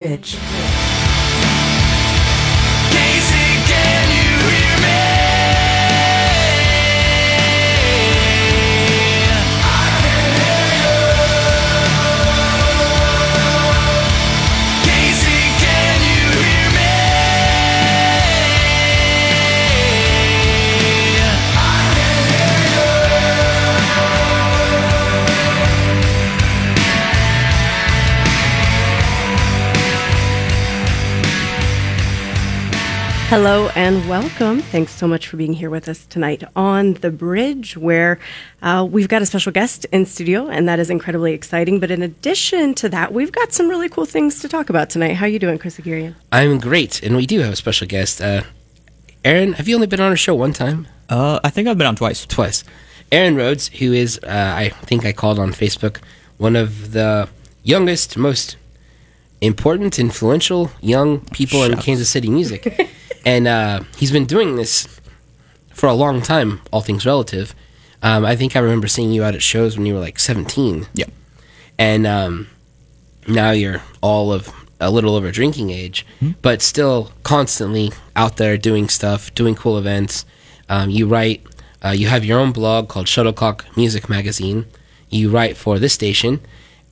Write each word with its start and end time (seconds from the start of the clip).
Bridge. 0.00 0.89
Hello 33.30 33.68
and 33.76 34.08
welcome. 34.08 34.58
Thanks 34.58 34.92
so 34.92 35.06
much 35.06 35.28
for 35.28 35.36
being 35.36 35.52
here 35.52 35.70
with 35.70 35.88
us 35.88 36.04
tonight 36.06 36.42
on 36.56 36.94
the 36.94 37.12
bridge, 37.12 37.76
where 37.76 38.18
uh, 38.60 38.84
we've 38.90 39.06
got 39.06 39.22
a 39.22 39.26
special 39.26 39.52
guest 39.52 39.84
in 39.92 40.04
studio, 40.04 40.48
and 40.48 40.68
that 40.68 40.80
is 40.80 40.90
incredibly 40.90 41.32
exciting. 41.32 41.78
But 41.78 41.92
in 41.92 42.02
addition 42.02 42.74
to 42.74 42.88
that, 42.88 43.12
we've 43.12 43.30
got 43.30 43.52
some 43.52 43.68
really 43.68 43.88
cool 43.88 44.04
things 44.04 44.40
to 44.40 44.48
talk 44.48 44.68
about 44.68 44.90
tonight. 44.90 45.12
How 45.12 45.26
are 45.26 45.28
you 45.28 45.38
doing, 45.38 45.58
Chris 45.58 45.76
Haghirian? 45.76 46.16
I'm 46.32 46.58
great, 46.58 47.04
and 47.04 47.14
we 47.14 47.24
do 47.24 47.38
have 47.38 47.52
a 47.52 47.56
special 47.56 47.86
guest. 47.86 48.20
Uh, 48.20 48.42
Aaron, 49.24 49.52
have 49.52 49.68
you 49.68 49.76
only 49.76 49.86
been 49.86 50.00
on 50.00 50.10
our 50.10 50.16
show 50.16 50.34
one 50.34 50.52
time? 50.52 50.88
Uh, 51.08 51.38
I 51.44 51.50
think 51.50 51.68
I've 51.68 51.78
been 51.78 51.86
on 51.86 51.94
twice. 51.94 52.26
Twice. 52.26 52.64
Aaron 53.12 53.36
Rhodes, 53.36 53.68
who 53.68 53.92
is, 53.92 54.18
uh, 54.24 54.54
I 54.56 54.70
think 54.70 55.06
I 55.06 55.12
called 55.12 55.38
on 55.38 55.52
Facebook, 55.52 56.00
one 56.38 56.56
of 56.56 56.90
the 56.90 57.28
youngest, 57.62 58.16
most 58.16 58.56
important, 59.40 59.98
influential 59.98 60.70
young 60.80 61.20
people 61.32 61.62
in. 61.64 61.76
Kansas 61.78 62.08
City 62.08 62.28
music. 62.30 62.88
and 63.24 63.46
uh, 63.46 63.80
he's 63.96 64.10
been 64.12 64.26
doing 64.26 64.56
this 64.56 65.00
for 65.74 65.88
a 65.88 65.94
long 65.94 66.20
time, 66.22 66.60
all 66.72 66.80
things 66.82 67.06
relative. 67.06 67.54
Um, 68.02 68.24
I 68.24 68.36
think 68.36 68.56
I 68.56 68.60
remember 68.60 68.88
seeing 68.88 69.12
you 69.12 69.24
out 69.24 69.34
at 69.34 69.42
shows 69.42 69.76
when 69.76 69.86
you 69.86 69.94
were 69.94 70.00
like 70.00 70.18
17. 70.18 70.86
Yeah. 70.94 71.06
and 71.78 72.06
um, 72.06 72.48
now 73.26 73.50
you're 73.50 73.82
all 74.02 74.32
of 74.32 74.50
a 74.80 74.90
little 74.90 75.14
over 75.14 75.30
drinking 75.30 75.70
age, 75.70 76.06
Hmm. 76.20 76.30
but 76.40 76.62
still 76.62 77.12
constantly 77.22 77.92
out 78.16 78.36
there 78.38 78.56
doing 78.56 78.88
stuff, 78.88 79.34
doing 79.34 79.54
cool 79.54 79.76
events. 79.76 80.24
Um, 80.70 80.88
you 80.88 81.06
write, 81.06 81.42
uh, 81.84 81.90
you 81.90 82.08
have 82.08 82.24
your 82.24 82.38
own 82.40 82.52
blog 82.52 82.88
called 82.88 83.06
Shuttlecock 83.06 83.64
Music 83.76 84.08
Magazine. 84.08 84.64
You 85.10 85.28
write 85.30 85.56
for 85.58 85.78
this 85.78 85.92
station, 85.92 86.40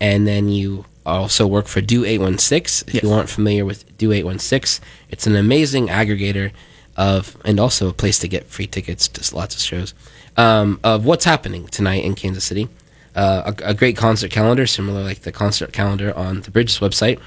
and 0.00 0.26
then 0.26 0.48
you 0.50 0.84
also 1.16 1.46
work 1.46 1.66
for 1.66 1.80
Do 1.80 2.04
816. 2.04 2.88
If 2.94 3.02
you 3.02 3.10
aren't 3.10 3.28
familiar 3.28 3.64
with 3.64 3.96
Do 3.98 4.12
816, 4.12 4.84
it's 5.10 5.26
an 5.26 5.36
amazing 5.36 5.88
aggregator 5.88 6.52
of, 6.96 7.36
and 7.44 7.58
also 7.60 7.88
a 7.88 7.92
place 7.92 8.18
to 8.20 8.28
get 8.28 8.46
free 8.46 8.66
tickets 8.66 9.08
to 9.08 9.36
lots 9.36 9.54
of 9.54 9.60
shows, 9.62 9.94
um, 10.36 10.80
of 10.82 11.04
what's 11.04 11.24
happening 11.24 11.66
tonight 11.68 12.04
in 12.04 12.14
Kansas 12.14 12.44
City 12.44 12.68
uh, 13.18 13.52
a, 13.58 13.70
a 13.70 13.74
great 13.74 13.96
concert 13.96 14.30
calendar, 14.30 14.66
similar 14.66 15.02
like 15.02 15.20
the 15.22 15.32
concert 15.32 15.72
calendar 15.72 16.16
on 16.16 16.42
the 16.42 16.50
Bridges 16.52 16.78
website. 16.78 17.18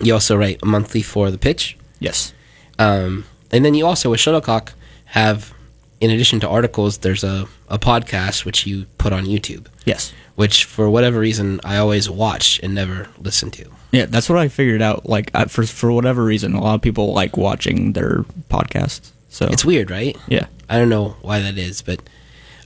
You 0.00 0.14
also 0.14 0.36
write 0.36 0.64
monthly 0.64 1.02
for 1.02 1.30
the 1.30 1.38
pitch, 1.38 1.76
Yes. 2.00 2.32
um, 2.80 3.24
and 3.52 3.64
then 3.64 3.74
you 3.74 3.86
also 3.86 4.10
with 4.10 4.18
Shuttlecock 4.18 4.72
have, 5.06 5.54
in 6.00 6.10
addition 6.10 6.40
to 6.40 6.48
articles, 6.48 6.98
there's 6.98 7.24
a, 7.24 7.46
a 7.68 7.78
podcast 7.78 8.44
which 8.44 8.66
you 8.66 8.86
put 8.98 9.12
on 9.12 9.24
YouTube, 9.24 9.66
Yes. 9.84 10.12
which 10.36 10.64
for 10.64 10.90
whatever 10.90 11.18
reason 11.20 11.60
I 11.64 11.76
always 11.78 12.10
watch 12.10 12.60
and 12.62 12.74
never 12.74 13.08
listen 13.18 13.50
to. 13.52 13.64
Yeah, 13.92 14.06
that's 14.06 14.28
what 14.28 14.38
I 14.38 14.48
figured 14.48 14.82
out. 14.82 15.08
Like, 15.08 15.30
I, 15.34 15.44
for 15.46 15.64
for 15.64 15.92
whatever 15.92 16.24
reason, 16.24 16.54
a 16.54 16.60
lot 16.60 16.74
of 16.74 16.82
people 16.82 17.12
like 17.12 17.36
watching 17.36 17.92
their 17.92 18.24
podcasts. 18.50 19.10
So 19.28 19.46
It's 19.46 19.64
weird, 19.64 19.90
right? 19.90 20.16
yeah, 20.28 20.46
I 20.68 20.78
don't 20.78 20.88
know 20.88 21.16
why 21.22 21.40
that 21.40 21.56
is, 21.58 21.80
but 21.82 22.00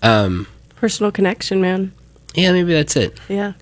um, 0.03 0.47
Personal 0.77 1.11
connection, 1.13 1.61
man. 1.61 1.93
yeah, 2.35 2.53
maybe 2.53 2.73
that's 2.73 2.97
it. 2.97 3.19
Yeah. 3.29 3.53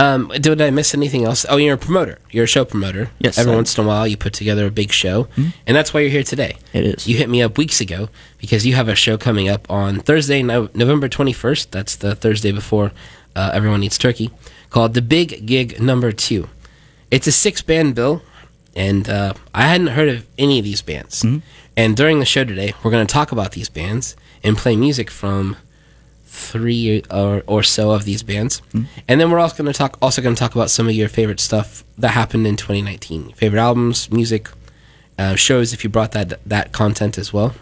Um, 0.00 0.28
did 0.28 0.60
I 0.60 0.70
miss 0.70 0.94
anything 0.94 1.24
else? 1.24 1.44
Oh, 1.48 1.56
you're 1.56 1.74
a 1.74 1.78
promoter. 1.78 2.18
You're 2.30 2.44
a 2.44 2.48
show 2.48 2.64
promoter. 2.64 3.10
Yes, 3.18 3.36
Every 3.36 3.52
I- 3.52 3.56
once 3.56 3.76
in 3.76 3.84
a 3.84 3.86
while, 3.88 4.06
you 4.06 4.16
put 4.16 4.32
together 4.32 4.66
a 4.66 4.70
big 4.70 4.92
show, 4.92 5.26
and 5.36 5.76
that's 5.76 5.92
why 5.92 6.00
you're 6.00 6.10
here 6.10 6.22
today. 6.22 6.56
it 6.72 6.84
is. 6.84 7.08
You 7.08 7.16
hit 7.16 7.28
me 7.28 7.42
up 7.42 7.58
weeks 7.58 7.80
ago 7.80 8.08
because 8.38 8.64
you 8.64 8.74
have 8.76 8.88
a 8.88 8.94
show 8.94 9.18
coming 9.18 9.48
up 9.48 9.68
on 9.70 9.98
Thursday, 10.00 10.42
no- 10.42 10.68
November 10.72 11.08
21st. 11.08 11.70
That's 11.72 11.96
the 11.96 12.14
Thursday 12.14 12.52
before 12.52 12.92
uh, 13.34 13.50
Everyone 13.52 13.82
Eats 13.82 13.98
Turkey, 13.98 14.30
called 14.70 14.94
The 14.94 15.02
Big 15.02 15.44
Gig 15.46 15.80
Number 15.80 16.12
Two. 16.12 16.48
It's 17.10 17.26
a 17.26 17.32
six 17.32 17.60
band 17.62 17.94
bill, 17.96 18.22
and 18.76 19.08
uh, 19.08 19.32
I 19.52 19.62
hadn't 19.62 19.88
heard 19.88 20.08
of 20.08 20.26
any 20.38 20.58
of 20.60 20.64
these 20.64 20.82
bands. 20.82 21.24
And 21.76 21.96
during 21.96 22.18
the 22.20 22.24
show 22.24 22.44
today, 22.44 22.72
we're 22.82 22.90
going 22.90 23.06
to 23.06 23.12
talk 23.12 23.32
about 23.32 23.52
these 23.52 23.68
bands 23.68 24.14
and 24.44 24.56
play 24.56 24.76
music 24.76 25.10
from 25.10 25.56
three 26.38 27.02
or, 27.10 27.42
or 27.46 27.62
so 27.62 27.90
of 27.90 28.04
these 28.04 28.22
bands. 28.22 28.62
And 29.08 29.20
then 29.20 29.30
we're 29.30 29.38
also 29.38 29.62
going 29.62 29.72
to 29.72 29.76
talk 29.78 29.98
also 30.00 30.22
going 30.22 30.34
to 30.34 30.38
talk 30.38 30.54
about 30.54 30.70
some 30.70 30.88
of 30.88 30.94
your 30.94 31.08
favorite 31.08 31.40
stuff 31.40 31.84
that 31.98 32.10
happened 32.12 32.46
in 32.46 32.56
2019. 32.56 33.32
Favorite 33.32 33.60
albums, 33.60 34.10
music, 34.10 34.48
uh, 35.18 35.34
shows 35.34 35.72
if 35.72 35.82
you 35.84 35.90
brought 35.90 36.12
that 36.12 36.38
that 36.46 36.72
content 36.72 37.18
as 37.18 37.32
well. 37.32 37.54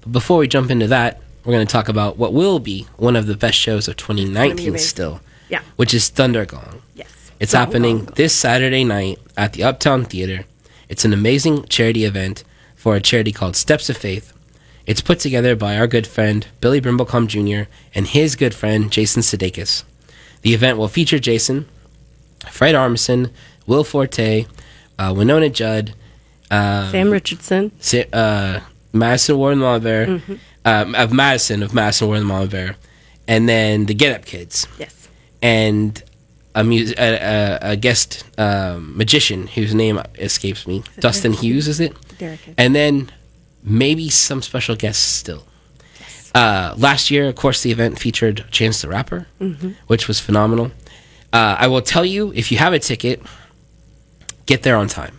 But 0.00 0.12
before 0.12 0.38
we 0.38 0.48
jump 0.48 0.70
into 0.70 0.86
that, 0.88 1.20
we're 1.44 1.52
going 1.54 1.66
to 1.66 1.72
talk 1.72 1.88
about 1.88 2.16
what 2.18 2.32
will 2.32 2.58
be 2.58 2.86
one 2.96 3.16
of 3.16 3.26
the 3.26 3.36
best 3.36 3.56
shows 3.58 3.88
of 3.88 3.96
2019 3.96 4.68
amazing. 4.68 4.78
still, 4.78 5.20
Yeah. 5.48 5.60
which 5.76 5.94
is 5.94 6.10
Thundergong. 6.10 6.80
Yes. 6.94 7.08
It's 7.40 7.52
Gong, 7.52 7.60
happening 7.66 7.96
gong, 7.98 8.04
gong. 8.06 8.14
this 8.16 8.34
Saturday 8.34 8.84
night 8.84 9.18
at 9.36 9.52
the 9.54 9.64
Uptown 9.64 10.04
Theater. 10.04 10.44
It's 10.88 11.04
an 11.04 11.12
amazing 11.12 11.64
charity 11.66 12.04
event 12.04 12.44
for 12.74 12.96
a 12.96 13.00
charity 13.00 13.32
called 13.32 13.56
Steps 13.56 13.88
of 13.90 13.96
Faith. 13.96 14.32
It's 14.88 15.02
put 15.02 15.20
together 15.20 15.54
by 15.54 15.76
our 15.76 15.86
good 15.86 16.06
friend 16.06 16.46
Billy 16.62 16.80
Brimblecom 16.80 17.26
Jr. 17.28 17.70
and 17.94 18.06
his 18.06 18.34
good 18.36 18.54
friend 18.54 18.90
Jason 18.90 19.20
Sudeikis. 19.22 19.84
The 20.42 20.54
event 20.54 20.78
will 20.78 20.88
feature 20.88 21.18
Jason, 21.18 21.66
Fred 22.50 22.74
Armisen, 22.74 23.30
Will 23.66 23.84
Forte, 23.84 24.46
uh, 24.98 25.12
Wynonna 25.12 25.52
Judd, 25.52 25.92
um, 26.50 26.90
Sam 26.90 27.10
Richardson. 27.10 27.70
Sa- 27.80 28.08
uh, 28.14 28.60
Madisen 28.94 29.36
Warren 29.36 29.60
Bear, 29.82 30.06
Mm-hmm. 30.06 30.34
um, 30.64 30.94
of 30.94 31.10
Madisen 31.12 31.62
of 31.62 31.72
Madisen 31.72 32.08
Warren 32.08 32.48
Bear, 32.48 32.76
and 33.26 33.46
then 33.46 33.84
the 33.86 33.94
Get 33.94 34.14
Up 34.16 34.24
Kids 34.24 34.66
Yes. 34.78 35.08
and 35.42 36.02
a, 36.54 36.64
mus- 36.64 36.94
a, 36.96 37.58
a, 37.62 37.70
a 37.72 37.76
guest 37.76 38.24
um, 38.38 38.96
magician 38.96 39.48
whose 39.48 39.74
name 39.74 40.00
escapes 40.18 40.66
me. 40.66 40.82
Dustin 41.00 41.34
Hughes, 41.34 41.68
is 41.68 41.78
it? 41.78 41.92
Derek. 42.18 42.40
And 42.56 42.74
then 42.74 43.12
maybe 43.68 44.08
some 44.08 44.42
special 44.42 44.76
guests 44.76 45.02
still. 45.02 45.44
Uh, 46.34 46.74
last 46.76 47.10
year, 47.10 47.28
of 47.28 47.34
course, 47.36 47.62
the 47.62 47.70
event 47.72 47.98
featured 47.98 48.44
Chance 48.50 48.82
the 48.82 48.88
Rapper, 48.88 49.26
which 49.86 50.06
was 50.08 50.20
phenomenal. 50.20 50.70
Uh, 51.32 51.56
I 51.58 51.66
will 51.66 51.82
tell 51.82 52.04
you, 52.04 52.32
if 52.34 52.52
you 52.52 52.58
have 52.58 52.72
a 52.72 52.78
ticket, 52.78 53.20
get 54.46 54.62
there 54.62 54.76
on 54.76 54.88
time. 54.88 55.18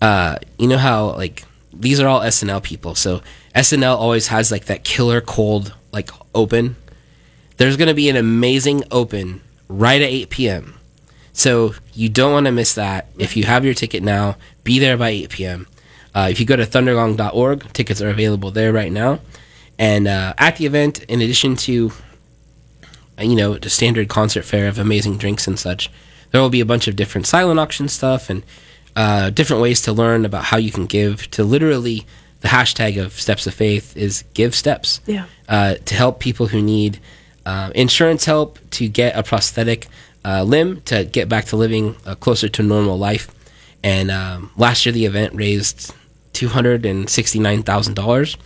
Uh, 0.00 0.36
you 0.58 0.66
know 0.68 0.78
how 0.78 1.10
like 1.12 1.44
these 1.72 2.00
are 2.00 2.08
all 2.08 2.20
SNL 2.20 2.62
people, 2.62 2.94
so 2.94 3.20
SNL 3.54 3.96
always 3.96 4.28
has 4.28 4.50
like 4.50 4.64
that 4.66 4.84
killer 4.84 5.20
cold 5.20 5.74
like 5.92 6.10
open. 6.34 6.76
There's 7.58 7.76
gonna 7.76 7.94
be 7.94 8.08
an 8.08 8.16
amazing 8.16 8.84
open 8.90 9.42
right 9.68 10.00
at 10.00 10.08
8 10.08 10.30
p.m. 10.30 10.74
So 11.32 11.74
you 11.94 12.08
don't 12.08 12.32
want 12.32 12.46
to 12.46 12.52
miss 12.52 12.74
that. 12.74 13.08
If 13.18 13.36
you 13.36 13.44
have 13.44 13.64
your 13.64 13.74
ticket 13.74 14.02
now, 14.02 14.36
be 14.64 14.78
there 14.78 14.96
by 14.96 15.10
8 15.10 15.30
p.m. 15.30 15.66
Uh, 16.14 16.28
if 16.30 16.38
you 16.40 16.46
go 16.46 16.56
to 16.56 16.64
thundergong.org, 16.66 17.72
tickets 17.72 18.02
are 18.02 18.10
available 18.10 18.50
there 18.50 18.72
right 18.72 18.92
now. 18.92 19.20
And 19.78 20.06
uh, 20.06 20.34
at 20.38 20.56
the 20.56 20.66
event, 20.66 21.02
in 21.04 21.20
addition 21.22 21.56
to 21.56 21.92
uh, 23.18 23.22
you 23.22 23.34
know 23.36 23.56
the 23.58 23.70
standard 23.70 24.08
concert 24.08 24.44
fare 24.44 24.68
of 24.68 24.78
amazing 24.78 25.16
drinks 25.18 25.46
and 25.46 25.58
such, 25.58 25.90
there 26.30 26.40
will 26.40 26.50
be 26.50 26.60
a 26.60 26.66
bunch 26.66 26.88
of 26.88 26.96
different 26.96 27.26
silent 27.26 27.58
auction 27.58 27.88
stuff 27.88 28.30
and 28.30 28.42
uh, 28.96 29.30
different 29.30 29.62
ways 29.62 29.80
to 29.82 29.92
learn 29.92 30.24
about 30.24 30.44
how 30.44 30.56
you 30.58 30.70
can 30.70 30.86
give. 30.86 31.30
To 31.32 31.44
literally, 31.44 32.04
the 32.40 32.48
hashtag 32.48 33.02
of 33.02 33.12
Steps 33.12 33.46
of 33.46 33.54
Faith 33.54 33.96
is 33.96 34.24
Give 34.34 34.54
Steps 34.54 35.00
Yeah. 35.06 35.24
uh, 35.48 35.74
to 35.84 35.94
help 35.94 36.20
people 36.20 36.46
who 36.48 36.60
need 36.60 36.98
uh, 37.46 37.70
insurance 37.74 38.24
help 38.26 38.58
to 38.72 38.88
get 38.88 39.16
a 39.16 39.22
prosthetic 39.22 39.88
uh, 40.24 40.42
limb 40.44 40.80
to 40.82 41.04
get 41.04 41.28
back 41.28 41.46
to 41.46 41.56
living 41.56 41.96
uh, 42.06 42.14
closer 42.14 42.48
to 42.48 42.62
normal 42.62 42.98
life. 42.98 43.30
And 43.82 44.10
um, 44.10 44.50
last 44.56 44.86
year, 44.86 44.92
the 44.92 45.06
event 45.06 45.34
raised 45.34 45.92
two 46.32 46.48
hundred 46.48 46.84
and 46.86 47.08
sixty-nine 47.08 47.62
thousand 47.62 47.94
dollars. 47.94 48.36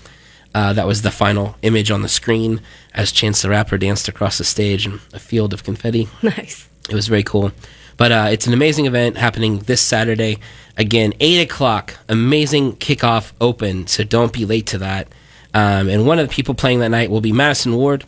Uh, 0.55 0.73
that 0.73 0.87
was 0.87 1.03
the 1.03 1.11
final 1.11 1.55
image 1.63 1.91
on 1.91 2.01
the 2.03 2.09
screen 2.09 2.61
as 2.95 3.13
Chance 3.13 3.43
the 3.43 3.51
Rapper 3.51 3.77
danced 3.77 4.09
across 4.09 4.39
the 4.39 4.45
stage 4.45 4.87
in 4.87 5.01
a 5.13 5.19
field 5.19 5.53
of 5.53 5.63
confetti. 5.65 6.09
Nice. 6.23 6.69
It 6.89 6.95
was 6.95 7.09
very 7.09 7.23
cool. 7.25 7.53
But 7.99 8.13
uh, 8.13 8.29
it's 8.31 8.47
an 8.47 8.53
amazing 8.55 8.87
event 8.87 9.17
happening 9.19 9.59
this 9.61 9.81
Saturday. 9.83 10.39
Again, 10.77 11.13
8 11.21 11.41
o'clock. 11.43 11.99
Amazing 12.09 12.77
kickoff 12.77 13.33
open, 13.41 13.87
so 13.87 14.05
don't 14.05 14.33
be 14.33 14.45
late 14.45 14.67
to 14.69 14.79
that. 14.79 15.09
Um, 15.53 15.89
and 15.89 16.07
one 16.07 16.19
of 16.19 16.29
the 16.29 16.33
people 16.33 16.55
playing 16.55 16.81
that 16.81 16.91
night 16.91 17.11
will 17.11 17.21
be 17.21 17.33
Madisen 17.33 17.75
Ward. 17.77 18.05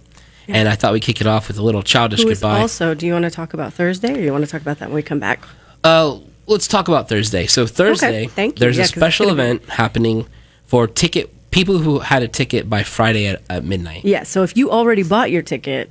And 0.47 0.69
I 0.69 0.75
thought 0.75 0.95
we'd 0.95 1.03
kick 1.03 1.21
it 1.21 1.27
off 1.27 1.49
with 1.49 1.59
a 1.59 1.63
little 1.63 1.83
childish 1.83 2.23
Who 2.23 2.29
goodbye. 2.31 2.61
also, 2.61 2.95
do 2.95 3.07
you 3.07 3.13
want 3.13 3.25
to 3.25 3.31
talk 3.31 3.53
about 3.53 3.75
Thursday 3.75 4.17
or 4.17 4.21
you 4.21 4.33
want 4.33 4.45
to 4.45 4.51
talk 4.51 4.63
about 4.63 4.79
that 4.79 4.89
when 4.89 4.95
we 4.97 5.03
come 5.03 5.19
back? 5.19 5.43
Uh, 5.85 6.21
let's 6.49 6.67
talk 6.69 6.89
about 6.89 7.09
Thursday. 7.09 7.47
So 7.47 7.67
Thursday, 7.67 8.29
you. 8.37 8.53
there's 8.53 8.77
Yeah, 8.79 8.85
a 8.85 8.87
special 8.87 9.27
gonna 9.27 9.37
be- 9.37 9.43
event 9.43 9.69
happening 9.71 10.27
for 10.67 10.87
ticket 10.87 11.33
people 11.51 11.79
who 11.79 12.01
had 12.01 12.23
a 12.23 12.29
ticket 12.29 12.69
by 12.69 12.83
Friday 12.83 13.27
at, 13.27 13.43
at 13.49 13.65
midnight. 13.65 14.05
Yeah. 14.05 14.25
So 14.25 14.43
if 14.43 14.57
you 14.57 14.71
already 14.71 15.03
bought 15.03 15.31
your 15.31 15.43
ticket, 15.43 15.91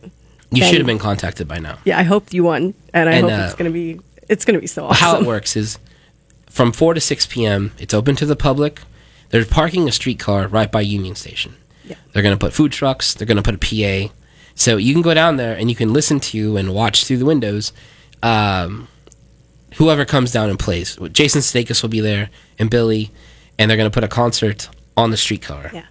You 0.51 0.63
should 0.63 0.77
have 0.77 0.86
been 0.86 1.00
contacted 1.00 1.48
by 1.48 1.59
now. 1.59 1.77
Yeah, 1.83 1.98
I 2.00 2.04
hope 2.04 2.31
you 2.33 2.44
won, 2.44 2.74
and 2.94 3.09
I 3.09 3.13
And, 3.13 3.30
hope 3.30 3.39
uh, 3.39 3.44
it's 3.45 3.54
gonna 3.56 3.69
be 3.71 4.00
it's 4.30 4.45
gonna 4.45 4.59
be 4.59 4.68
so 4.68 4.86
awesome. 4.86 4.98
How 5.06 5.19
it 5.19 5.25
works 5.33 5.56
is 5.56 5.77
from 6.50 6.71
4 6.71 6.94
to 6.95 7.01
6 7.01 7.25
p.m. 7.27 7.71
It's 7.80 7.94
open 7.94 8.15
to 8.18 8.25
the 8.25 8.36
public. 8.36 8.81
They're 9.30 9.45
parking 9.45 9.88
a 9.89 9.92
streetcar 9.92 10.48
right 10.48 10.71
by 10.71 10.81
Union 10.81 11.15
Station. 11.15 11.56
Yeah. 11.83 11.95
They're 12.13 12.24
going 12.24 12.36
to 12.36 12.39
put 12.39 12.54
food 12.54 12.71
trucks. 12.71 13.13
They're 13.13 13.27
going 13.27 13.38
to 13.38 13.44
put 13.44 13.56
a 13.56 13.57
PA. 14.07 14.13
So 14.56 14.77
you 14.77 14.94
can 14.94 15.01
go 15.04 15.13
down 15.13 15.36
there 15.38 15.56
and 15.56 15.69
you 15.69 15.75
can 15.75 15.92
listen 15.94 16.19
to 16.31 16.57
and 16.57 16.74
watch 16.74 17.04
through 17.06 17.18
the 17.18 17.25
windows. 17.25 17.74
Um, 18.24 18.88
whoever 19.77 20.06
comes 20.06 20.31
down 20.31 20.50
and 20.50 20.59
plays. 20.59 20.97
Jason 21.12 21.41
Sudeikis 21.41 21.81
will 21.81 21.89
be 21.89 22.00
there 22.00 22.29
and 22.59 22.69
Billy, 22.69 23.12
and 23.57 23.69
they're 23.69 23.77
going 23.77 23.89
to 23.89 23.94
put 23.94 24.03
a 24.03 24.07
concert 24.07 24.69
on 24.95 25.12
the 25.12 25.18
streetcar. 25.18 25.71
Yeah. 25.74 25.85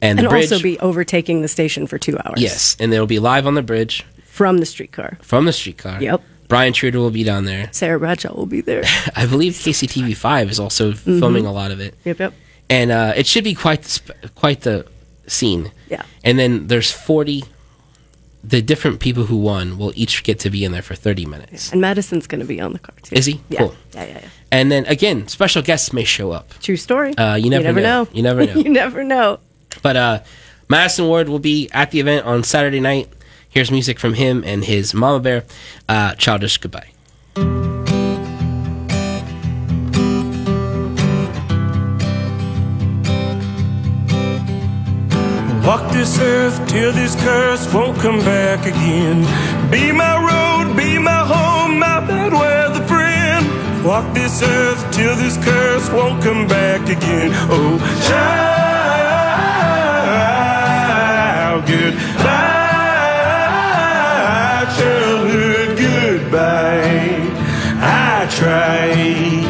And 0.00 0.18
the 0.18 0.22
And 0.24 0.30
bridge. 0.30 0.52
also 0.52 0.62
be 0.62 0.78
overtaking 0.78 1.42
the 1.42 1.48
station 1.48 1.86
for 1.86 1.98
two 1.98 2.16
hours. 2.24 2.40
yes, 2.40 2.76
and 2.78 2.92
they'll 2.92 3.06
be 3.06 3.18
live 3.18 3.46
on 3.46 3.54
the 3.54 3.62
bridge 3.62 4.04
From 4.24 4.58
the 4.58 4.66
streetcar. 4.66 5.18
from 5.22 5.44
the 5.44 5.52
streetcar. 5.52 6.00
Yep. 6.02 6.22
Bryan 6.48 6.72
Truta 6.72 6.94
will 6.94 7.10
be 7.10 7.24
down 7.24 7.44
there. 7.44 7.68
Sarah 7.72 7.98
Bradshaw 7.98 8.32
will 8.34 8.46
be 8.46 8.60
there. 8.62 8.84
I 9.16 9.26
believe 9.26 9.52
KCTV 9.54 10.16
five 10.16 10.50
is 10.50 10.58
also 10.58 10.92
filming 10.92 11.44
a 11.46 11.52
lot 11.52 11.70
of 11.72 11.80
it. 11.80 11.94
yep, 12.04 12.18
yep. 12.20 12.32
and 12.70 12.90
uh, 12.90 13.12
it 13.16 13.26
should 13.26 13.44
be 13.44 13.54
quite 13.54 13.82
the 13.82 13.90
sp- 13.92 14.16
quite 14.34 14.60
the 14.62 14.86
scene. 15.26 15.72
Yeah. 15.90 16.02
And 16.24 16.38
then 16.38 16.68
there's 16.68 16.90
40. 16.90 17.44
The 18.48 18.62
different 18.62 18.98
people 19.00 19.24
who 19.24 19.36
won 19.36 19.76
will 19.76 19.92
each 19.94 20.22
get 20.24 20.38
to 20.40 20.50
be 20.50 20.64
in 20.64 20.72
there 20.72 20.80
for 20.82 20.94
30 20.94 21.26
minutes. 21.26 21.70
And 21.70 21.82
Madisen's 21.82 22.26
going 22.26 22.40
to 22.40 22.46
be 22.46 22.60
on 22.62 22.72
the 22.72 22.78
car 22.78 22.94
too. 23.02 23.14
Is 23.14 23.26
he? 23.26 23.40
Yeah. 23.50 23.58
Cool. 23.58 23.74
Yeah, 23.92 24.04
yeah, 24.04 24.18
yeah. 24.22 24.28
And 24.50 24.72
then 24.72 24.86
again, 24.86 25.28
special 25.28 25.60
guests 25.60 25.92
may 25.92 26.04
show 26.04 26.30
up. 26.32 26.48
True 26.60 26.76
story. 26.78 27.14
Uh, 27.18 27.34
you 27.34 27.50
never 27.50 27.72
know. 27.72 28.04
know. 28.04 28.08
You 28.12 28.22
never 28.22 28.46
know. 28.46 28.54
you 28.54 28.70
never 28.70 29.04
know. 29.04 29.38
But 29.82 29.96
uh, 29.96 30.22
Madisen 30.68 31.06
Ward 31.06 31.28
will 31.28 31.38
be 31.40 31.68
at 31.72 31.90
the 31.90 32.00
event 32.00 32.24
on 32.24 32.42
Saturday 32.42 32.80
night. 32.80 33.10
Here's 33.50 33.70
music 33.70 33.98
from 33.98 34.14
him 34.14 34.42
and 34.44 34.64
his 34.64 34.94
Mama 34.94 35.20
Bear, 35.20 35.44
uh, 35.88 36.14
Childish 36.14 36.56
Goodbye. 36.58 37.67
Walk 45.68 45.92
this 45.92 46.18
earth 46.18 46.66
till 46.66 46.92
this 46.94 47.14
curse 47.22 47.70
won't 47.74 47.98
come 47.98 48.20
back 48.20 48.64
again. 48.64 49.20
Be 49.70 49.92
my 49.92 50.16
road, 50.16 50.74
be 50.74 50.98
my 50.98 51.22
home, 51.26 51.78
my 51.78 52.00
bad 52.00 52.32
weather 52.32 52.82
friend. 52.86 53.46
Walk 53.84 54.14
this 54.14 54.42
earth 54.42 54.90
till 54.90 55.14
this 55.16 55.36
curse 55.44 55.90
won't 55.90 56.22
come 56.22 56.46
back 56.48 56.88
again. 56.88 57.32
Oh, 57.50 57.78
child, 58.08 58.48
goodbye, 61.66 61.94
childhood, 64.78 65.76
goodbye. 65.76 67.28
I 67.82 68.26
tried. 68.30 69.47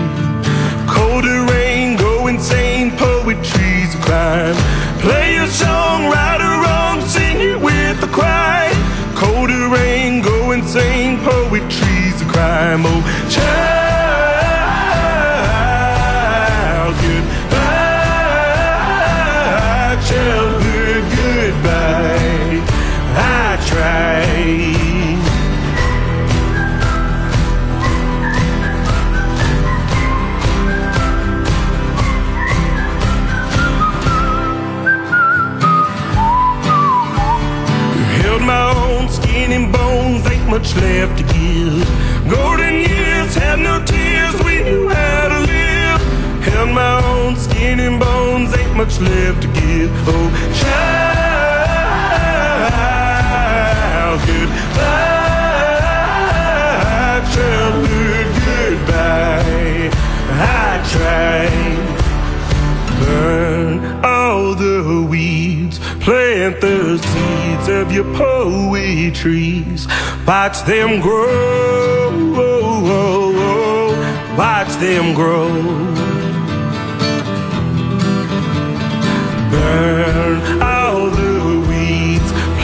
Bones, 48.38 48.54
ain't 48.56 48.76
much 48.76 49.00
left 49.00 49.42
to 49.42 49.48
give. 49.48 49.90
Oh, 50.06 50.30
child, 50.60 50.80
goodbye, 54.26 54.98
childhood, 57.34 58.28
goodbye. 58.46 59.90
I 60.40 60.82
tried 60.92 61.88
burn 63.00 63.76
all 64.04 64.54
the 64.54 65.06
weeds, 65.08 65.78
plant 66.00 66.60
the 66.60 66.98
seeds 66.98 67.68
of 67.68 67.92
your 67.92 68.08
poetries. 68.14 69.86
Watch 70.26 70.62
them 70.64 71.00
grow, 71.00 72.10
oh, 72.36 72.82
oh, 72.86 73.32
oh. 73.36 74.36
watch 74.36 74.68
them 74.76 75.14
grow. 75.14 75.97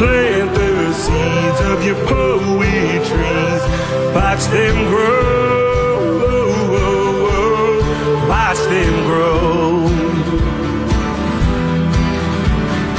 Plant 0.04 0.50
the 0.54 0.92
seeds 0.92 1.60
of 1.72 1.78
your 1.88 1.98
poetries. 2.06 3.62
Watch 4.14 4.44
them 4.54 4.76
grow, 4.92 6.28
watch 8.28 8.60
them 8.72 8.94
grow. 9.08 9.88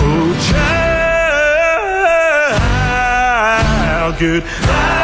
Oh, 0.08 0.30
child, 4.00 4.14
goodbye. 4.20 4.95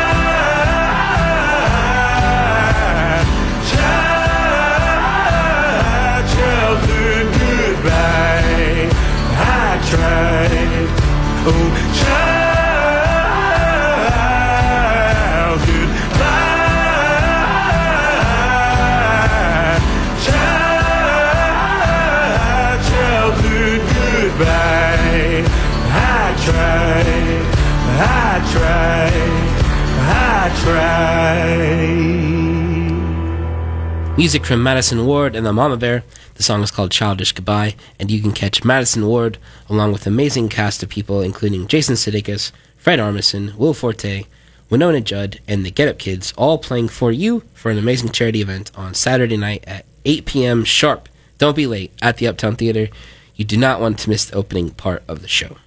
Tried. 30.62 31.82
Music 34.16 34.46
from 34.46 34.62
Madisen 34.62 35.08
Ward 35.08 35.36
and 35.36 35.44
the 35.44 35.52
Mama 35.52 35.76
Bear. 35.76 36.04
The 36.36 36.44
song 36.44 36.62
is 36.62 36.70
called 36.70 36.92
Childish 36.92 37.32
Goodbye, 37.32 37.74
and 38.00 38.12
you 38.12 38.22
can 38.22 38.32
catch 38.32 38.64
Madisen 38.64 39.08
Ward 39.08 39.40
along 39.70 39.92
with 39.92 40.06
amazing 40.06 40.50
cast 40.50 40.84
of 40.84 40.90
people, 40.90 41.22
including 41.22 41.66
Jason 41.66 41.96
Sudeikis, 41.96 42.52
Fred 42.78 43.00
Armisen, 43.00 43.56
Will 43.56 43.74
Forte, 43.74 44.26
Wynonna 44.70 45.04
Judd, 45.04 45.40
and 45.48 45.66
the 45.66 45.72
Get 45.72 45.88
Up 45.88 45.98
Kids, 45.98 46.32
all 46.38 46.60
playing 46.60 46.90
for 46.90 47.12
you 47.12 47.42
for 47.56 47.72
an 47.72 47.80
amazing 47.80 48.10
charity 48.10 48.42
event 48.42 48.70
on 48.76 48.94
Saturday 48.94 49.38
night 49.38 49.64
at 49.66 49.86
8 50.06 50.26
p.m. 50.28 50.64
sharp. 50.64 51.10
Don't 51.40 51.56
be 51.56 51.66
late 51.66 51.92
at 52.04 52.18
the 52.18 52.28
Uptown 52.28 52.56
Theater. 52.56 52.90
You 53.36 53.46
do 53.46 53.58
not 53.58 53.82
want 53.82 53.98
to 53.98 54.10
miss 54.12 54.26
the 54.26 54.36
opening 54.36 54.70
part 54.70 55.02
of 55.08 55.24
the 55.24 55.28
show. 55.28 55.58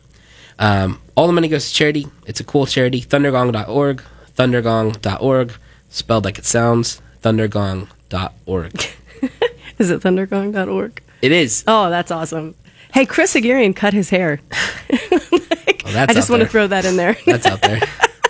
Um, 0.61 1.01
all 1.17 1.27
the 1.27 1.33
money 1.33 1.49
goes 1.49 1.69
to 1.69 1.75
charity. 1.75 2.07
It's 2.27 2.39
a 2.39 2.45
cool 2.45 2.67
charity. 2.67 3.01
Thundergong.org. 3.01 4.05
Thundergong.org. 4.37 5.53
Spelled 5.91 6.25
like 6.25 6.39
it 6.39 6.45
sounds. 6.45 7.01
Thundergong.org. 7.23 8.73
Is 9.79 9.91
it 9.91 10.01
thundergong.org? 10.03 11.03
It 11.23 11.33
is. 11.33 11.65
Oh, 11.67 11.91
that's 11.91 12.11
awesome. 12.11 12.55
Hey, 12.93 13.07
Chris 13.07 13.35
Haghirian 13.35 13.75
cut 13.75 13.93
his 13.95 14.11
hair. 14.11 14.41
Like, 14.91 15.83
Oh, 15.87 15.93
that's 15.93 16.11
I 16.11 16.15
just 16.15 16.31
out 16.31 16.35
want 16.35 16.43
to 16.43 16.49
throw 16.49 16.67
that 16.67 16.85
in 16.85 16.97
there. 16.97 17.15
That's 17.27 17.47
out 17.47 17.61
there. 17.63 17.81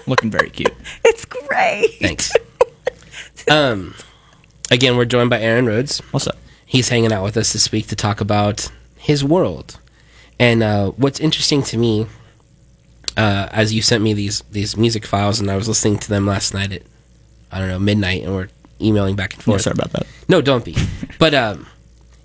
Looking 0.06 0.30
very 0.30 0.50
cute. 0.50 0.72
it's 1.04 1.24
great. 1.24 1.94
Thanks. 2.00 2.32
Um, 3.50 3.94
again, 4.70 4.96
we're 4.96 5.04
joined 5.04 5.30
by 5.30 5.40
Aaron 5.40 5.66
Rhodes. 5.66 5.98
What's 6.10 6.26
up? 6.26 6.36
He's 6.66 6.88
hanging 6.88 7.12
out 7.12 7.22
with 7.22 7.36
us 7.36 7.52
this 7.52 7.70
week 7.70 7.86
to 7.88 7.96
talk 7.96 8.20
about 8.20 8.70
his 8.96 9.22
world. 9.24 9.78
And 10.38 10.62
uh, 10.62 10.90
what's 10.92 11.20
interesting 11.20 11.62
to 11.64 11.76
me, 11.78 12.06
uh, 13.16 13.48
as 13.52 13.72
you 13.72 13.82
sent 13.82 14.02
me 14.02 14.12
these 14.14 14.42
these 14.50 14.76
music 14.76 15.06
files, 15.06 15.40
and 15.40 15.50
I 15.50 15.56
was 15.56 15.68
listening 15.68 15.98
to 15.98 16.08
them 16.08 16.26
last 16.26 16.54
night 16.54 16.72
at 16.72 16.82
I 17.52 17.58
don't 17.58 17.68
know 17.68 17.78
midnight, 17.78 18.22
and 18.24 18.34
we're 18.34 18.48
emailing 18.80 19.16
back 19.16 19.34
and 19.34 19.42
forth. 19.42 19.60
Yeah, 19.66 19.72
forth. 19.72 19.76
sorry 19.76 19.88
about 19.88 19.92
that. 19.92 20.06
No, 20.28 20.40
don't 20.42 20.64
be. 20.64 20.76
But 21.18 21.32
um, 21.32 21.66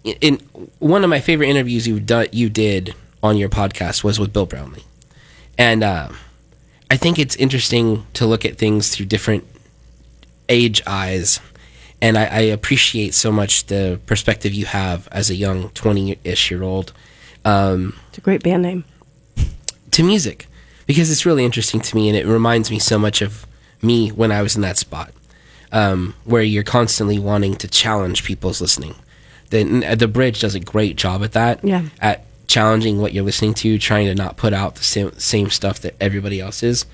in, 0.04 0.16
in 0.22 0.36
one 0.80 1.04
of 1.04 1.10
my 1.10 1.20
favorite 1.20 1.48
interviews 1.48 1.88
you 1.88 2.00
do, 2.00 2.26
you 2.32 2.50
did 2.50 2.96
on 3.22 3.38
your 3.38 3.50
podcast 3.50 4.04
was 4.04 4.20
with 4.20 4.34
Bill 4.34 4.46
Brownlee, 4.48 4.84
and 5.58 5.84
uh, 5.84 6.10
I 6.90 6.98
think 6.98 7.20
it's 7.20 7.36
interesting 7.36 8.06
to 8.14 8.26
look 8.26 8.46
at 8.46 8.58
things 8.58 8.94
through 8.94 9.06
different 9.06 9.46
age 10.50 10.82
eyes, 10.88 11.40
and 12.02 12.18
I, 12.18 12.26
I 12.26 12.40
appreciate 12.42 13.14
so 13.14 13.32
much 13.32 13.68
the 13.68 14.00
perspective 14.08 14.54
you 14.54 14.66
have 14.66 15.08
as 15.12 15.30
a 15.30 15.36
young 15.36 15.70
twenty-ish 15.70 16.50
year 16.50 16.64
old 16.64 16.92
um, 17.46 17.96
It's 18.10 18.18
a 18.18 18.22
great 18.22 18.42
band 18.44 18.64
name. 18.64 18.84
to 19.92 20.04
music 20.04 20.48
because 20.90 21.12
it's 21.12 21.24
really 21.24 21.46
interesting 21.46 21.80
to 21.80 21.96
me 21.96 22.10
and 22.10 22.18
it 22.18 22.26
reminds 22.26 22.72
me 22.72 22.80
so 22.80 22.98
much 22.98 23.22
of 23.22 23.46
me 23.80 24.10
when 24.10 24.32
I 24.32 24.42
was 24.42 24.56
in 24.56 24.64
that 24.64 24.76
spot 24.76 25.12
um, 25.72 26.16
where 26.24 26.42
you're 26.42 26.64
constantly 26.64 27.20
wanting 27.20 27.54
to 27.58 27.68
challenge 27.68 28.24
people's 28.24 28.60
listening. 28.60 28.96
The, 29.52 29.96
the 29.96 30.08
bridge 30.08 30.42
does 30.42 30.56
a 30.56 30.60
great 30.60 30.96
job 30.96 31.24
at 31.24 31.34
that. 31.34 31.64
Yeah. 31.64 31.84
At 32.02 32.26
challenging 32.48 33.00
what 33.00 33.14
you're 33.14 33.24
listening 33.24 33.54
to, 33.54 33.78
trying 33.78 34.08
to 34.08 34.16
not 34.16 34.36
put 34.36 34.52
out 34.52 34.78
the 34.78 34.84
same, 34.84 35.12
same 35.20 35.52
stuff 35.52 35.80
that 35.82 35.94
everybody 36.02 36.42
else 36.42 36.64
is. 36.64 36.88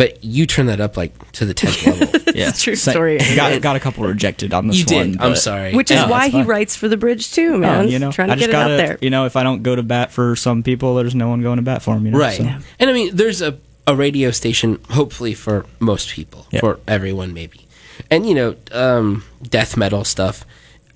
But 0.00 0.24
you 0.24 0.46
turn 0.46 0.66
that 0.66 0.80
up 0.80 0.96
like 0.96 1.12
to 1.32 1.44
the 1.44 1.52
10th 1.54 1.86
level. 2.00 2.20
Yeah, 2.34 2.50
a 2.50 2.52
true 2.52 2.76
Sa- 2.76 2.92
story. 2.92 3.18
Got, 3.18 3.60
got 3.60 3.74
a 3.76 3.80
couple 3.80 4.04
rejected 4.06 4.54
on 4.54 4.68
this 4.68 4.78
you 4.88 4.96
one. 4.96 5.10
did. 5.12 5.20
I'm 5.20 5.34
sorry. 5.36 5.74
Which 5.74 5.90
is 5.90 5.96
Yeah, 5.96 6.08
why 6.08 6.26
he 6.28 6.38
fine. 6.38 6.46
writes 6.46 6.76
for 6.76 6.86
the 6.88 6.96
bridge 6.96 7.32
too, 7.32 7.58
man. 7.58 7.88
you 7.88 7.98
know, 7.98 8.10
trying 8.12 8.28
to 8.28 8.32
I 8.34 8.36
just 8.36 8.46
get 8.46 8.50
it 8.50 8.52
gotta, 8.52 8.74
out 8.74 8.76
there. 8.76 8.98
You 9.02 9.10
know, 9.10 9.26
if 9.26 9.34
I 9.36 9.42
don't 9.42 9.62
go 9.64 9.74
to 9.76 9.82
bat 9.82 10.10
for 10.12 10.36
some 10.36 10.62
people, 10.62 10.94
there's 10.94 11.14
no 11.14 11.28
one 11.28 11.42
going 11.42 11.56
to 11.56 11.62
bat 11.62 11.82
for 11.82 11.94
them. 11.94 12.06
You 12.06 12.12
know, 12.12 12.18
Right. 12.18 12.38
so- 12.38 12.44
And 12.78 12.88
I 12.88 12.92
mean, 12.92 13.14
there's 13.16 13.42
a, 13.42 13.58
a 13.86 13.94
radio 13.96 14.30
station, 14.30 14.78
hopefully, 14.90 15.34
for 15.34 15.66
most 15.80 16.10
people, 16.10 16.46
Yeah. 16.52 16.60
for 16.60 16.78
everyone, 16.88 17.34
maybe. 17.34 17.66
And, 18.10 18.26
you 18.28 18.34
know, 18.36 18.54
um, 18.72 19.24
death 19.42 19.76
metal 19.76 20.04
stuff, 20.04 20.46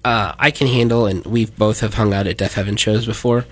uh, 0.05 0.35
I 0.39 0.51
can 0.53 0.69
handle, 0.69 1.05
and 1.07 1.27
we've 1.27 1.55
both 1.59 1.81
have 1.81 1.95
hung 1.95 2.15
out 2.15 2.27
at 2.29 2.39
Death 2.39 2.55
Heaven 2.55 2.77
shows 2.77 3.05
before. 3.07 3.45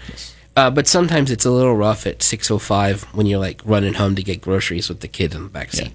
Uh, 0.54 0.70
but 0.70 0.86
sometimes 0.86 1.30
it's 1.30 1.44
a 1.46 1.50
little 1.50 1.74
rough 1.74 2.06
at 2.06 2.18
6.05 2.18 3.04
when 3.14 3.26
you're, 3.26 3.38
like, 3.38 3.62
running 3.64 3.94
home 3.94 4.14
to 4.16 4.22
get 4.22 4.40
groceries 4.42 4.88
with 4.88 5.00
the 5.00 5.08
kid 5.08 5.34
in 5.34 5.44
the 5.44 5.48
backseat. 5.48 5.86
Yeah. 5.86 5.92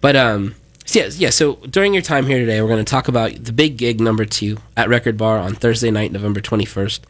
But, 0.00 0.14
um, 0.16 0.54
so 0.84 1.00
yeah, 1.00 1.10
yeah, 1.14 1.30
so 1.30 1.54
during 1.68 1.92
your 1.92 2.02
time 2.02 2.26
here 2.26 2.38
today, 2.38 2.62
we're 2.62 2.68
going 2.68 2.84
to 2.84 2.88
talk 2.88 3.08
about 3.08 3.32
the 3.44 3.52
big 3.52 3.76
gig 3.76 4.00
number 4.00 4.24
two 4.24 4.58
at 4.76 4.88
Record 4.88 5.16
Bar 5.16 5.38
on 5.38 5.54
Thursday 5.54 5.90
night, 5.90 6.12
November 6.12 6.40
21st, 6.40 7.00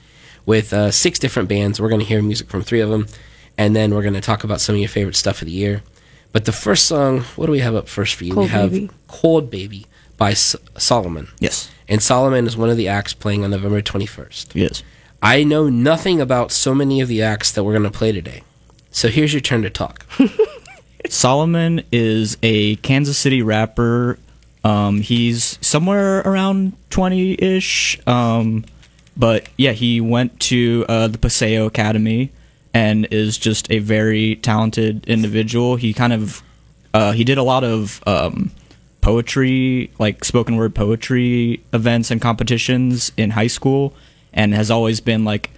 with 0.47 0.73
uh, 0.73 0.91
six 0.91 1.19
different 1.19 1.51
bands. 1.51 1.79
We're 1.79 1.91
going 1.91 2.01
to 2.01 2.07
hear 2.07 2.23
music 2.23 2.49
from 2.49 2.63
three 2.63 2.81
of 2.81 2.89
them, 2.89 3.07
and 3.59 3.77
then 3.77 3.95
we're 3.95 4.01
going 4.03 4.15
to 4.15 4.23
talk 4.23 4.45
about 4.45 4.63
some 4.63 4.75
of 4.77 4.81
your 4.81 4.89
favorite 4.89 5.17
stuff 5.17 5.43
of 5.43 5.47
the 5.47 5.53
year. 5.53 5.83
But 6.33 6.47
the 6.47 6.53
first 6.53 6.87
song, 6.87 7.21
what 7.37 7.47
do 7.47 7.53
we 7.53 7.61
have 7.61 7.75
up 7.75 7.87
first 7.89 8.15
for 8.15 8.25
you? 8.25 8.35
we 8.35 8.47
have 8.47 8.71
Baby. 8.73 8.91
Cold 9.09 9.51
Baby 9.51 9.87
by 10.17 10.31
S- 10.31 10.57
Solomon. 10.79 11.29
Yes. 11.39 11.71
And 11.89 12.03
Solomon 12.03 12.47
is 12.47 12.57
one 12.57 12.71
of 12.71 12.79
the 12.79 12.89
acts 12.89 13.13
playing 13.13 13.45
on 13.45 13.51
November 13.51 13.83
21st. 13.83 14.55
Yes. 14.55 14.83
I 15.27 15.43
know 15.43 15.69
nothing 15.69 16.21
about 16.21 16.53
so 16.53 16.73
many 16.73 17.01
of 17.01 17.09
the 17.09 17.21
acts 17.21 17.51
that 17.51 17.65
we're 17.65 17.73
going 17.73 17.83
to 17.83 17.91
play 17.91 18.13
today. 18.13 18.45
So 18.93 19.09
here's 19.09 19.35
your 19.35 19.41
turn 19.41 19.63
to 19.63 19.71
talk. 19.71 20.07
Solomon 21.09 21.83
is 21.91 22.39
a 22.45 22.77
Kansas 22.77 23.19
City 23.19 23.43
rapper. 23.43 24.21
Um, 24.63 25.01
he's 25.01 25.59
somewhere 25.61 26.21
around 26.21 26.75
20 26.91 27.43
ish. 27.43 27.99
Um, 28.07 28.67
but 29.17 29.49
yeah, 29.57 29.73
he 29.73 30.01
went 30.01 30.39
to 30.43 30.87
uh, 30.89 31.09
the 31.09 31.19
Paseo 31.19 31.67
Academy 31.67 32.31
and 32.73 33.09
is 33.11 33.37
just 33.37 33.69
a 33.69 33.81
very 33.81 34.37
talented 34.37 35.09
individual. 35.09 35.75
He 35.75 35.93
kind 35.93 36.13
of 36.13 36.41
uh, 36.95 37.11
he 37.11 37.25
did 37.25 37.37
a 37.37 37.43
lot 37.43 37.65
of 37.65 38.01
um, 38.07 38.53
poetry, 39.01 39.91
like 39.99 40.25
spoken 40.25 40.55
word 40.55 40.77
poetry 40.77 41.65
events 41.73 42.13
and 42.13 42.23
competitions 42.23 43.11
in 43.17 43.31
high 43.31 43.49
school, 43.49 43.93
and 44.37 44.55
has 44.55 44.71
always 44.71 45.01
been 45.01 45.25
like 45.25 45.51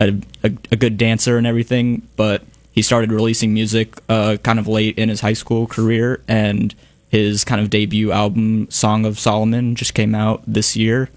a, 0.00 0.14
a, 0.42 0.50
a 0.70 0.76
good 0.76 0.96
dancer 0.96 1.36
and 1.36 1.46
everything, 1.46 2.08
but 2.16 2.42
he 2.72 2.80
started 2.80 3.10
releasing 3.12 3.52
music 3.52 4.00
uh, 4.08 4.36
kind 4.42 4.58
of 4.58 4.68
late 4.68 4.96
in 4.96 5.08
his 5.08 5.20
high 5.20 5.32
school 5.32 5.66
career, 5.66 6.22
and 6.28 6.74
his 7.10 7.44
kind 7.44 7.60
of 7.60 7.68
debut 7.68 8.12
album, 8.12 8.70
Song 8.70 9.04
of 9.04 9.18
Solomon, 9.18 9.74
just 9.74 9.94
came 9.94 10.14
out 10.14 10.42
this 10.46 10.76
year, 10.76 11.10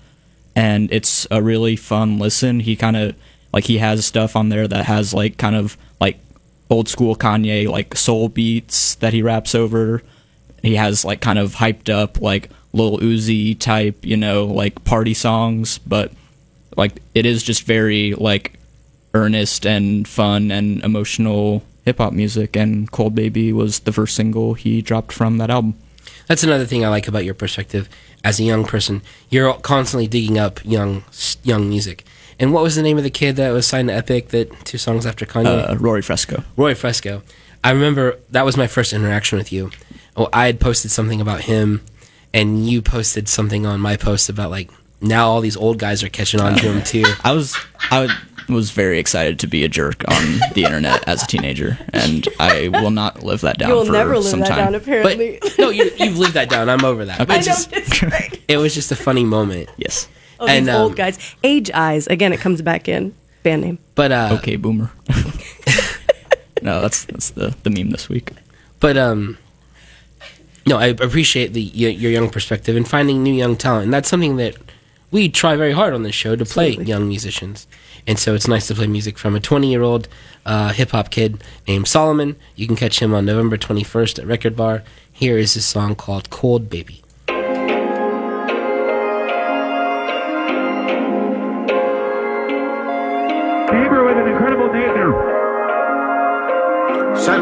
and 0.55 0.91
it's 0.91 1.27
a 1.29 1.41
really 1.41 1.75
fun 1.75 2.17
listen. 2.17 2.61
He 2.61 2.75
kind 2.75 2.97
of 2.97 3.15
like 3.53 3.65
he 3.65 3.77
has 3.77 4.05
stuff 4.05 4.35
on 4.35 4.49
there 4.49 4.67
that 4.67 4.85
has 4.85 5.13
like 5.13 5.37
kind 5.37 5.55
of 5.55 5.77
like 5.99 6.19
old 6.69 6.87
school 6.89 7.15
Kanye 7.15 7.67
like 7.67 7.95
soul 7.95 8.27
beats 8.27 8.95
that 8.95 9.13
he 9.13 9.21
raps 9.21 9.53
over. 9.53 10.01
He 10.63 10.75
has 10.75 11.05
like 11.05 11.21
kind 11.21 11.37
of 11.37 11.55
hyped 11.55 11.93
up 11.93 12.21
like 12.21 12.49
Lil 12.73 12.97
Uzi 12.99 13.59
type, 13.59 14.05
you 14.05 14.17
know, 14.17 14.45
like 14.45 14.83
party 14.83 15.13
songs, 15.13 15.77
but 15.79 16.11
like 16.77 17.01
it 17.13 17.25
is 17.25 17.43
just 17.43 17.63
very 17.63 18.13
like 18.13 18.53
earnest 19.13 19.65
and 19.65 20.07
fun 20.07 20.51
and 20.51 20.83
emotional 20.83 21.63
hip 21.85 21.97
hop 21.97 22.13
music 22.13 22.55
and 22.55 22.91
Cold 22.91 23.15
Baby 23.15 23.51
was 23.51 23.79
the 23.79 23.91
first 23.91 24.15
single 24.15 24.53
he 24.53 24.81
dropped 24.81 25.11
from 25.11 25.37
that 25.37 25.49
album. 25.49 25.75
That's 26.27 26.43
another 26.43 26.65
thing 26.65 26.85
I 26.85 26.89
like 26.89 27.07
about 27.07 27.25
your 27.25 27.33
perspective 27.33 27.89
as 28.23 28.39
a 28.39 28.43
young 28.43 28.65
person. 28.65 29.01
You're 29.29 29.53
constantly 29.55 30.07
digging 30.07 30.37
up 30.37 30.63
young 30.63 31.03
young 31.43 31.69
music. 31.69 32.05
And 32.39 32.53
what 32.53 32.63
was 32.63 32.75
the 32.75 32.81
name 32.81 32.97
of 32.97 33.03
the 33.03 33.11
kid 33.11 33.35
that 33.35 33.51
was 33.51 33.67
signed 33.67 33.89
to 33.89 33.93
Epic 33.95 34.29
that 34.29 34.65
two 34.65 34.77
songs 34.77 35.05
after 35.05 35.25
Kanye? 35.25 35.69
Uh, 35.69 35.75
Rory 35.77 36.01
Fresco. 36.01 36.43
Rory 36.57 36.73
Fresco. 36.73 37.21
I 37.63 37.71
remember 37.71 38.17
that 38.31 38.45
was 38.45 38.57
my 38.57 38.65
first 38.65 38.93
interaction 38.93 39.37
with 39.37 39.51
you. 39.51 39.69
Oh, 40.15 40.27
I 40.33 40.47
had 40.47 40.59
posted 40.59 40.89
something 40.89 41.21
about 41.21 41.41
him, 41.41 41.81
and 42.33 42.67
you 42.67 42.81
posted 42.81 43.29
something 43.29 43.65
on 43.65 43.79
my 43.79 43.95
post 43.95 44.27
about 44.27 44.49
like 44.49 44.71
now 45.01 45.27
all 45.29 45.41
these 45.41 45.57
old 45.57 45.77
guys 45.79 46.03
are 46.03 46.09
catching 46.09 46.39
on 46.41 46.55
to 46.55 46.71
him 46.71 46.83
too. 46.83 47.03
I 47.23 47.33
was 47.33 47.55
I 47.89 48.07
was 48.49 48.71
very 48.71 48.99
excited 48.99 49.39
to 49.39 49.47
be 49.47 49.63
a 49.63 49.69
jerk 49.69 50.03
on 50.07 50.39
the 50.55 50.63
internet 50.65 51.07
as 51.07 51.23
a 51.23 51.27
teenager, 51.27 51.77
and 51.93 52.27
I 52.39 52.67
will 52.67 52.91
not 52.91 53.23
live 53.23 53.41
that 53.41 53.57
down 53.57 53.69
You'll 53.69 53.85
for 53.85 53.91
never 53.93 54.15
live 54.17 54.25
some 54.25 54.39
that 54.41 54.49
time. 54.49 54.57
down, 54.57 54.71
But 54.73 54.81
apparently. 54.81 55.39
no, 55.57 55.69
you, 55.69 55.89
you've 55.97 56.17
lived 56.17 56.33
that 56.33 56.49
down. 56.49 56.69
I'm 56.69 56.83
over 56.83 57.05
that. 57.05 57.19
But 57.19 57.31
I 57.31 57.37
it's 57.37 57.47
know 57.47 57.79
just, 57.79 58.39
it 58.47 58.57
was 58.57 58.73
just 58.73 58.91
a 58.91 58.95
funny 58.95 59.23
moment. 59.23 59.69
yes. 59.77 60.07
Oh, 60.39 60.47
these 60.47 60.55
And, 60.57 60.69
um, 60.69 60.81
old 60.81 60.95
guys. 60.95 61.35
Age 61.43 61.69
eyes. 61.73 62.07
Again, 62.07 62.33
it 62.33 62.39
comes 62.39 62.61
back 62.61 62.87
in. 62.89 63.13
Band 63.43 63.61
name. 63.61 63.77
But 63.95 64.11
uh, 64.11 64.29
Okay, 64.39 64.55
boomer. 64.55 64.91
no, 66.61 66.81
that's 66.81 67.05
that's 67.05 67.31
the 67.31 67.55
the 67.63 67.69
meme 67.69 67.89
this 67.91 68.07
week. 68.09 68.31
But 68.79 68.97
um, 68.97 69.37
no, 70.67 70.77
I 70.77 70.87
appreciate 70.87 71.53
the 71.53 71.61
your, 71.61 71.89
your 71.91 72.11
young 72.11 72.29
perspective 72.29 72.75
and 72.75 72.87
finding 72.87 73.23
new 73.23 73.33
young 73.33 73.55
talent, 73.55 73.85
and 73.85 73.93
that's 73.93 74.09
something 74.09 74.37
that 74.37 74.55
we 75.11 75.29
try 75.29 75.55
very 75.55 75.73
hard 75.73 75.93
on 75.93 76.03
this 76.03 76.15
show 76.15 76.35
to 76.35 76.45
play 76.45 76.69
Absolutely. 76.69 76.89
young 76.89 77.07
musicians. 77.07 77.67
And 78.07 78.17
so 78.17 78.33
it's 78.33 78.47
nice 78.47 78.67
to 78.67 78.75
play 78.75 78.87
music 78.87 79.17
from 79.17 79.35
a 79.35 79.39
20 79.39 79.69
year 79.69 79.83
old 79.83 80.07
uh, 80.45 80.69
hip 80.69 80.91
hop 80.91 81.11
kid 81.11 81.43
named 81.67 81.87
Solomon. 81.87 82.37
You 82.55 82.65
can 82.65 82.75
catch 82.75 83.01
him 83.01 83.13
on 83.13 83.25
November 83.25 83.57
21st 83.57 84.19
at 84.19 84.25
Record 84.25 84.55
Bar. 84.55 84.83
Here 85.11 85.37
is 85.37 85.53
his 85.53 85.65
song 85.65 85.95
called 85.95 86.29
Cold 86.29 86.69
Baby. 86.69 87.03
Bieber 93.71 94.05
with 94.05 94.17
an 94.17 94.27
incredible 94.27 94.67
debut. 94.71 95.11
Son. 97.17 97.41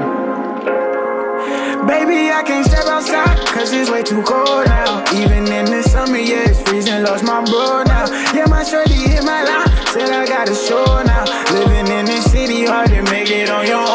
Baby, 1.87 2.31
I 2.31 2.43
can't 2.45 2.65
step 2.65 2.85
outside, 2.85 3.37
cause 3.47 3.71
it's 3.73 3.89
way 3.89 4.03
too 4.03 4.21
cold 4.23 4.65
now. 4.67 5.03
Even 5.13 5.47
in 5.51 5.65
the 5.65 5.81
summer, 5.83 6.17
yeah, 6.17 6.48
freezing, 6.81 7.03
lost 7.03 7.23
my 7.23 7.43
bro 7.43 7.83
now. 7.83 8.05
Yeah, 8.33 8.45
my 8.49 8.63
shorty 8.63 8.93
hit 8.93 9.23
my 9.23 9.43
line, 9.43 9.67
said 9.87 10.09
I 10.11 10.25
got 10.25 10.49
a 10.49 10.55
show 10.55 10.85
now. 11.03 11.25
Living 11.53 11.91
in 11.91 12.05
the 12.05 12.21
city, 12.21 12.65
hard 12.65 12.89
to 12.89 13.01
make 13.03 13.29
it 13.29 13.49
on 13.49 13.65
your 13.65 13.77
own, 13.77 13.88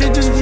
I 0.00 0.12
just 0.12 0.37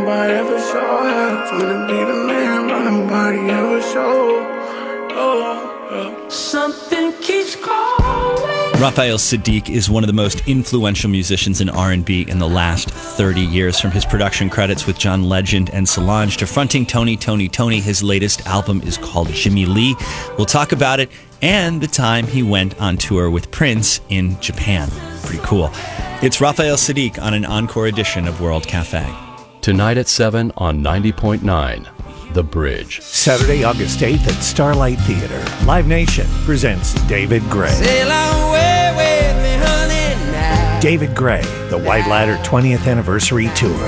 nobody 0.00 0.32
ever 0.34 0.58
show 0.58 0.80
how. 0.80 1.48
Trying 1.48 1.60
to 1.60 1.86
be 1.86 1.98
the 2.04 2.26
man, 2.26 2.68
but 2.68 2.90
nobody 2.90 3.38
ever 3.50 3.80
show. 3.80 4.42
Oh, 5.16 5.88
yeah. 5.92 6.28
Something 6.28 7.12
keeps 7.20 7.54
calling. 7.54 8.80
Raphael 8.80 9.18
Saadiq 9.18 9.70
is 9.70 9.88
one 9.88 10.02
of 10.02 10.08
the 10.08 10.14
most 10.14 10.46
influential 10.48 11.08
musicians 11.08 11.60
in 11.60 11.68
R&B 11.68 12.22
in 12.28 12.40
the 12.40 12.48
last 12.48 12.90
30 12.90 13.40
years. 13.40 13.78
From 13.78 13.92
his 13.92 14.04
production 14.04 14.50
credits 14.50 14.84
with 14.84 14.98
John 14.98 15.22
Legend 15.22 15.70
and 15.70 15.88
Solange 15.88 16.36
to 16.38 16.46
fronting 16.46 16.84
Tony, 16.84 17.16
Tony, 17.16 17.48
Tony, 17.48 17.80
his 17.80 18.02
latest 18.02 18.44
album 18.46 18.82
is 18.82 18.98
called 18.98 19.28
Jimmy 19.28 19.64
Lee. 19.64 19.94
We'll 20.36 20.46
talk 20.46 20.72
about 20.72 20.98
it 20.98 21.08
and 21.40 21.80
the 21.80 21.86
time 21.86 22.26
he 22.26 22.42
went 22.42 22.80
on 22.80 22.96
tour 22.96 23.30
with 23.30 23.50
Prince 23.52 24.00
in 24.08 24.40
Japan. 24.40 24.90
Pretty 25.22 25.42
cool. 25.44 25.70
It's 26.20 26.40
Raphael 26.40 26.76
Saadiq 26.76 27.22
on 27.22 27.32
an 27.32 27.44
encore 27.44 27.86
edition 27.86 28.26
of 28.26 28.40
World 28.40 28.66
Cafe. 28.66 29.23
Tonight 29.64 29.96
at 29.96 30.08
7 30.08 30.52
on 30.58 30.82
90.9 30.82 32.34
The 32.34 32.42
Bridge. 32.42 33.00
Saturday, 33.00 33.64
August 33.64 34.00
8th 34.00 34.28
at 34.28 34.42
Starlight 34.42 34.98
Theater. 34.98 35.42
Live 35.64 35.86
Nation 35.86 36.26
presents 36.44 36.92
David 37.08 37.42
Gray. 37.44 37.70
David 40.82 41.16
Gray, 41.16 41.40
the 41.70 41.78
White 41.78 42.06
Ladder 42.06 42.36
20th 42.44 42.86
Anniversary 42.86 43.48
Tour. 43.56 43.78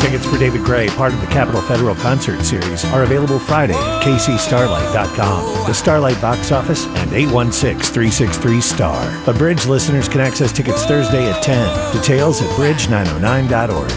Tickets 0.00 0.26
for 0.26 0.38
David 0.38 0.64
Gray, 0.64 0.88
part 0.88 1.14
of 1.14 1.20
the 1.20 1.26
Capital 1.28 1.62
Federal 1.62 1.94
Concert 1.94 2.44
Series, 2.44 2.84
are 2.86 3.04
available 3.04 3.38
Friday 3.38 3.74
at 3.74 4.02
kcstarlight.com, 4.02 5.66
the 5.66 5.72
Starlight 5.72 6.20
box 6.20 6.50
office, 6.52 6.84
and 6.86 7.10
816-363-STAR. 7.10 9.22
But 9.24 9.38
Bridge 9.38 9.64
listeners 9.66 10.08
can 10.08 10.20
access 10.20 10.52
tickets 10.52 10.84
Thursday 10.84 11.30
at 11.30 11.42
10. 11.42 11.94
Details 11.94 12.42
at 12.42 12.48
bridge909.org. 12.50 13.88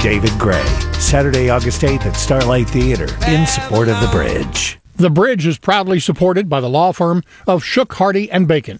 David 0.00 0.38
Gray, 0.38 0.64
Saturday, 1.00 1.50
August 1.50 1.82
8th 1.82 2.06
at 2.06 2.14
Starlight 2.14 2.68
Theater, 2.68 3.08
in 3.26 3.46
support 3.46 3.88
of 3.88 4.00
the 4.00 4.06
Bridge. 4.12 4.78
The 4.96 5.10
Bridge 5.10 5.44
is 5.44 5.58
proudly 5.58 5.98
supported 5.98 6.48
by 6.48 6.60
the 6.60 6.68
law 6.68 6.92
firm 6.92 7.24
of 7.48 7.64
Shook, 7.64 7.94
Hardy, 7.94 8.30
and 8.30 8.46
Bacon. 8.46 8.78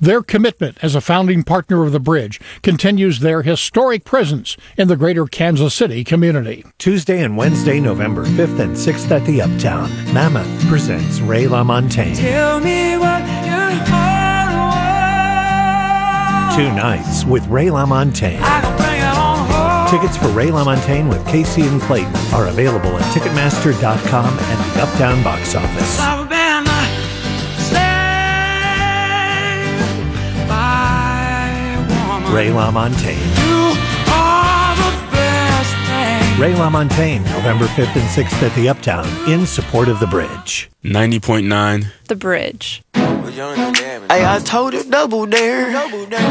Their 0.00 0.22
commitment 0.22 0.78
as 0.82 0.94
a 0.94 1.00
founding 1.00 1.42
partner 1.42 1.82
of 1.82 1.92
the 1.92 2.00
Bridge 2.00 2.40
continues 2.62 3.20
their 3.20 3.42
historic 3.42 4.04
presence 4.04 4.56
in 4.76 4.88
the 4.88 4.96
greater 4.96 5.26
Kansas 5.26 5.74
City 5.74 6.04
community. 6.04 6.64
Tuesday 6.78 7.22
and 7.22 7.36
Wednesday, 7.36 7.80
November 7.80 8.24
5th 8.24 8.60
and 8.60 8.76
6th 8.76 9.10
at 9.10 9.26
the 9.26 9.42
Uptown. 9.42 9.90
Mammoth 10.12 10.66
presents 10.68 11.20
Ray 11.20 11.44
LaMontagne. 11.44 12.16
Tell 12.16 12.60
me 12.60 12.96
what 12.96 13.20
your 13.46 13.54
Two 16.54 16.72
nights 16.72 17.24
with 17.24 17.44
Ray 17.48 17.66
LaMontagne. 17.66 18.38
I 18.40 18.60
can 18.60 18.76
bring 18.76 19.00
it 19.00 19.16
on. 19.16 19.90
Tickets 19.90 20.16
for 20.16 20.28
Ray 20.28 20.50
LaMontagne 20.50 21.08
with 21.08 21.18
Kacy 21.26 21.68
and 21.68 21.82
Clayton 21.82 22.14
are 22.32 22.46
available 22.46 22.96
at 22.96 23.02
Ticketmaster.com 23.12 24.38
and 24.38 24.76
the 24.76 24.82
Uptown 24.82 25.24
box 25.24 25.56
office. 25.56 26.33
Ray 32.34 32.48
LaMontagne. 32.48 33.14
You 33.46 33.78
are 34.10 34.74
the 34.74 34.92
best 35.12 35.72
thing. 35.86 36.40
Ray 36.40 36.52
LaMontagne, 36.54 37.22
November 37.26 37.66
5th 37.66 37.94
and 37.94 38.08
6th 38.10 38.42
at 38.42 38.52
the 38.56 38.68
Uptown, 38.68 39.06
in 39.30 39.46
support 39.46 39.86
of 39.86 40.00
the 40.00 40.08
Bridge. 40.08 40.68
90.9 40.82 41.86
The 42.08 42.16
Bridge. 42.16 42.82
Hey, 42.92 44.26
I 44.26 44.40
told 44.44 44.72
her 44.72 44.82
double 44.82 45.26
dare. 45.26 45.68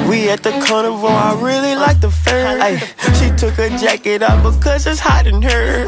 We 0.10 0.30
at 0.30 0.44
the 0.44 0.52
carnival, 0.68 1.08
I 1.08 1.40
really 1.42 1.76
like 1.76 2.02
the 2.02 2.12
fair. 2.12 2.62
Ay, 2.62 2.80
she 3.18 3.30
took 3.38 3.54
her 3.54 3.70
jacket 3.70 4.24
off 4.24 4.44
because 4.44 4.86
it's 4.86 5.00
hot 5.00 5.26
in 5.26 5.42
her. 5.42 5.86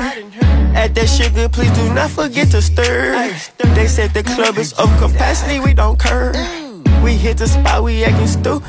At 0.75 0.95
that 0.95 1.07
sugar, 1.07 1.49
please 1.49 1.71
do 1.71 1.93
not 1.93 2.09
forget 2.09 2.51
to 2.51 2.61
stir. 2.61 3.35
They 3.57 3.87
said 3.87 4.13
the 4.13 4.23
club 4.23 4.57
is 4.59 4.71
of 4.79 4.87
capacity, 4.97 5.59
we 5.59 5.73
don't 5.73 5.99
care. 5.99 6.31
We 7.05 7.13
hit 7.13 7.37
the 7.37 7.47
spot, 7.47 7.83
we 7.83 8.03
acting 8.03 8.25
stupid. 8.25 8.65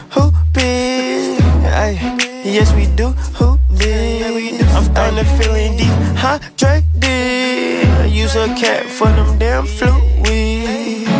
Ay, 1.65 1.97
yes, 2.45 2.71
we 2.75 2.85
do. 2.95 3.09
Who 3.39 3.59
did? 3.75 4.61
I'm 4.77 4.85
starting 4.85 5.17
to 5.17 5.25
feeling 5.39 5.79
dehydrated. 5.79 8.13
Use 8.13 8.37
a 8.37 8.55
cat 8.55 8.85
for 8.85 9.07
them 9.07 9.39
damn 9.39 9.65
fluids. 9.65 11.16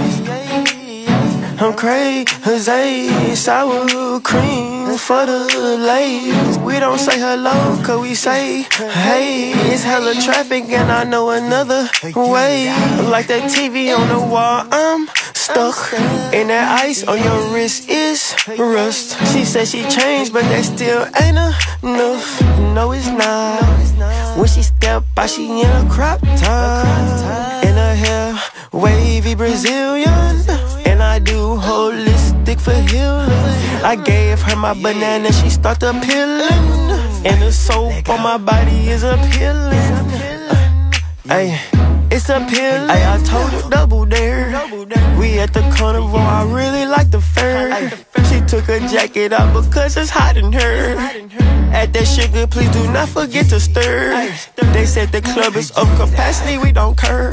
I'm 1.59 1.73
crazy, 1.75 3.35
sour 3.35 4.21
cream 4.21 4.97
for 4.99 5.25
the 5.25 5.79
ladies. 5.81 6.59
We 6.59 6.79
don't 6.79 6.99
say 6.99 7.19
hello, 7.19 7.83
cause 7.83 8.01
we 8.01 8.15
say 8.15 8.63
hey. 8.79 9.53
It's 9.73 9.83
hella 9.83 10.15
traffic, 10.15 10.65
and 10.65 10.93
I 10.93 11.05
know 11.05 11.31
another 11.31 11.89
way. 12.15 12.67
Like 13.11 13.29
that 13.29 13.51
TV 13.51 13.97
on 13.97 14.09
the 14.09 14.19
wall, 14.19 14.67
I'm 14.71 15.09
stuck. 15.33 15.95
And 16.35 16.51
that 16.51 16.81
ice 16.85 17.05
on 17.05 17.23
your 17.23 17.55
wrist 17.55 17.89
is 17.89 18.35
rust. 18.59 19.17
She 19.33 19.47
said 19.47 19.67
she 19.67 19.83
changed, 19.89 20.35
but 20.35 20.43
that 20.43 20.65
still 20.65 21.07
ain't 21.23 21.39
enough. 21.83 22.41
No, 22.75 22.93
it's 22.93 23.09
not. 23.09 23.63
When 24.37 24.47
she 24.47 24.63
step 24.63 25.05
out, 25.17 25.31
she 25.31 25.63
in 25.63 25.71
a 25.71 25.89
crop 25.89 26.21
top. 26.21 27.65
In 27.65 27.75
her 27.75 27.95
hair, 27.95 28.43
wavy 28.73 29.35
Brazilian. 29.35 30.45
I 31.17 31.19
do 31.19 31.57
holistic 31.57 32.61
for 32.61 32.77
healing. 32.93 33.31
I 33.83 33.97
gave 33.97 34.43
her 34.43 34.55
my 34.55 34.75
banana, 34.75 35.33
she 35.33 35.49
started 35.49 35.95
peeling. 36.03 36.61
And 37.25 37.41
the 37.41 37.51
soap 37.51 38.07
on 38.11 38.23
my 38.23 38.37
body 38.37 38.91
is 38.91 39.03
appealing. 39.03 39.81
Ay, 41.31 41.59
it's 42.11 42.29
appealing. 42.29 42.91
Ay, 42.93 43.15
I 43.15 43.17
told 43.25 43.49
her 43.49 43.71
double 43.71 44.05
dare. 44.05 44.53
We 45.19 45.39
at 45.39 45.55
the 45.55 45.63
carnival, 45.75 46.19
I 46.19 46.45
really 46.45 46.85
like 46.85 47.11
the 47.11 47.23
fair. 47.23 47.89
She 48.29 48.43
took 48.43 48.65
her 48.65 48.81
jacket 48.81 49.33
off 49.33 49.65
because 49.65 49.97
it's 49.97 50.11
hot 50.11 50.37
in 50.37 50.53
her. 50.53 50.99
At 51.73 51.95
that 51.95 52.05
sugar, 52.05 52.47
please 52.47 52.71
do 52.73 52.93
not 52.93 53.09
forget 53.09 53.49
to 53.49 53.59
stir. 53.59 54.13
They 54.75 54.85
said 54.85 55.13
the 55.13 55.23
club 55.23 55.57
is 55.57 55.71
of 55.71 55.89
capacity, 55.97 56.59
we 56.59 56.73
don't 56.73 56.95
care. 56.95 57.33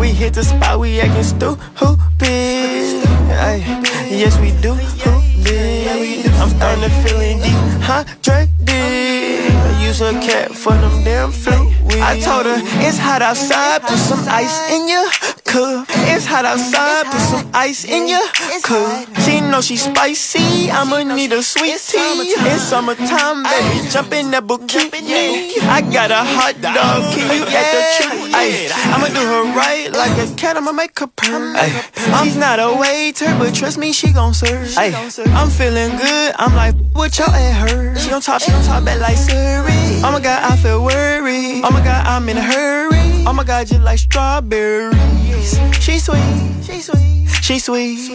We 0.00 0.08
hit 0.08 0.34
the 0.34 0.42
spot, 0.42 0.80
we 0.80 1.00
acting 1.00 1.22
stupid. 1.22 3.03
Yes, 3.34 4.38
we 4.38 4.52
do. 4.62 5.73
Stupid. 6.04 6.32
I'm 6.34 6.48
starting 6.50 6.84
to 6.84 6.90
feeling 7.02 7.38
dehydrated. 7.38 8.50
I 8.68 9.82
use 9.82 10.00
a 10.00 10.12
cat 10.12 10.54
for 10.54 10.72
them 10.72 11.04
damn 11.04 11.32
fluids. 11.32 11.72
I 11.96 12.18
told 12.20 12.46
her 12.46 12.56
it's 12.86 12.98
hot 12.98 13.22
outside, 13.22 13.82
put 13.82 13.98
some 13.98 14.24
ice 14.28 14.70
in 14.70 14.88
your 14.88 15.08
cup. 15.44 15.86
It's 16.10 16.26
hot 16.26 16.44
outside, 16.44 17.06
put 17.06 17.20
some 17.20 17.50
ice 17.54 17.84
in 17.84 18.08
your 18.08 18.26
cup. 18.62 19.06
She 19.20 19.40
know 19.40 19.60
she 19.60 19.76
spicy, 19.76 20.70
I'ma 20.70 21.02
need 21.14 21.32
a 21.32 21.42
sweet 21.42 21.78
tea. 21.78 22.34
It's 22.50 22.64
summertime, 22.64 23.44
baby, 23.44 23.88
jump 23.90 24.12
in 24.12 24.32
that 24.32 24.44
bikini. 24.44 25.54
I 25.62 25.80
got 25.82 26.10
a 26.10 26.24
hot 26.24 26.60
dog, 26.60 27.14
can 27.14 27.30
you 27.30 27.46
get 27.46 27.64
the 27.72 27.82
truth? 28.02 28.34
Ay, 28.34 28.68
I'ma 28.92 29.06
do 29.08 29.22
her 29.22 29.44
right 29.54 29.92
like 29.92 30.18
a 30.18 30.34
cat, 30.34 30.56
I'ma 30.56 30.72
make 30.72 30.98
her 30.98 31.06
purr. 31.06 31.54
Ay, 31.56 31.70
I'm 32.08 32.36
not 32.40 32.58
a 32.58 32.74
waiter, 32.74 33.32
but 33.38 33.54
trust 33.54 33.78
me, 33.78 33.92
she 33.92 34.12
gon' 34.12 34.34
serve. 34.34 34.74
Ay, 34.76 34.90
I'm 35.28 35.48
feeling 35.48 35.93
good, 35.96 36.34
I'm 36.38 36.54
like, 36.54 36.74
what 36.92 37.16
y'all 37.18 37.30
at 37.30 37.70
her? 37.70 37.96
She 37.96 38.10
don't 38.10 38.22
talk, 38.22 38.40
she 38.40 38.50
don't 38.50 38.64
talk 38.64 38.84
back 38.84 39.00
like 39.00 39.16
Surrey. 39.16 40.00
Oh 40.02 40.10
my 40.12 40.20
god, 40.20 40.50
I 40.50 40.56
feel 40.56 40.82
worried. 40.84 41.62
Oh 41.64 41.70
my 41.70 41.82
god, 41.82 42.06
I'm 42.06 42.28
in 42.28 42.36
a 42.36 42.42
hurry. 42.42 43.24
Oh 43.26 43.32
my 43.32 43.44
god, 43.44 43.66
just 43.66 43.82
like 43.82 43.98
strawberries. 43.98 45.58
She 45.80 45.98
sweet, 45.98 46.20
she 46.62 46.80
sweet, 46.80 47.28
she 47.42 47.58
sweet, 47.58 48.12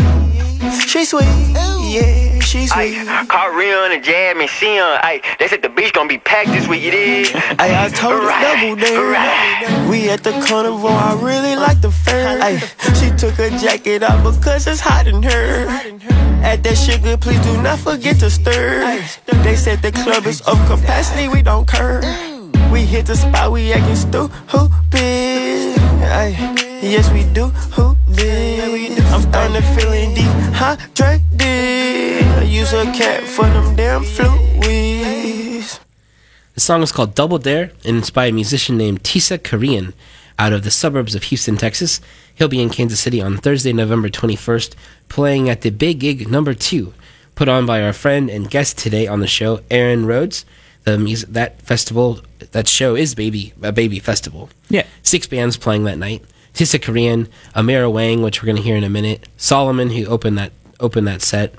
she 0.88 1.06
sweet. 1.06 1.26
Yeah, 1.90 2.40
she 2.40 2.68
sweet. 2.68 2.96
Ay, 2.98 3.48
Rion 3.56 3.92
and 3.92 4.04
Jam 4.04 4.40
and 4.40 4.50
Sion. 4.50 4.78
Uh, 4.78 5.00
ay, 5.02 5.22
they 5.40 5.48
said 5.48 5.62
the 5.62 5.70
beach 5.70 5.94
gonna 5.94 6.08
be 6.10 6.18
packed 6.20 6.50
this 6.50 6.68
week. 6.68 6.84
It 6.84 6.94
is. 6.94 7.32
Ay, 7.60 7.86
I 7.86 7.90
told 7.90 8.22
her 8.22 8.30
double 8.30 8.76
dare. 8.76 9.90
We 9.90 10.10
at 10.10 10.24
the 10.24 10.32
carnival, 10.48 10.90
I 10.90 11.20
really 11.20 11.56
like 11.56 11.82
the 11.82 11.92
fair. 11.92 12.40
Ay, 12.42 12.58
she 12.94 13.10
took 13.18 13.34
her 13.36 13.50
jacket 13.58 14.04
off 14.04 14.24
because 14.24 14.68
it's 14.68 14.80
hot 14.80 15.08
in 15.08 15.24
her. 15.24 15.68
Add 16.42 16.64
that 16.64 16.78
sugar, 16.78 17.18
please 17.18 17.40
do 17.42 17.62
not 17.62 17.69
forget 17.78 18.20
to 18.20 18.30
stir. 18.30 19.02
They 19.44 19.56
said 19.56 19.82
the 19.82 19.92
club 19.92 20.26
is 20.26 20.42
up 20.48 20.58
capacity, 20.68 21.28
we 21.28 21.42
don't 21.42 21.68
curb. 21.68 22.04
We 22.72 22.86
hit 22.86 23.06
the 23.06 23.16
spot, 23.16 23.52
we 23.52 23.74
acting 23.74 23.96
stupid. 23.96 24.32
Ay, 24.94 26.34
Yes, 26.82 27.12
we 27.12 27.24
do. 27.34 27.48
Who 27.76 27.98
did? 28.16 29.00
I'm 29.12 29.22
starting 29.22 29.56
to 29.56 29.62
feeling 29.76 30.14
dehydrated. 30.14 31.28
Use 32.48 32.72
a 32.74 32.86
cat 32.94 33.24
for 33.24 33.46
them 33.46 33.76
damn 33.76 34.04
fluids. 34.04 35.80
The 36.54 36.62
song 36.62 36.82
is 36.82 36.92
called 36.92 37.16
Double 37.16 37.38
Dare 37.38 37.72
and 37.86 37.98
it's 37.98 38.10
by 38.10 38.28
a 38.28 38.32
musician 38.32 38.78
named 38.78 39.04
Tisakorean 39.04 39.94
out 40.38 40.54
of 40.54 40.64
the 40.64 40.72
suburbs 40.72 41.16
of 41.16 41.24
Houston, 41.24 41.58
Texas. 41.58 42.00
He'll 42.34 42.48
be 42.48 42.62
in 42.62 42.70
Kansas 42.70 43.02
City 43.02 43.22
on 43.22 43.38
Thursday, 43.38 43.74
November 43.74 44.08
21st, 44.10 44.74
playing 45.10 45.50
at 45.50 45.62
the 45.62 45.70
Big 45.70 46.00
Gig 46.00 46.30
number 46.32 46.54
two, 46.54 46.94
put 47.40 47.48
on 47.48 47.66
by 47.66 47.82
our 47.82 47.94
friend 47.94 48.30
and 48.30 48.52
guest 48.52 48.78
today 48.78 49.08
on 49.08 49.22
the 49.22 49.28
show, 49.28 49.62
Aaron 49.72 50.06
Rhodes. 50.06 50.44
The 50.84 50.98
mus- 50.98 51.24
that 51.24 51.62
festival, 51.62 52.20
that 52.52 52.68
show 52.68 52.96
is 52.98 53.16
baby 53.16 53.54
a 53.62 53.72
baby 53.72 53.98
festival. 54.00 54.50
Yeah. 54.70 54.86
Six 55.04 55.26
bands 55.26 55.56
playing 55.56 55.86
that 55.86 55.98
night. 55.98 56.22
Tisakorean, 56.54 57.30
Amira 57.56 57.90
Wang, 57.90 58.22
which 58.22 58.42
we're 58.42 58.48
going 58.48 58.58
to 58.58 58.62
hear 58.62 58.76
in 58.76 58.84
a 58.84 58.90
minute. 58.90 59.30
Solomon, 59.38 59.92
who 59.92 60.06
opened 60.08 60.38
that 60.38 60.52
opened 60.82 61.08
that 61.08 61.22
set, 61.22 61.54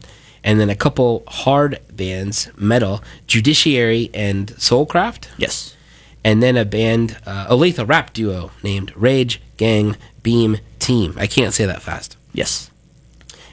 and 0.44 0.60
then 0.60 0.68
a 0.68 0.74
couple 0.74 1.22
hard 1.26 1.78
bands, 1.90 2.50
metal, 2.58 3.02
Judiciary 3.26 4.10
and 4.12 4.48
Soulcraft. 4.58 5.28
Yes. 5.38 5.74
And 6.22 6.42
then 6.42 6.58
a 6.58 6.66
band, 6.66 7.16
uh, 7.24 7.46
a 7.48 7.56
lethal 7.56 7.86
rap 7.86 8.12
duo 8.12 8.50
named 8.62 8.92
Rage 8.94 9.40
Gang 9.56 9.96
Beam 10.22 10.58
Team. 10.78 11.14
I 11.16 11.26
can't 11.26 11.54
say 11.54 11.64
that 11.64 11.80
fast. 11.80 12.18
Yes. 12.34 12.69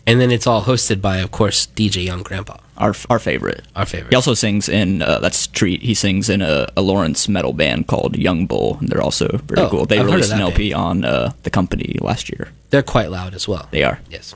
And 0.07 0.19
then 0.21 0.31
it's 0.31 0.47
all 0.47 0.63
hosted 0.63 1.01
by, 1.01 1.17
of 1.17 1.31
course, 1.31 1.67
DJ 1.67 2.05
Young 2.05 2.23
Grandpa. 2.23 2.57
Our 2.77 2.95
our 3.09 3.19
favorite. 3.19 3.63
Our 3.75 3.85
favorite. 3.85 4.09
He 4.11 4.15
also 4.15 4.33
sings 4.33 4.69
in 4.69 5.01
uh, 5.01 5.19
that's 5.19 5.47
Treat. 5.47 5.81
He 5.81 5.93
sings 5.93 6.29
in 6.29 6.41
a, 6.41 6.67
a 6.77 6.81
Lawrence 6.81 7.27
metal 7.27 7.51
band 7.53 7.87
called 7.87 8.15
Young 8.15 8.45
Bull. 8.47 8.77
And 8.79 8.87
they're 8.87 9.01
also 9.01 9.27
very 9.43 9.61
Oh, 9.67 9.69
cool. 9.69 9.85
They 9.85 9.99
I've 9.99 10.05
released 10.05 10.31
an 10.31 10.37
that 10.37 10.43
LP 10.51 10.73
on 10.73 11.03
uh, 11.03 11.33
the 11.43 11.49
company 11.49 11.97
last 12.01 12.29
year. 12.31 12.51
They're 12.69 12.83
quite 12.83 13.11
loud 13.11 13.33
as 13.33 13.47
well. 13.47 13.67
They 13.71 13.83
are. 13.83 13.99
Yes. 14.09 14.33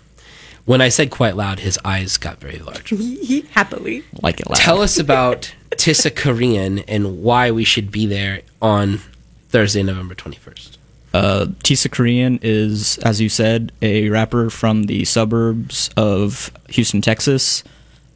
When 0.65 0.81
I 0.81 0.89
said 0.89 1.09
quite 1.09 1.35
loud, 1.35 1.59
his 1.59 1.79
eyes 1.85 2.17
got 2.17 2.39
very 2.39 2.59
large. 2.59 2.89
Happily. 3.51 4.03
Like 4.21 4.39
it 4.41 4.49
loud. 4.49 4.57
Tell 4.57 4.81
us 4.81 4.99
about 4.99 5.53
Tisakorean 5.71 6.83
and 6.87 7.21
why 7.23 7.49
we 7.51 7.63
should 7.63 7.91
be 7.91 8.05
there 8.05 8.41
on 8.61 8.99
Thursday, 9.49 9.83
November 9.83 10.15
21st. 10.15 10.77
Uh, 11.13 11.47
Tisakorean 11.63 12.39
is, 12.41 12.97
as 12.99 13.19
you 13.19 13.27
said, 13.29 13.71
a 13.81 14.09
rapper 14.09 14.49
from 14.49 14.83
the 14.83 15.03
suburbs 15.05 15.89
of 15.97 16.51
Houston, 16.69 17.01
Texas. 17.01 17.63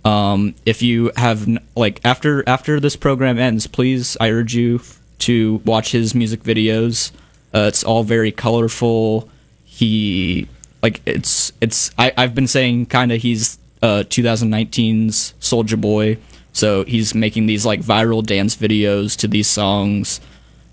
Um, 0.05 0.55
if 0.65 0.81
you 0.81 1.11
have 1.17 1.47
like 1.75 1.99
after 2.05 2.47
after 2.47 2.79
this 2.79 2.95
program 2.95 3.39
ends, 3.39 3.67
please 3.67 4.15
I 4.21 4.29
urge 4.29 4.53
you 4.53 4.81
to 5.19 5.61
watch 5.65 5.91
his 5.91 6.13
music 6.13 6.43
videos. 6.43 7.11
Uh, 7.53 7.65
it's 7.67 7.83
all 7.83 8.03
very 8.03 8.31
colorful. 8.31 9.29
He 9.65 10.47
like 10.83 11.01
it's 11.05 11.51
it's 11.59 11.91
I, 11.97 12.13
I've 12.15 12.35
been 12.35 12.47
saying 12.47 12.85
kind 12.85 13.11
of 13.11 13.21
he's 13.21 13.57
uh 13.81 14.03
2019's 14.07 15.33
Soulja 15.41 15.79
Boy. 15.79 16.17
So 16.53 16.85
he's 16.85 17.13
making 17.13 17.47
these 17.47 17.65
like 17.65 17.81
viral 17.81 18.23
dance 18.23 18.55
videos 18.55 19.17
to 19.17 19.27
these 19.27 19.47
songs. 19.47 20.21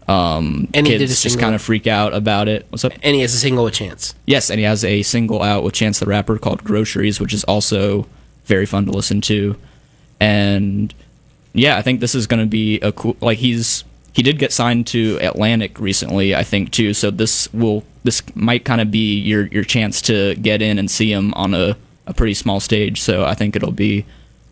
Um, 0.09 0.69
And 0.75 0.87
kids 0.87 1.23
just 1.23 1.39
kind 1.39 1.55
of 1.55 1.63
freak 1.63 1.87
out 1.87 2.13
about 2.15 2.49
it. 2.49 2.67
What's 2.71 2.85
up? 2.85 2.93
And 3.03 3.15
he 3.15 3.23
has 3.23 3.35
a 3.35 3.39
single 3.39 3.65
with 3.65 3.75
Chance. 3.75 4.15
Yes, 4.27 4.51
and 4.51 4.59
he 4.59 4.65
has 4.65 4.85
a 4.85 5.03
single 5.03 5.43
out 5.43 5.63
with 5.63 5.75
Chance 5.75 6.01
the 6.01 6.07
Rapper 6.07 6.39
called 6.39 6.65
Groceries, 6.65 7.21
which 7.21 7.33
is 7.33 7.45
also 7.45 8.07
very 8.45 8.67
fun 8.67 8.85
to 8.87 8.93
listen 8.93 9.21
to. 9.23 9.57
And 10.21 10.93
yeah, 11.53 11.77
I 11.77 11.83
think 11.83 12.01
this 12.01 12.15
is 12.15 12.27
going 12.27 12.41
to 12.41 12.47
be 12.47 12.81
a 12.81 12.93
cool. 12.93 13.17
Like 13.21 13.39
he's 13.39 13.85
he 14.13 14.23
did 14.23 14.39
get 14.39 14.53
signed 14.53 14.87
to 14.89 15.19
Atlantic 15.21 15.79
recently, 15.79 16.35
I 16.35 16.43
think 16.43 16.71
too. 16.71 16.95
So 16.95 17.11
this 17.11 17.53
will 17.53 17.85
this 18.05 18.23
might 18.35 18.65
kind 18.65 18.81
of 18.81 18.91
be 18.91 19.19
your 19.19 19.47
your 19.47 19.65
chance 19.65 20.03
to 20.03 20.35
get 20.37 20.63
in 20.63 20.79
and 20.79 20.91
see 20.91 21.13
him 21.13 21.33
on 21.35 21.55
a 21.55 21.77
a 22.07 22.15
pretty 22.15 22.35
small 22.35 22.61
stage. 22.61 23.01
So 23.01 23.25
I 23.25 23.35
think 23.35 23.57
it'll 23.57 23.73
be 23.73 24.05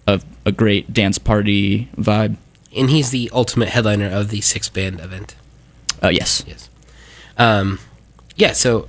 a 0.06 0.20
a 0.46 0.52
great 0.52 0.92
dance 0.92 1.18
party 1.18 1.88
vibe. 1.96 2.36
And 2.76 2.88
he's 2.90 3.10
the 3.10 3.28
ultimate 3.32 3.70
headliner 3.70 4.08
of 4.08 4.28
the 4.28 4.40
six 4.40 4.68
band 4.68 5.00
event. 5.00 5.34
Uh, 6.02 6.08
yes. 6.08 6.44
Yes. 6.46 6.68
Um, 7.36 7.78
yeah, 8.36 8.52
so 8.52 8.88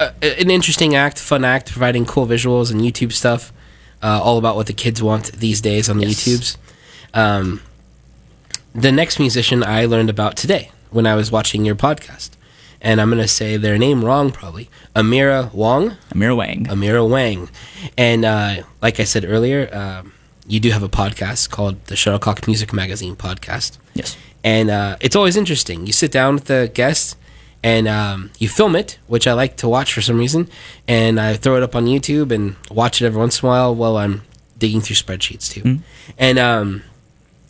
uh, 0.00 0.10
an 0.22 0.50
interesting 0.50 0.94
act, 0.94 1.18
fun 1.18 1.44
act, 1.44 1.70
providing 1.72 2.04
cool 2.04 2.26
visuals 2.26 2.70
and 2.70 2.80
YouTube 2.80 3.12
stuff. 3.12 3.52
Uh, 4.02 4.20
all 4.20 4.36
about 4.36 4.56
what 4.56 4.66
the 4.66 4.72
kids 4.72 5.00
want 5.00 5.30
these 5.32 5.60
days 5.60 5.88
on 5.88 5.98
the 5.98 6.04
YouTubes. 6.06 6.56
Um, 7.14 7.60
the 8.74 8.90
next 8.90 9.20
musician 9.20 9.62
I 9.62 9.84
learned 9.84 10.10
about 10.10 10.36
today 10.36 10.72
when 10.90 11.06
I 11.06 11.14
was 11.14 11.30
watching 11.30 11.64
your 11.64 11.76
podcast. 11.76 12.30
And 12.80 13.00
I'm 13.00 13.10
going 13.10 13.22
to 13.22 13.28
say 13.28 13.56
their 13.56 13.78
name 13.78 14.04
wrong 14.04 14.32
probably. 14.32 14.68
Amira 14.96 15.54
Wong. 15.54 15.90
Amira 16.12 16.36
Wang. 16.36 16.64
Amira 16.64 17.08
Wang. 17.08 17.48
And 17.96 18.24
uh, 18.24 18.64
like 18.80 18.98
I 18.98 19.04
said 19.04 19.24
earlier, 19.24 19.72
um, 19.72 20.12
you 20.48 20.58
do 20.58 20.70
have 20.70 20.82
a 20.82 20.88
podcast 20.88 21.50
called 21.50 21.84
the 21.86 21.94
Shuttlecock 21.94 22.48
Music 22.48 22.72
Magazine 22.72 23.14
podcast. 23.14 23.78
Yes. 23.94 24.16
And 24.44 24.70
uh, 24.70 24.96
it's 25.00 25.16
always 25.16 25.36
interesting. 25.36 25.86
You 25.86 25.92
sit 25.92 26.10
down 26.10 26.34
with 26.34 26.44
the 26.44 26.70
guest 26.74 27.16
and 27.62 27.86
um, 27.86 28.30
you 28.38 28.48
film 28.48 28.74
it, 28.74 28.98
which 29.06 29.26
I 29.26 29.34
like 29.34 29.56
to 29.58 29.68
watch 29.68 29.92
for 29.92 30.00
some 30.00 30.18
reason. 30.18 30.48
And 30.88 31.20
I 31.20 31.34
throw 31.34 31.56
it 31.56 31.62
up 31.62 31.76
on 31.76 31.86
YouTube 31.86 32.32
and 32.32 32.56
watch 32.70 33.00
it 33.00 33.06
every 33.06 33.18
once 33.20 33.42
in 33.42 33.46
a 33.46 33.50
while 33.50 33.74
while 33.74 33.96
I'm 33.96 34.22
digging 34.58 34.80
through 34.80 34.96
spreadsheets 34.96 35.50
too. 35.50 35.78
And 36.18 36.38
um, 36.38 36.82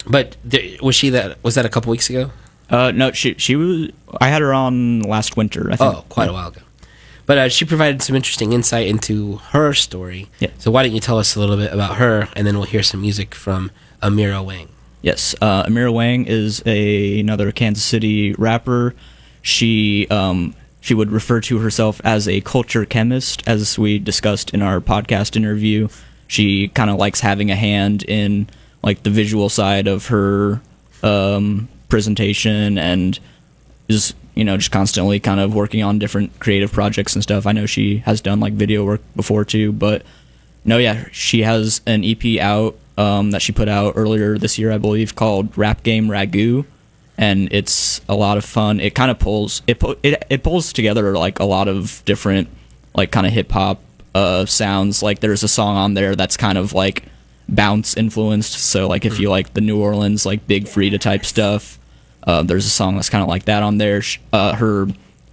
but 0.07 0.37
there, 0.44 0.62
was 0.83 0.94
she 0.94 1.11
that 1.11 1.42
was 1.42 1.55
that 1.55 1.64
a 1.64 1.68
couple 1.68 1.90
weeks 1.90 2.11
ago? 2.11 2.31
Uh, 2.68 2.90
no, 2.90 3.12
she 3.12 3.35
she 3.38 3.57
was. 3.57 3.90
I 4.20 4.28
had 4.28 4.42
her 4.42 4.52
on 4.52 5.00
last 5.00 5.37
winter. 5.37 5.70
I 5.70 5.76
think. 5.76 5.94
Oh, 5.94 6.05
quite 6.09 6.28
a 6.28 6.33
while 6.33 6.48
ago. 6.48 6.61
But 7.24 7.38
uh, 7.38 7.48
she 7.48 7.64
provided 7.64 8.02
some 8.02 8.16
interesting 8.16 8.52
insight 8.52 8.88
into 8.88 9.37
her 9.50 9.72
story. 9.74 10.28
Yeah. 10.40 10.50
So 10.59 10.70
why 10.70 10.83
don't 10.83 10.92
you 10.92 11.00
tell 11.00 11.18
us 11.18 11.37
a 11.37 11.40
little 11.40 11.57
bit 11.57 11.72
about 11.72 11.96
her, 11.96 12.28
and 12.35 12.46
then 12.46 12.57
we'll 12.57 12.66
hear 12.66 12.83
some 12.83 13.00
music 13.00 13.35
from 13.35 13.70
Amira 14.02 14.44
Wang. 14.44 14.68
Yes, 15.02 15.34
uh, 15.40 15.64
Amira 15.64 15.92
Wang 15.92 16.26
is 16.26 16.62
a, 16.64 17.18
another 17.18 17.50
Kansas 17.50 17.84
City 17.84 18.34
rapper. 18.34 18.94
She 19.42 20.06
um, 20.08 20.54
she 20.80 20.94
would 20.94 21.10
refer 21.10 21.40
to 21.42 21.58
herself 21.58 22.00
as 22.04 22.28
a 22.28 22.40
culture 22.40 22.84
chemist, 22.84 23.42
as 23.46 23.78
we 23.78 23.98
discussed 23.98 24.54
in 24.54 24.62
our 24.62 24.80
podcast 24.80 25.36
interview. 25.36 25.88
She 26.28 26.68
kind 26.68 26.88
of 26.88 26.96
likes 26.96 27.20
having 27.20 27.50
a 27.50 27.56
hand 27.56 28.04
in 28.04 28.48
like 28.82 29.02
the 29.02 29.10
visual 29.10 29.48
side 29.48 29.88
of 29.88 30.06
her 30.06 30.60
um, 31.02 31.68
presentation 31.88 32.78
and 32.78 33.18
is 33.88 34.14
you 34.34 34.44
know 34.44 34.56
just 34.56 34.70
constantly 34.70 35.18
kind 35.18 35.40
of 35.40 35.52
working 35.52 35.82
on 35.82 35.98
different 35.98 36.38
creative 36.38 36.72
projects 36.72 37.14
and 37.14 37.24
stuff. 37.24 37.44
I 37.44 37.52
know 37.52 37.66
she 37.66 37.98
has 37.98 38.20
done 38.20 38.38
like 38.38 38.52
video 38.52 38.84
work 38.84 39.02
before 39.16 39.44
too, 39.44 39.72
but 39.72 40.02
no, 40.64 40.78
yeah, 40.78 41.06
she 41.10 41.42
has 41.42 41.80
an 41.86 42.04
EP 42.04 42.38
out 42.40 42.76
um, 42.98 43.31
that 43.33 43.42
she 43.42 43.52
put 43.52 43.68
out 43.68 43.94
earlier 43.96 44.37
this 44.38 44.59
year, 44.59 44.70
I 44.72 44.78
believe, 44.78 45.14
called 45.14 45.57
Rap 45.57 45.83
Game 45.83 46.09
Ragu, 46.09 46.64
and 47.18 47.48
it's 47.52 48.00
a 48.09 48.14
lot 48.14 48.37
of 48.38 48.44
fun. 48.44 48.81
It 48.81 48.94
kind 48.94 49.11
of 49.11 49.18
pulls 49.18 49.62
it 49.66 49.83
it 50.02 50.24
it 50.31 50.42
pulls 50.42 50.72
together 50.72 51.16
like 51.16 51.38
a 51.40 51.44
lot 51.44 51.68
of 51.68 52.02
different 52.05 52.48
like 52.94 53.11
kind 53.11 53.26
of 53.26 53.33
hip 53.33 53.50
hop 53.52 53.81
uh, 54.14 54.44
sounds. 54.46 55.02
Like 55.02 55.20
there's 55.20 55.42
a 55.42 55.48
song 55.48 55.76
on 55.76 55.94
there 55.94 56.14
that's 56.16 56.37
kind 56.37 56.59
of 56.59 56.72
like 56.74 57.05
bounce 57.48 57.96
influenced. 57.96 58.52
So 58.52 58.87
like 58.88 59.05
if 59.05 59.18
you 59.18 59.31
like 59.31 59.55
the 59.55 59.61
New 59.61 59.81
Orleans 59.81 60.24
like 60.26 60.46
Big 60.46 60.64
Freedia 60.64 61.00
type 61.00 61.24
stuff, 61.24 61.78
uh, 62.26 62.42
there's 62.42 62.66
a 62.66 62.70
song 62.70 62.96
that's 62.96 63.11
kind 63.11 63.22
of 63.22 63.28
like 63.28 63.44
that 63.46 63.62
on 63.62 63.78
there. 63.78 64.02
Uh, 64.33 64.55
her 64.55 64.87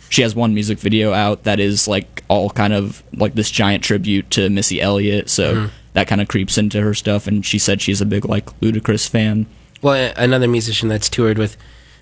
she 0.10 0.24
has 0.24 0.34
one 0.34 0.54
music 0.56 0.80
video 0.80 1.14
out 1.14 1.44
that 1.44 1.60
is 1.60 1.88
like 1.88 2.24
all 2.30 2.50
kind 2.50 2.74
of 2.74 3.04
like 3.14 3.36
this 3.36 3.52
giant 3.52 3.84
tribute 3.84 4.30
to 4.32 4.50
Missy 4.50 4.82
Elliott. 4.82 5.30
So 5.30 5.54
Mhm. 5.56 5.70
That 5.94 6.08
kind 6.08 6.22
of 6.22 6.28
creeps 6.28 6.58
into 6.58 6.82
her 6.82 6.94
stuff. 6.94 7.28
And 7.28 7.46
she 7.46 7.60
said 7.60 7.82
she's 7.82 8.02
a 8.02 8.06
big 8.06 8.26
like 8.26 8.46
Ludacris 8.60 9.08
fan. 9.10 9.48
Well, 9.82 10.14
another 10.18 10.48
musician 10.48 10.90
that's 10.90 11.10
toured 11.10 11.38
with 11.38 11.58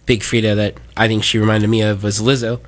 Big 0.05 0.21
Freedia 0.21 0.55
that 0.55 0.75
I 0.95 1.07
think 1.07 1.23
she 1.23 1.37
reminded 1.37 1.69
me 1.69 1.81
of 1.81 2.03
was 2.03 2.19
Lizzo, 2.19 2.59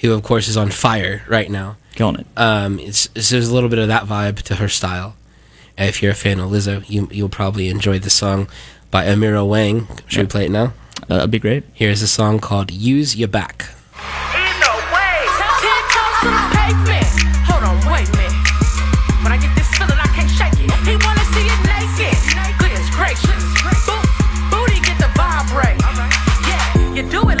who 0.00 0.12
of 0.12 0.22
course 0.22 0.48
is 0.48 0.56
on 0.56 0.70
fire 0.70 1.22
right 1.28 1.50
now. 1.50 1.76
Killing 1.94 2.16
it. 2.16 2.26
Um, 2.36 2.78
it's, 2.78 3.08
it's 3.14 3.30
there's 3.30 3.48
a 3.48 3.54
little 3.54 3.68
bit 3.68 3.78
of 3.78 3.88
that 3.88 4.04
vibe 4.04 4.42
to 4.42 4.56
her 4.56 4.68
style. 4.68 5.16
And 5.76 5.88
if 5.88 6.02
you're 6.02 6.12
a 6.12 6.16
fan 6.16 6.40
of 6.40 6.50
Lizzo, 6.50 6.88
you 6.90 7.08
you'll 7.10 7.28
probably 7.28 7.68
enjoy 7.68 7.98
the 7.98 8.10
song 8.10 8.48
by 8.90 9.06
Amira 9.06 9.46
Wang. 9.48 9.88
Should 10.08 10.22
we 10.22 10.26
play 10.26 10.44
it 10.46 10.50
now? 10.50 10.74
Uh, 11.08 11.16
that'd 11.16 11.30
be 11.30 11.38
great. 11.38 11.64
Here's 11.72 12.02
a 12.02 12.08
song 12.08 12.38
called 12.38 12.70
"Use 12.70 13.16
Your 13.16 13.28
Back." 13.28 13.70
You 27.00 27.08
do 27.08 27.30
it 27.30 27.39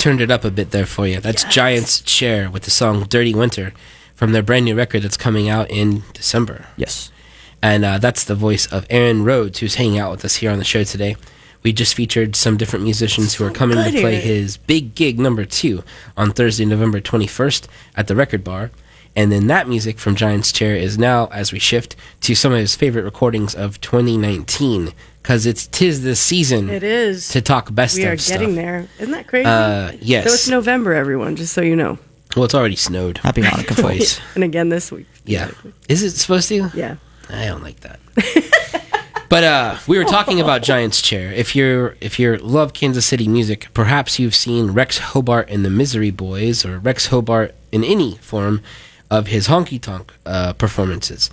turned 0.00 0.22
it 0.22 0.30
up 0.30 0.44
a 0.44 0.50
bit 0.50 0.70
there 0.70 0.86
for 0.86 1.06
you. 1.06 1.20
That's 1.20 1.44
yes. 1.44 1.54
Giant's 1.54 2.00
Chair 2.00 2.50
with 2.50 2.62
the 2.62 2.70
song 2.70 3.04
Dirty 3.04 3.34
Winter 3.34 3.74
from 4.14 4.32
their 4.32 4.42
brand 4.42 4.64
new 4.64 4.74
record 4.74 5.02
that's 5.02 5.18
coming 5.18 5.48
out 5.48 5.70
in 5.70 6.02
December. 6.14 6.66
Yes. 6.76 7.12
And 7.62 7.84
uh, 7.84 7.98
that's 7.98 8.24
the 8.24 8.34
voice 8.34 8.66
of 8.66 8.86
Aaron 8.88 9.24
Rhodes, 9.24 9.58
who's 9.58 9.74
hanging 9.74 9.98
out 9.98 10.10
with 10.10 10.24
us 10.24 10.36
here 10.36 10.50
on 10.50 10.58
the 10.58 10.64
show 10.64 10.84
today. 10.84 11.16
We 11.62 11.74
just 11.74 11.94
featured 11.94 12.34
some 12.34 12.56
different 12.56 12.86
musicians 12.86 13.34
who 13.34 13.44
are 13.44 13.50
coming 13.50 13.76
to 13.76 14.00
play 14.00 14.16
his 14.16 14.56
big 14.56 14.94
gig 14.94 15.18
number 15.18 15.44
two 15.44 15.84
on 16.16 16.32
Thursday, 16.32 16.64
November 16.64 17.02
21st 17.02 17.68
at 17.94 18.06
the 18.06 18.16
Record 18.16 18.42
Bar. 18.42 18.70
And 19.14 19.30
then 19.30 19.48
that 19.48 19.68
music 19.68 19.98
from 19.98 20.16
Giant's 20.16 20.50
Chair 20.50 20.74
is 20.76 20.96
now, 20.96 21.26
as 21.26 21.52
we 21.52 21.58
shift, 21.58 21.94
to 22.22 22.34
some 22.34 22.52
of 22.52 22.58
his 22.58 22.74
favorite 22.74 23.04
recordings 23.04 23.54
of 23.54 23.78
2019 23.82 24.94
because 25.22 25.46
it's 25.46 25.66
tis 25.66 26.02
the 26.02 26.16
season. 26.16 26.70
It 26.70 26.82
is 26.82 27.28
to 27.30 27.40
talk 27.40 27.72
best. 27.74 27.96
We 27.96 28.06
are 28.06 28.16
getting 28.16 28.54
there. 28.54 28.88
Isn't 28.98 29.12
that 29.12 29.26
crazy? 29.26 29.46
Uh, 29.46 29.92
yes. 30.00 30.26
So 30.26 30.32
it's 30.32 30.48
November, 30.48 30.94
everyone. 30.94 31.36
Just 31.36 31.52
so 31.52 31.60
you 31.60 31.76
know. 31.76 31.98
Well, 32.36 32.44
it's 32.44 32.54
already 32.54 32.76
snowed. 32.76 33.18
Happy 33.18 33.42
Hanukkah, 33.42 33.82
boys. 33.82 34.20
and 34.34 34.44
again 34.44 34.68
this 34.68 34.92
week. 34.92 35.06
Yeah. 35.24 35.50
Is 35.88 36.02
it 36.02 36.12
supposed 36.12 36.48
to? 36.48 36.70
Yeah. 36.74 36.96
I 37.28 37.46
don't 37.46 37.62
like 37.62 37.80
that. 37.80 38.00
but 39.28 39.44
uh, 39.44 39.76
we 39.86 39.98
were 39.98 40.04
talking 40.04 40.40
about 40.40 40.62
Giant's 40.62 41.02
Chair. 41.02 41.32
If 41.32 41.56
you're 41.56 41.96
if 42.00 42.18
you 42.18 42.36
love 42.36 42.72
Kansas 42.72 43.06
City 43.06 43.28
music, 43.28 43.68
perhaps 43.74 44.18
you've 44.18 44.34
seen 44.34 44.70
Rex 44.70 44.98
Hobart 44.98 45.50
and 45.50 45.64
the 45.64 45.70
Misery 45.70 46.10
Boys, 46.10 46.64
or 46.64 46.78
Rex 46.78 47.06
Hobart 47.06 47.54
in 47.72 47.84
any 47.84 48.16
form 48.16 48.62
of 49.10 49.28
his 49.28 49.48
honky 49.48 49.80
tonk 49.80 50.12
uh, 50.24 50.52
performances. 50.54 51.30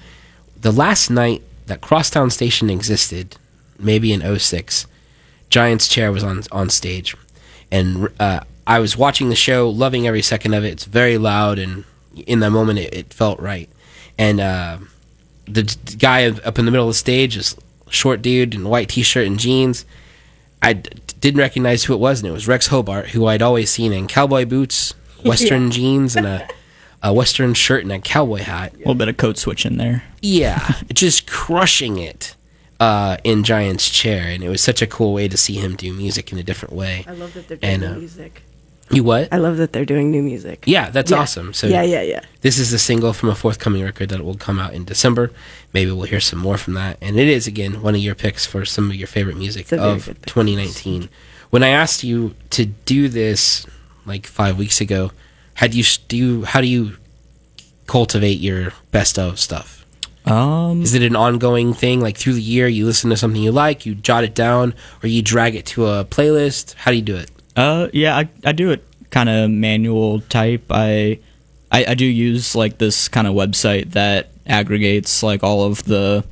The 0.59 0.71
last 0.71 1.09
night 1.09 1.43
that 1.67 1.81
Crosstown 1.81 2.29
Station 2.31 2.69
existed, 2.69 3.37
maybe 3.79 4.11
in 4.13 4.21
06, 4.39 4.87
Giant's 5.49 5.87
Chair 5.87 6.11
was 6.11 6.23
on 6.23 6.43
on 6.51 6.69
stage, 6.69 7.15
and 7.71 8.09
uh, 8.19 8.41
I 8.65 8.79
was 8.79 8.97
watching 8.97 9.29
the 9.29 9.35
show, 9.35 9.69
loving 9.69 10.07
every 10.07 10.21
second 10.21 10.53
of 10.53 10.63
it. 10.65 10.69
It's 10.73 10.85
very 10.85 11.17
loud, 11.17 11.57
and 11.59 11.83
in 12.25 12.39
that 12.41 12.51
moment, 12.51 12.79
it, 12.79 12.93
it 12.93 13.13
felt 13.13 13.39
right. 13.39 13.69
And 14.17 14.39
uh, 14.39 14.77
the 15.45 15.63
d- 15.63 15.95
guy 15.97 16.27
up 16.29 16.59
in 16.59 16.65
the 16.65 16.71
middle 16.71 16.87
of 16.87 16.93
the 16.93 16.97
stage 16.97 17.37
is 17.37 17.55
a 17.87 17.91
short 17.91 18.21
dude 18.21 18.53
in 18.55 18.65
a 18.65 18.69
white 18.69 18.89
t-shirt 18.89 19.25
and 19.27 19.39
jeans. 19.39 19.85
I 20.61 20.73
d- 20.73 20.89
didn't 21.21 21.39
recognize 21.39 21.83
who 21.85 21.93
it 21.93 21.99
was, 21.99 22.19
and 22.19 22.27
it 22.27 22.31
was 22.33 22.47
Rex 22.47 22.67
Hobart, 22.67 23.09
who 23.09 23.25
I'd 23.27 23.41
always 23.41 23.69
seen 23.69 23.93
in 23.93 24.07
cowboy 24.07 24.45
boots, 24.45 24.93
western 25.23 25.65
Yeah. 25.65 25.69
jeans, 25.69 26.15
and 26.17 26.25
a, 26.25 26.47
a 27.03 27.13
western 27.13 27.53
shirt 27.53 27.83
and 27.83 27.91
a 27.93 27.99
cowboy 27.99 28.39
hat. 28.39 28.73
A 28.73 28.77
little 28.79 28.95
bit 28.95 29.07
of 29.07 29.15
code 29.17 29.37
switch 29.37 29.65
in 29.65 29.77
there. 29.77 30.03
Yeah, 30.21 30.73
just 30.93 31.27
crushing 31.27 31.97
it 31.99 32.35
uh, 32.79 33.17
in 33.23 33.43
Giant's 33.43 33.89
Chair, 33.89 34.27
and 34.27 34.43
it 34.43 34.49
was 34.49 34.61
such 34.61 34.81
a 34.81 34.87
cool 34.87 35.13
way 35.13 35.27
to 35.27 35.37
see 35.37 35.55
him 35.55 35.75
do 35.75 35.91
music 35.93 36.31
in 36.31 36.37
a 36.37 36.43
different 36.43 36.73
way. 36.75 37.05
I 37.07 37.13
love 37.13 37.33
that 37.33 37.47
they're 37.47 37.57
doing 37.57 37.73
And, 37.73 37.81
new 37.83 37.87
uh, 37.89 37.95
music. 37.97 38.41
You 38.89 39.03
what? 39.03 39.27
I 39.33 39.37
love 39.37 39.57
that 39.57 39.73
they're 39.73 39.83
doing 39.83 40.11
new 40.11 40.21
music. 40.23 40.63
Yeah, 40.65 40.89
that's 40.89 41.11
Yeah. 41.11 41.17
awesome. 41.17 41.53
So 41.53 41.67
yeah, 41.67 41.81
yeah, 41.81 42.01
yeah. 42.03 42.21
This 42.41 42.57
is 42.57 42.71
a 42.71 42.79
single 42.79 43.11
from 43.11 43.27
a 43.29 43.35
forthcoming 43.35 43.83
record 43.83 44.07
that 44.09 44.23
will 44.23 44.35
come 44.37 44.59
out 44.59 44.73
in 44.73 44.85
December. 44.85 45.31
Maybe 45.73 45.91
we'll 45.91 46.05
hear 46.05 46.21
some 46.21 46.39
more 46.39 46.57
from 46.57 46.73
that. 46.75 46.97
And 47.01 47.19
it 47.19 47.27
is 47.27 47.47
again 47.47 47.81
one 47.81 47.95
of 47.95 48.01
your 48.01 48.15
picks 48.15 48.45
for 48.45 48.63
some 48.63 48.89
of 48.89 48.95
your 48.95 49.07
favorite 49.07 49.35
music 49.35 49.63
It's 49.63 49.71
a 49.73 49.77
very 49.77 49.91
of 49.91 50.05
good 50.05 50.21
pick. 50.21 50.25
2019. 50.27 51.09
When 51.49 51.63
I 51.63 51.69
asked 51.69 52.05
you 52.05 52.35
to 52.51 52.65
do 52.65 53.09
this 53.09 53.65
like 54.05 54.25
five 54.25 54.57
weeks 54.57 54.79
ago, 54.79 55.11
had 55.55 55.73
you 55.75 55.83
do 56.07 56.15
you 56.15 56.45
how 56.45 56.61
do 56.61 56.67
you 56.67 56.95
cultivate 57.87 58.39
your 58.39 58.71
best 58.91 59.19
of 59.19 59.37
stuff? 59.39 59.85
Um, 60.27 60.81
Is 60.81 60.93
it 60.93 61.03
an 61.03 61.15
ongoing 61.15 61.73
thing? 61.73 62.01
Like 62.01 62.17
through 62.17 62.33
the 62.33 62.41
year, 62.41 62.67
you 62.67 62.85
listen 62.85 63.09
to 63.11 63.17
something 63.17 63.41
you 63.41 63.51
like, 63.51 63.85
you 63.85 63.95
jot 63.95 64.23
it 64.23 64.35
down, 64.35 64.73
or 65.01 65.07
you 65.07 65.21
drag 65.21 65.55
it 65.55 65.65
to 65.67 65.87
a 65.87 66.05
playlist? 66.05 66.73
How 66.75 66.91
do 66.91 66.97
you 66.97 67.03
do 67.03 67.15
it? 67.15 67.31
Uh, 67.55 67.87
yeah, 67.93 68.15
I, 68.17 68.29
I 68.43 68.51
do 68.51 68.71
it 68.71 68.83
kind 69.09 69.29
of 69.29 69.49
manual 69.49 70.19
type. 70.21 70.65
I, 70.69 71.19
I 71.71 71.85
I 71.85 71.93
do 71.95 72.05
use 72.05 72.55
like 72.55 72.77
this 72.77 73.07
kind 73.07 73.25
of 73.27 73.33
website 73.33 73.91
that 73.91 74.29
aggregates 74.45 75.23
like 75.23 75.43
all 75.43 75.63
of 75.63 75.83
the, 75.85 76.23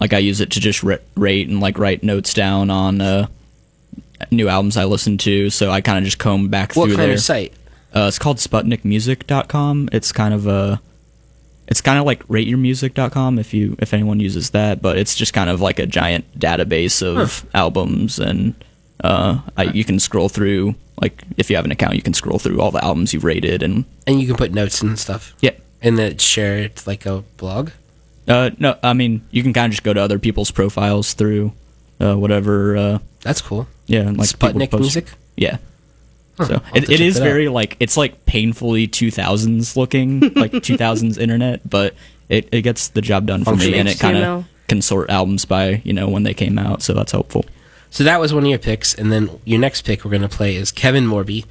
like 0.00 0.12
I 0.12 0.18
use 0.18 0.40
it 0.40 0.50
to 0.52 0.60
just 0.60 0.82
ra- 0.82 0.96
rate 1.16 1.48
and 1.48 1.60
like 1.60 1.78
write 1.78 2.02
notes 2.02 2.34
down 2.34 2.68
on 2.70 3.00
uh, 3.00 3.26
new 4.30 4.48
albums 4.48 4.76
I 4.76 4.84
listen 4.84 5.18
to. 5.18 5.50
So 5.50 5.70
I 5.70 5.80
kind 5.80 5.98
of 5.98 6.04
just 6.04 6.18
comb 6.18 6.48
back 6.48 6.72
through. 6.72 6.80
What 6.82 6.86
through 6.88 6.96
kind 6.96 7.08
there. 7.08 7.14
of 7.16 7.22
site? 7.22 7.52
Uh, 7.94 8.06
it's 8.08 8.18
called 8.18 8.36
SputnikMusic.com. 8.36 9.88
It's 9.92 10.12
kind 10.12 10.34
of 10.34 10.46
a, 10.46 10.80
it's 11.70 11.80
kind 11.80 11.98
of 11.98 12.04
like 12.04 12.26
RateYourMusic.com 12.28 13.38
if 13.38 13.54
you 13.54 13.76
if 13.78 13.94
anyone 13.94 14.20
uses 14.20 14.50
that, 14.50 14.82
but 14.82 14.98
it's 14.98 15.14
just 15.14 15.32
kind 15.32 15.48
of 15.48 15.60
like 15.60 15.78
a 15.78 15.86
giant 15.86 16.38
database 16.38 17.02
of 17.02 17.46
albums 17.54 18.18
and 18.18 18.54
uh, 19.02 19.40
I, 19.56 19.64
you 19.64 19.84
can 19.84 19.98
scroll 19.98 20.28
through 20.28 20.74
like 21.00 21.22
if 21.38 21.48
you 21.48 21.56
have 21.56 21.64
an 21.64 21.70
account, 21.72 21.94
you 21.94 22.02
can 22.02 22.12
scroll 22.12 22.38
through 22.38 22.60
all 22.60 22.70
the 22.70 22.84
albums 22.84 23.14
you've 23.14 23.24
rated 23.24 23.62
and 23.62 23.84
And 24.06 24.20
you 24.20 24.26
can 24.26 24.36
put 24.36 24.52
notes 24.52 24.82
and 24.82 24.98
stuff. 24.98 25.34
Yeah. 25.40 25.52
And 25.80 25.96
then 25.96 26.18
share 26.18 26.58
it 26.58 26.86
like 26.86 27.06
a 27.06 27.22
blog. 27.38 27.70
uh, 28.28 28.50
no, 28.58 28.76
I 28.82 28.92
mean 28.92 29.22
you 29.30 29.42
can 29.42 29.52
kind 29.52 29.66
of 29.66 29.70
just 29.72 29.82
go 29.84 29.94
to 29.94 30.00
other 30.00 30.18
people's 30.18 30.50
profiles 30.50 31.14
through 31.14 31.52
uh, 32.00 32.16
whatever. 32.16 32.76
Uh, 32.76 32.98
That's 33.22 33.40
cool. 33.40 33.68
Yeah, 33.86 34.00
and, 34.00 34.18
like 34.18 34.28
Sputnik 34.28 34.70
post- 34.70 34.80
music? 34.80 35.06
Yeah. 35.36 35.58
Huh, 36.40 36.46
so 36.48 36.54
I'll 36.54 36.76
it, 36.76 36.86
to 36.86 36.92
it 36.94 36.98
check 36.98 37.16
out. 37.16 37.22
very 37.22 37.48
like 37.48 37.76
it's 37.80 37.96
like 37.96 38.24
painfully 38.26 38.88
2000s 38.88 39.76
looking 39.76 40.20
like 40.34 40.52
2000s 40.70 41.18
internet 41.18 41.68
but 41.68 41.94
it, 42.28 42.48
it 42.52 42.62
gets 42.62 42.88
the 42.88 43.00
job 43.02 43.26
done 43.26 43.44
for 43.44 43.56
me 43.56 43.74
and 43.74 43.88
it 43.88 43.98
kind 43.98 44.16
of 44.16 44.44
can 44.68 44.80
sort 44.82 45.10
albums 45.10 45.44
by 45.44 45.80
you 45.84 45.92
know 45.92 46.08
when 46.08 46.22
they 46.22 46.34
came 46.34 46.58
out 46.58 46.82
so 46.82 46.92
that's 46.94 47.12
helpful 47.12 47.44
So 47.90 48.04
that 48.04 48.20
was 48.20 48.32
one 48.32 48.44
of 48.44 48.48
your 48.48 48.58
picks, 48.60 48.94
and 48.94 49.10
then 49.10 49.28
your 49.44 49.58
next 49.58 49.82
pick 49.82 50.04
we're 50.04 50.12
going 50.12 50.22
to 50.22 50.28
play 50.28 50.54
is 50.54 50.70
Kevin 50.70 51.06
Morby, 51.06 51.44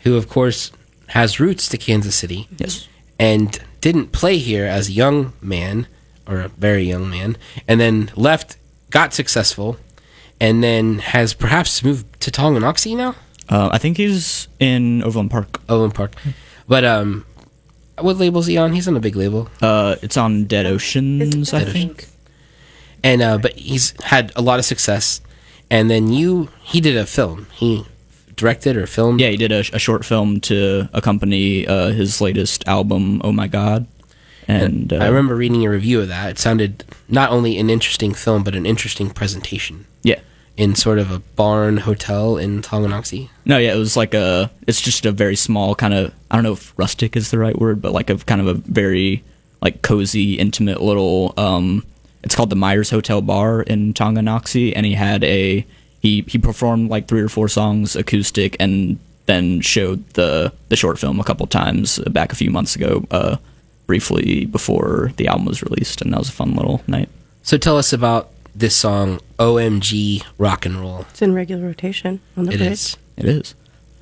who 0.00 0.16
of 0.18 0.28
course 0.28 0.70
has 1.08 1.40
roots 1.40 1.70
to 1.70 1.78
Kansas 1.78 2.14
City. 2.14 2.48
Yes. 2.58 2.86
And 3.18 3.58
didn't 3.80 4.12
play 4.12 4.36
here 4.36 4.66
as 4.66 4.88
a 4.90 4.92
young 4.92 5.32
man 5.40 5.86
or 6.28 6.40
a 6.40 6.48
very 6.48 6.82
young 6.84 7.08
man, 7.08 7.38
and 7.66 7.80
then 7.80 8.10
left, 8.14 8.58
got 8.90 9.14
successful, 9.14 9.78
and 10.38 10.62
then 10.62 10.98
has 10.98 11.32
perhaps 11.32 11.82
moved 11.82 12.04
to 12.20 12.30
Tonganoxie 12.30 12.94
now. 12.94 13.14
Uh, 13.48 13.68
I 13.72 13.78
think 13.78 13.96
he's 13.96 14.48
in 14.58 15.02
Overland 15.02 15.30
Park 15.30 15.60
Overland 15.68 15.94
Park, 15.94 16.14
but 16.68 16.84
um, 16.84 17.24
what 18.00 18.16
label 18.16 18.40
is 18.40 18.46
he 18.46 18.56
on? 18.56 18.72
He's 18.72 18.88
on 18.88 18.96
a 18.96 19.00
big 19.00 19.16
label. 19.16 19.48
uh, 19.62 19.96
it's 20.02 20.16
on 20.16 20.44
Dead 20.44 20.66
Oceans 20.66 21.52
I 21.54 21.64
Dead 21.64 21.72
think 21.72 22.08
and 23.02 23.22
uh, 23.22 23.38
but 23.38 23.54
he's 23.56 23.94
had 24.02 24.32
a 24.36 24.42
lot 24.42 24.58
of 24.58 24.64
success. 24.64 25.20
And 25.70 25.90
then 25.90 26.12
you, 26.12 26.48
he 26.62 26.80
did 26.80 26.96
a 26.96 27.06
film. 27.06 27.46
He 27.52 27.84
directed 28.36 28.76
or 28.76 28.86
filmed. 28.86 29.20
yeah 29.20 29.30
he 29.30 29.36
did 29.36 29.50
a, 29.50 29.60
a 29.72 29.78
short 29.78 30.04
film 30.04 30.40
to 30.40 30.88
accompany 30.92 31.66
uh, 31.66 31.88
his 31.90 32.20
latest 32.20 32.66
album 32.68 33.20
Oh 33.24 33.32
My 33.32 33.46
God 33.48 33.86
and 34.46 34.92
uh, 34.92 34.96
I 34.98 35.06
remember 35.06 35.34
reading 35.34 35.64
a 35.64 35.70
review 35.70 36.00
of 36.02 36.08
that. 36.08 36.30
It 36.30 36.38
sounded 36.38 36.84
not 37.08 37.30
only 37.30 37.58
an 37.58 37.68
interesting 37.70 38.12
film, 38.14 38.44
but 38.44 38.54
an 38.54 38.64
interesting 38.66 39.10
presentation. 39.10 39.86
Yeah. 40.02 40.20
In 40.56 40.74
sort 40.74 40.98
of 40.98 41.10
a 41.10 41.18
barn 41.18 41.76
hotel 41.76 42.38
in 42.38 42.62
Tonganoxie. 42.62 43.28
No, 43.44 43.58
yeah, 43.58 43.74
it 43.74 43.78
was 43.78 43.94
like 43.96 44.14
a. 44.14 44.50
It's 44.66 44.80
just 44.80 45.04
a 45.04 45.12
very 45.12 45.36
small 45.36 45.74
kind 45.74 45.92
of. 45.92 46.14
I 46.30 46.36
don't 46.36 46.44
know 46.44 46.54
if 46.54 46.72
rustic 46.78 47.14
is 47.14 47.30
the 47.30 47.38
right 47.38 47.58
word, 47.58 47.82
but 47.82 47.92
like 47.92 48.08
a 48.08 48.16
kind 48.16 48.40
of 48.40 48.46
a 48.46 48.54
very 48.54 49.22
like 49.60 49.82
cozy, 49.82 50.34
intimate 50.34 50.80
little. 50.80 51.34
um 51.36 51.84
It's 52.22 52.34
called 52.34 52.48
the 52.50 52.56
Myers 52.56 52.88
Hotel 52.88 53.20
Bar 53.20 53.62
in 53.62 53.92
Tonganoxie, 53.92 54.72
and 54.74 54.86
he 54.86 54.94
had 54.94 55.22
a. 55.24 55.66
He 56.00 56.24
he 56.26 56.38
performed 56.38 56.88
like 56.88 57.06
three 57.06 57.20
or 57.20 57.28
four 57.28 57.48
songs 57.48 57.94
acoustic, 57.94 58.56
and 58.58 58.98
then 59.26 59.60
showed 59.60 60.08
the 60.14 60.52
the 60.70 60.76
short 60.76 60.98
film 60.98 61.20
a 61.20 61.24
couple 61.24 61.46
times 61.46 61.98
back 62.10 62.32
a 62.32 62.36
few 62.36 62.50
months 62.50 62.76
ago, 62.76 63.04
uh, 63.10 63.36
briefly 63.86 64.46
before 64.46 65.12
the 65.18 65.28
album 65.28 65.44
was 65.44 65.62
released, 65.62 66.00
and 66.00 66.12
that 66.12 66.18
was 66.18 66.30
a 66.30 66.32
fun 66.32 66.54
little 66.54 66.80
night. 66.86 67.10
So 67.42 67.58
tell 67.58 67.76
us 67.76 67.92
about 67.92 68.30
this 68.58 68.74
song, 68.76 69.20
OMG 69.38 70.24
Rock 70.38 70.64
and 70.66 70.80
Roll. 70.80 71.00
It's 71.10 71.22
in 71.22 71.34
regular 71.34 71.66
rotation 71.66 72.20
on 72.36 72.46
the 72.46 72.52
It 72.52 72.58
bridge. 72.58 72.70
is. 72.72 72.96
It 73.16 73.24
is. 73.26 73.54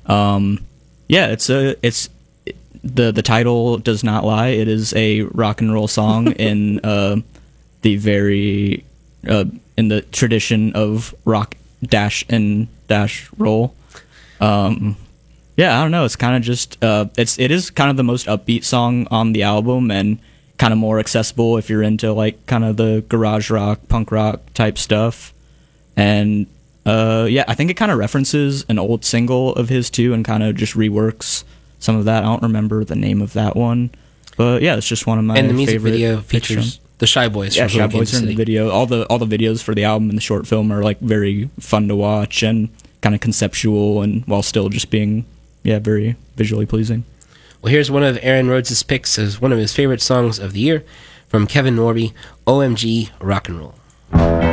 Um, 0.05 0.59
yeah, 1.07 1.27
it's 1.27 1.49
a 1.49 1.75
it's 1.85 2.09
the 2.83 3.11
the 3.11 3.21
title 3.21 3.77
does 3.77 4.03
not 4.03 4.23
lie. 4.23 4.49
It 4.49 4.67
is 4.67 4.93
a 4.95 5.21
rock 5.21 5.61
and 5.61 5.73
roll 5.73 5.87
song 5.87 6.31
in 6.33 6.79
uh, 6.83 7.17
the 7.81 7.97
very 7.97 8.85
uh, 9.27 9.45
in 9.77 9.87
the 9.89 10.01
tradition 10.01 10.73
of 10.73 11.13
rock 11.25 11.55
dash 11.83 12.25
and 12.29 12.67
dash 12.87 13.29
roll. 13.37 13.75
Um, 14.39 14.97
yeah, 15.57 15.79
I 15.79 15.81
don't 15.83 15.91
know. 15.91 16.05
It's 16.05 16.15
kind 16.15 16.35
of 16.35 16.43
just 16.43 16.83
uh, 16.83 17.05
it's 17.17 17.39
it 17.39 17.51
is 17.51 17.69
kind 17.69 17.89
of 17.89 17.97
the 17.97 18.03
most 18.03 18.27
upbeat 18.27 18.63
song 18.63 19.07
on 19.09 19.33
the 19.33 19.43
album 19.43 19.89
and 19.91 20.19
kind 20.57 20.71
of 20.71 20.79
more 20.79 20.99
accessible 20.99 21.57
if 21.57 21.69
you're 21.69 21.83
into 21.83 22.13
like 22.13 22.45
kind 22.47 22.63
of 22.63 22.77
the 22.77 23.03
garage 23.09 23.49
rock, 23.49 23.87
punk 23.89 24.11
rock 24.11 24.41
type 24.53 24.77
stuff. 24.77 25.33
And 25.95 26.47
uh, 26.85 27.27
yeah, 27.29 27.45
I 27.47 27.55
think 27.55 27.71
it 27.71 27.75
kind 27.75 27.91
of 27.91 27.97
references 27.97 28.65
an 28.69 28.79
old 28.79 29.03
single 29.05 29.55
of 29.55 29.69
his 29.69 29.89
too, 29.89 30.13
and 30.13 30.23
kind 30.23 30.43
of 30.43 30.55
just 30.55 30.73
reworks 30.73 31.43
some 31.79 31.95
of 31.95 32.05
that. 32.05 32.23
I 32.23 32.27
don't 32.27 32.43
remember 32.43 32.83
the 32.83 32.95
name 32.95 33.21
of 33.21 33.33
that 33.33 33.55
one, 33.55 33.91
but 34.37 34.61
yeah, 34.61 34.75
it's 34.75 34.87
just 34.87 35.07
one 35.07 35.17
of 35.17 35.25
my 35.25 35.37
and 35.37 35.49
the 35.49 35.53
music 35.53 35.75
favorite 35.75 35.91
video 35.91 36.21
features 36.21 36.79
the 36.99 37.07
Shy 37.07 37.27
Boys 37.27 37.57
Yeah, 37.57 37.67
from 37.67 37.79
Shy 37.79 37.87
Boys 37.87 38.13
are 38.13 38.19
in 38.19 38.27
the 38.27 38.35
video. 38.35 38.69
All 38.69 38.85
the 38.85 39.05
all 39.07 39.19
the 39.19 39.25
videos 39.25 39.61
for 39.61 39.75
the 39.75 39.83
album 39.83 40.09
and 40.09 40.17
the 40.17 40.21
short 40.21 40.47
film 40.47 40.71
are 40.71 40.83
like 40.83 40.99
very 40.99 41.49
fun 41.59 41.87
to 41.87 41.95
watch 41.95 42.43
and 42.43 42.69
kind 43.01 43.15
of 43.15 43.21
conceptual, 43.21 44.01
and 44.01 44.25
while 44.25 44.41
still 44.41 44.69
just 44.69 44.89
being 44.89 45.25
yeah 45.63 45.79
very 45.79 46.15
visually 46.35 46.65
pleasing. 46.65 47.03
Well, 47.61 47.71
here's 47.71 47.89
one 47.89 48.03
of 48.03 48.19
Aaron 48.21 48.47
Rhodes' 48.47 48.83
picks 48.83 49.17
as 49.17 49.41
one 49.41 49.51
of 49.51 49.57
his 49.57 49.73
favorite 49.73 50.01
songs 50.01 50.39
of 50.39 50.53
the 50.53 50.59
year 50.59 50.83
from 51.27 51.47
Kevin 51.47 51.75
Morby, 51.75 52.13
OMG 52.45 53.09
Rock 53.19 53.49
and 53.49 53.59
Roll. 53.59 54.44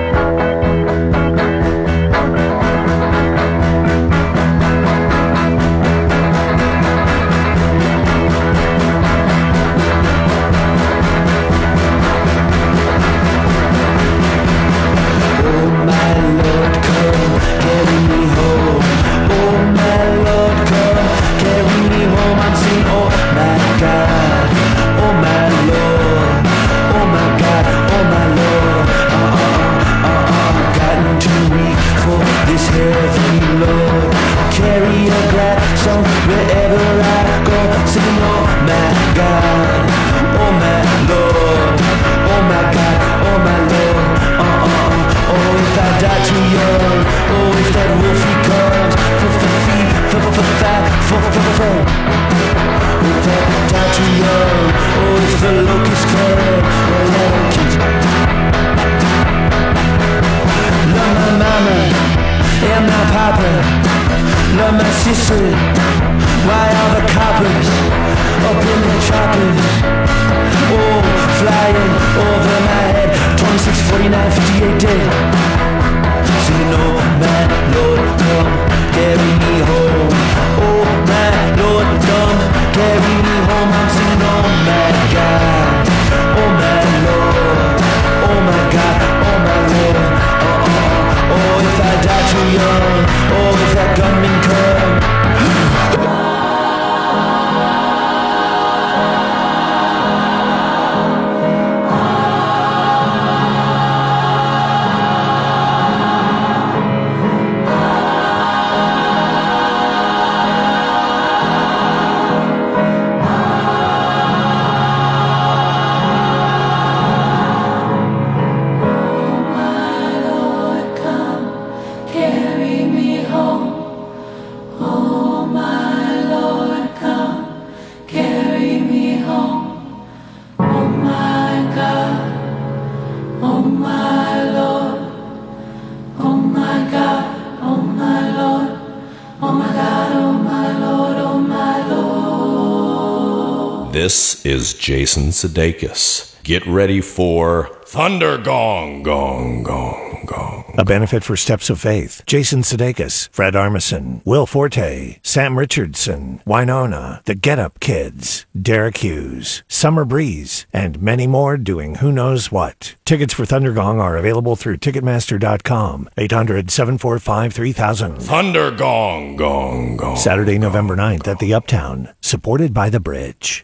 This 144.03 144.45
is 144.45 144.75
Jason 144.75 145.29
Sudeikis. 145.29 146.35
Get 146.43 146.67
ready 146.67 147.01
for 147.01 147.69
Thunder 147.87 148.37
Gong, 148.37 149.05
Gong, 149.05 149.63
Gong, 149.63 150.25
Gong. 150.27 150.75
A 150.77 150.85
benefit 150.85 151.23
for 151.23 151.37
Steps 151.37 151.71
of 151.71 151.81
Faith. 151.81 152.21
Jason 152.27 152.63
Sudeikis, 152.63 153.29
Fred 153.31 153.55
Armisen, 153.55 154.21
Will 154.25 154.45
Forte, 154.45 155.21
Sam 155.23 155.57
Richardson, 155.57 156.43
Wynonna, 156.45 157.23
The 157.27 157.37
Get 157.37 157.61
Up 157.61 157.79
Kids, 157.79 158.45
Derek 158.61 158.97
Hughes, 158.97 159.63
Summer 159.69 160.05
Breeze, 160.05 160.67
and 160.73 161.01
many 161.01 161.29
more 161.29 161.57
doing 161.57 161.97
who 161.97 162.11
knows 162.11 162.51
what. 162.51 162.97
Tickets 163.05 163.35
for 163.35 163.45
Thundergong 163.45 164.01
are 164.01 164.17
available 164.17 164.57
through 164.57 164.79
Ticketmaster.com. 164.79 166.09
800 166.19 166.73
745 166.73 167.53
3000. 167.53 168.17
Thunder 168.17 168.73
Gong, 168.73 169.37
Gong, 169.37 169.97
Gong. 169.97 170.17
Saturday, 170.17 170.59
November 170.59 170.97
9th 170.97 171.29
at 171.29 171.39
the 171.39 171.55
Uptown, 171.55 172.13
supported 172.21 172.75
by 172.75 172.91
The 172.91 172.99
Bridge. 172.99 173.63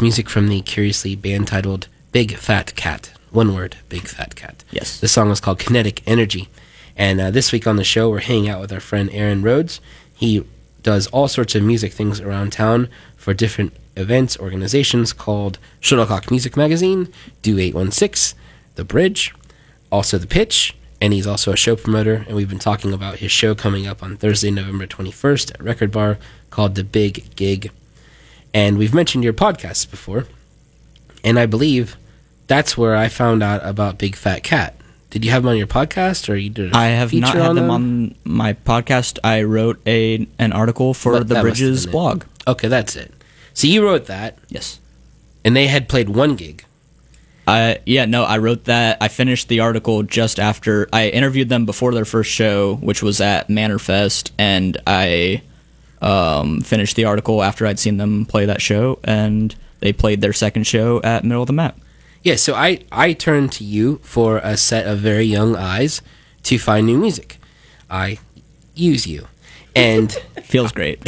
music 0.00 0.28
from 0.28 0.48
the 0.48 0.60
curiously 0.62 1.16
band 1.16 1.48
titled 1.48 1.88
Big 2.12 2.36
Fat 2.36 2.74
Cat. 2.74 3.12
One 3.30 3.54
word, 3.54 3.76
Big 3.88 4.02
Fat 4.02 4.36
Cat. 4.36 4.64
Yes. 4.70 5.00
The 5.00 5.08
song 5.08 5.30
is 5.30 5.40
called 5.40 5.58
Kinetic 5.58 6.02
Energy. 6.06 6.48
And 6.96 7.20
uh, 7.20 7.30
this 7.30 7.50
week 7.50 7.66
on 7.66 7.76
the 7.76 7.84
show, 7.84 8.08
we're 8.08 8.20
hanging 8.20 8.48
out 8.48 8.60
with 8.60 8.72
our 8.72 8.80
friend 8.80 9.10
Aaron 9.12 9.42
Rhodes. 9.42 9.80
He 10.14 10.44
does 10.82 11.06
all 11.08 11.28
sorts 11.28 11.54
of 11.54 11.62
music 11.62 11.92
things 11.92 12.20
around 12.20 12.52
town 12.52 12.88
for 13.16 13.34
different 13.34 13.72
events, 13.96 14.38
organizations 14.38 15.12
called 15.12 15.58
Shuttlecock 15.80 16.30
Music 16.30 16.56
Magazine, 16.56 17.12
Do 17.42 17.58
816, 17.58 18.38
The 18.76 18.84
Bridge, 18.84 19.34
also 19.90 20.18
The 20.18 20.26
Pitch, 20.26 20.76
and 21.00 21.12
he's 21.12 21.26
also 21.26 21.52
a 21.52 21.56
show 21.56 21.76
promoter. 21.76 22.24
And 22.26 22.36
we've 22.36 22.48
been 22.48 22.58
talking 22.58 22.92
about 22.92 23.18
his 23.18 23.32
show 23.32 23.54
coming 23.54 23.86
up 23.86 24.02
on 24.02 24.16
Thursday, 24.16 24.50
November 24.50 24.86
21st 24.86 25.54
at 25.54 25.62
Record 25.62 25.90
Bar 25.90 26.18
called 26.50 26.74
The 26.74 26.84
Big 26.84 27.34
Gig. 27.36 27.70
And 28.54 28.78
we've 28.78 28.94
mentioned 28.94 29.24
your 29.24 29.32
podcasts 29.32 29.88
before, 29.90 30.26
and 31.24 31.38
I 31.38 31.46
believe 31.46 31.96
that's 32.46 32.78
where 32.78 32.94
I 32.94 33.08
found 33.08 33.42
out 33.42 33.60
about 33.66 33.98
Big 33.98 34.14
Fat 34.14 34.44
Cat. 34.44 34.76
Did 35.10 35.24
you 35.24 35.32
have 35.32 35.42
them 35.42 35.50
on 35.50 35.56
your 35.56 35.66
podcast, 35.66 36.28
or 36.28 36.36
you 36.36 36.50
did? 36.50 36.72
I 36.72 36.86
have 36.86 37.12
not 37.12 37.34
had 37.34 37.42
on 37.42 37.56
them 37.56 37.70
on 37.70 38.14
my 38.24 38.52
podcast. 38.52 39.18
I 39.24 39.42
wrote 39.42 39.80
a 39.86 40.26
an 40.38 40.52
article 40.52 40.94
for 40.94 41.12
But 41.12 41.28
the 41.28 41.34
that 41.34 41.44
must 41.44 41.58
have 41.60 41.68
Bridges 41.68 41.86
blog. 41.86 42.24
Okay, 42.46 42.68
that's 42.68 42.96
it. 42.96 43.12
So 43.54 43.66
you 43.66 43.84
wrote 43.84 44.06
that. 44.06 44.38
Yes. 44.48 44.80
And 45.44 45.56
they 45.56 45.66
had 45.66 45.88
played 45.88 46.08
one 46.08 46.36
gig. 46.36 46.64
I 47.46 47.80
yeah 47.84 48.06
no 48.06 48.24
I 48.24 48.38
wrote 48.38 48.64
that 48.64 48.98
I 49.00 49.08
finished 49.08 49.48
the 49.48 49.60
article 49.60 50.02
just 50.02 50.40
after 50.40 50.88
I 50.92 51.08
interviewed 51.08 51.48
them 51.48 51.66
before 51.66 51.92
their 51.92 52.06
first 52.06 52.30
show 52.30 52.76
which 52.76 53.02
was 53.02 53.20
at 53.20 53.50
Manor 53.50 53.78
and 54.38 54.78
I 54.86 55.42
um, 56.04 56.60
finished 56.60 56.96
the 56.96 57.06
article 57.06 57.42
after 57.42 57.66
I'd 57.66 57.78
seen 57.78 57.96
them 57.96 58.26
play 58.26 58.44
that 58.44 58.60
show 58.60 58.98
and 59.04 59.54
they 59.80 59.92
played 59.92 60.20
their 60.20 60.34
second 60.34 60.66
show 60.66 61.00
at 61.02 61.24
Middle 61.24 61.42
of 61.42 61.46
the 61.46 61.54
Map. 61.54 61.78
Yeah, 62.22 62.36
so 62.36 62.54
I 62.54 62.84
I 62.92 63.12
turned 63.12 63.52
to 63.52 63.64
you 63.64 64.00
for 64.02 64.38
a 64.38 64.56
set 64.56 64.86
of 64.86 64.98
very 64.98 65.24
young 65.24 65.56
eyes 65.56 66.00
to 66.44 66.58
find 66.58 66.86
new 66.86 66.96
music. 66.96 67.38
I 67.90 68.18
use 68.74 69.06
you, 69.06 69.28
and 69.76 70.10
feels 70.42 70.72
great. 70.72 71.06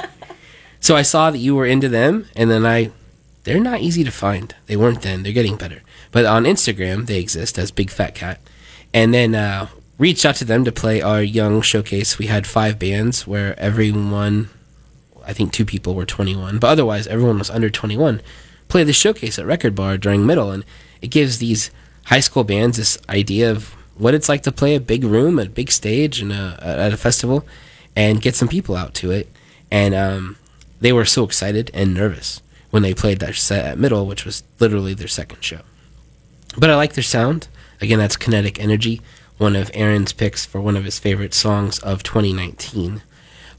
so 0.80 0.96
I 0.96 1.02
saw 1.02 1.30
that 1.30 1.38
you 1.38 1.54
were 1.54 1.66
into 1.66 1.88
them, 1.88 2.26
and 2.34 2.50
then 2.50 2.66
I 2.66 2.90
they're 3.44 3.60
not 3.60 3.82
easy 3.82 4.02
to 4.02 4.10
find. 4.10 4.52
They 4.66 4.76
weren't 4.76 5.02
then. 5.02 5.22
They're 5.22 5.32
getting 5.32 5.56
better, 5.56 5.82
but 6.10 6.24
on 6.24 6.42
Instagram 6.42 7.06
they 7.06 7.20
exist 7.20 7.56
as 7.56 7.70
Big 7.70 7.90
Fat 7.90 8.16
Cat, 8.16 8.40
and 8.92 9.14
then 9.14 9.36
uh, 9.36 9.68
reached 9.98 10.24
out 10.24 10.36
to 10.36 10.44
them 10.44 10.64
to 10.64 10.72
play 10.72 11.00
our 11.00 11.22
young 11.22 11.60
showcase. 11.62 12.18
We 12.18 12.26
had 12.26 12.46
five 12.46 12.78
bands 12.78 13.26
where 13.26 13.58
everyone, 13.58 14.50
I 15.24 15.32
think 15.32 15.52
two 15.52 15.64
people 15.64 15.94
were 15.94 16.06
21, 16.06 16.58
but 16.58 16.68
otherwise 16.68 17.06
everyone 17.06 17.38
was 17.38 17.50
under 17.50 17.70
21. 17.70 18.20
Play 18.68 18.84
the 18.84 18.92
showcase 18.92 19.38
at 19.38 19.46
Record 19.46 19.74
Bar 19.74 19.98
during 19.98 20.26
middle, 20.26 20.50
and 20.50 20.64
it 21.00 21.08
gives 21.08 21.38
these 21.38 21.70
high 22.06 22.20
school 22.20 22.44
bands 22.44 22.76
this 22.76 22.98
idea 23.08 23.50
of 23.50 23.74
what 23.96 24.14
it's 24.14 24.28
like 24.28 24.42
to 24.42 24.52
play 24.52 24.74
a 24.74 24.80
big 24.80 25.04
room, 25.04 25.38
a 25.38 25.46
big 25.46 25.70
stage, 25.70 26.20
and 26.20 26.32
at 26.32 26.92
a 26.92 26.96
festival, 26.96 27.46
and 27.94 28.22
get 28.22 28.34
some 28.34 28.48
people 28.48 28.74
out 28.74 28.94
to 28.94 29.10
it. 29.10 29.28
And 29.70 29.94
um, 29.94 30.36
they 30.80 30.92
were 30.92 31.04
so 31.04 31.24
excited 31.24 31.70
and 31.74 31.94
nervous 31.94 32.42
when 32.70 32.82
they 32.82 32.94
played 32.94 33.20
that 33.20 33.34
set 33.34 33.64
at 33.64 33.78
middle, 33.78 34.06
which 34.06 34.24
was 34.24 34.42
literally 34.58 34.94
their 34.94 35.08
second 35.08 35.44
show. 35.44 35.60
But 36.58 36.70
I 36.70 36.76
like 36.76 36.94
their 36.94 37.04
sound. 37.04 37.48
Again, 37.80 37.98
that's 37.98 38.16
Kinetic 38.16 38.58
Energy, 38.58 39.00
one 39.42 39.56
of 39.56 39.70
Aaron's 39.74 40.12
picks 40.12 40.46
for 40.46 40.60
one 40.60 40.76
of 40.76 40.84
his 40.84 40.98
favorite 40.98 41.34
songs 41.34 41.78
of 41.80 42.02
2019. 42.02 43.02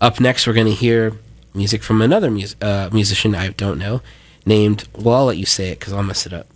Up 0.02 0.20
next, 0.20 0.48
we're 0.48 0.54
going 0.54 0.68
to 0.68 0.74
hear 0.74 1.14
music 1.54 1.84
from 1.84 2.02
another 2.02 2.32
mus- 2.32 2.56
uh, 2.62 2.90
musician 2.92 3.36
I 3.36 3.50
don't 3.50 3.78
know, 3.78 4.02
named, 4.46 4.88
well, 4.96 5.16
I'll 5.16 5.26
let 5.26 5.38
you 5.38 5.46
say 5.46 5.70
it 5.70 5.80
because 5.80 5.94
I'll 5.94 6.02
mess 6.02 6.26
it 6.26 6.34
up. 6.34 6.48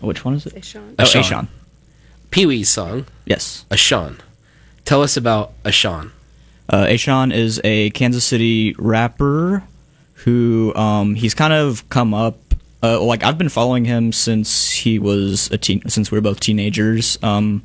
Which 0.00 0.24
one 0.24 0.34
is 0.34 0.46
it? 0.46 0.54
Ashawn. 0.54 0.94
Oh, 0.98 1.04
Ashawn. 1.04 1.22
Ashawn. 1.22 1.48
Pee 2.30 2.46
Wee's 2.46 2.70
song. 2.70 3.06
Yes. 3.26 3.64
Ashawn. 3.70 4.18
Tell 4.84 5.02
us 5.02 5.16
about 5.16 5.52
Ashawn. 5.62 6.10
Uh, 6.68 6.86
Ashawn 6.86 7.32
is 7.32 7.60
a 7.64 7.90
Kansas 7.90 8.24
City 8.24 8.74
rapper 8.78 9.62
who 10.14 10.74
um, 10.74 11.14
he's 11.14 11.34
kind 11.34 11.52
of 11.52 11.88
come 11.90 12.14
up. 12.14 12.36
Uh, 12.82 13.00
like 13.02 13.22
I've 13.22 13.36
been 13.36 13.50
following 13.50 13.84
him 13.84 14.12
since 14.12 14.70
he 14.70 14.98
was 14.98 15.50
a 15.50 15.58
teen, 15.58 15.86
since 15.88 16.10
we 16.10 16.16
were 16.16 16.22
both 16.22 16.40
teenagers. 16.40 17.18
Um, 17.22 17.62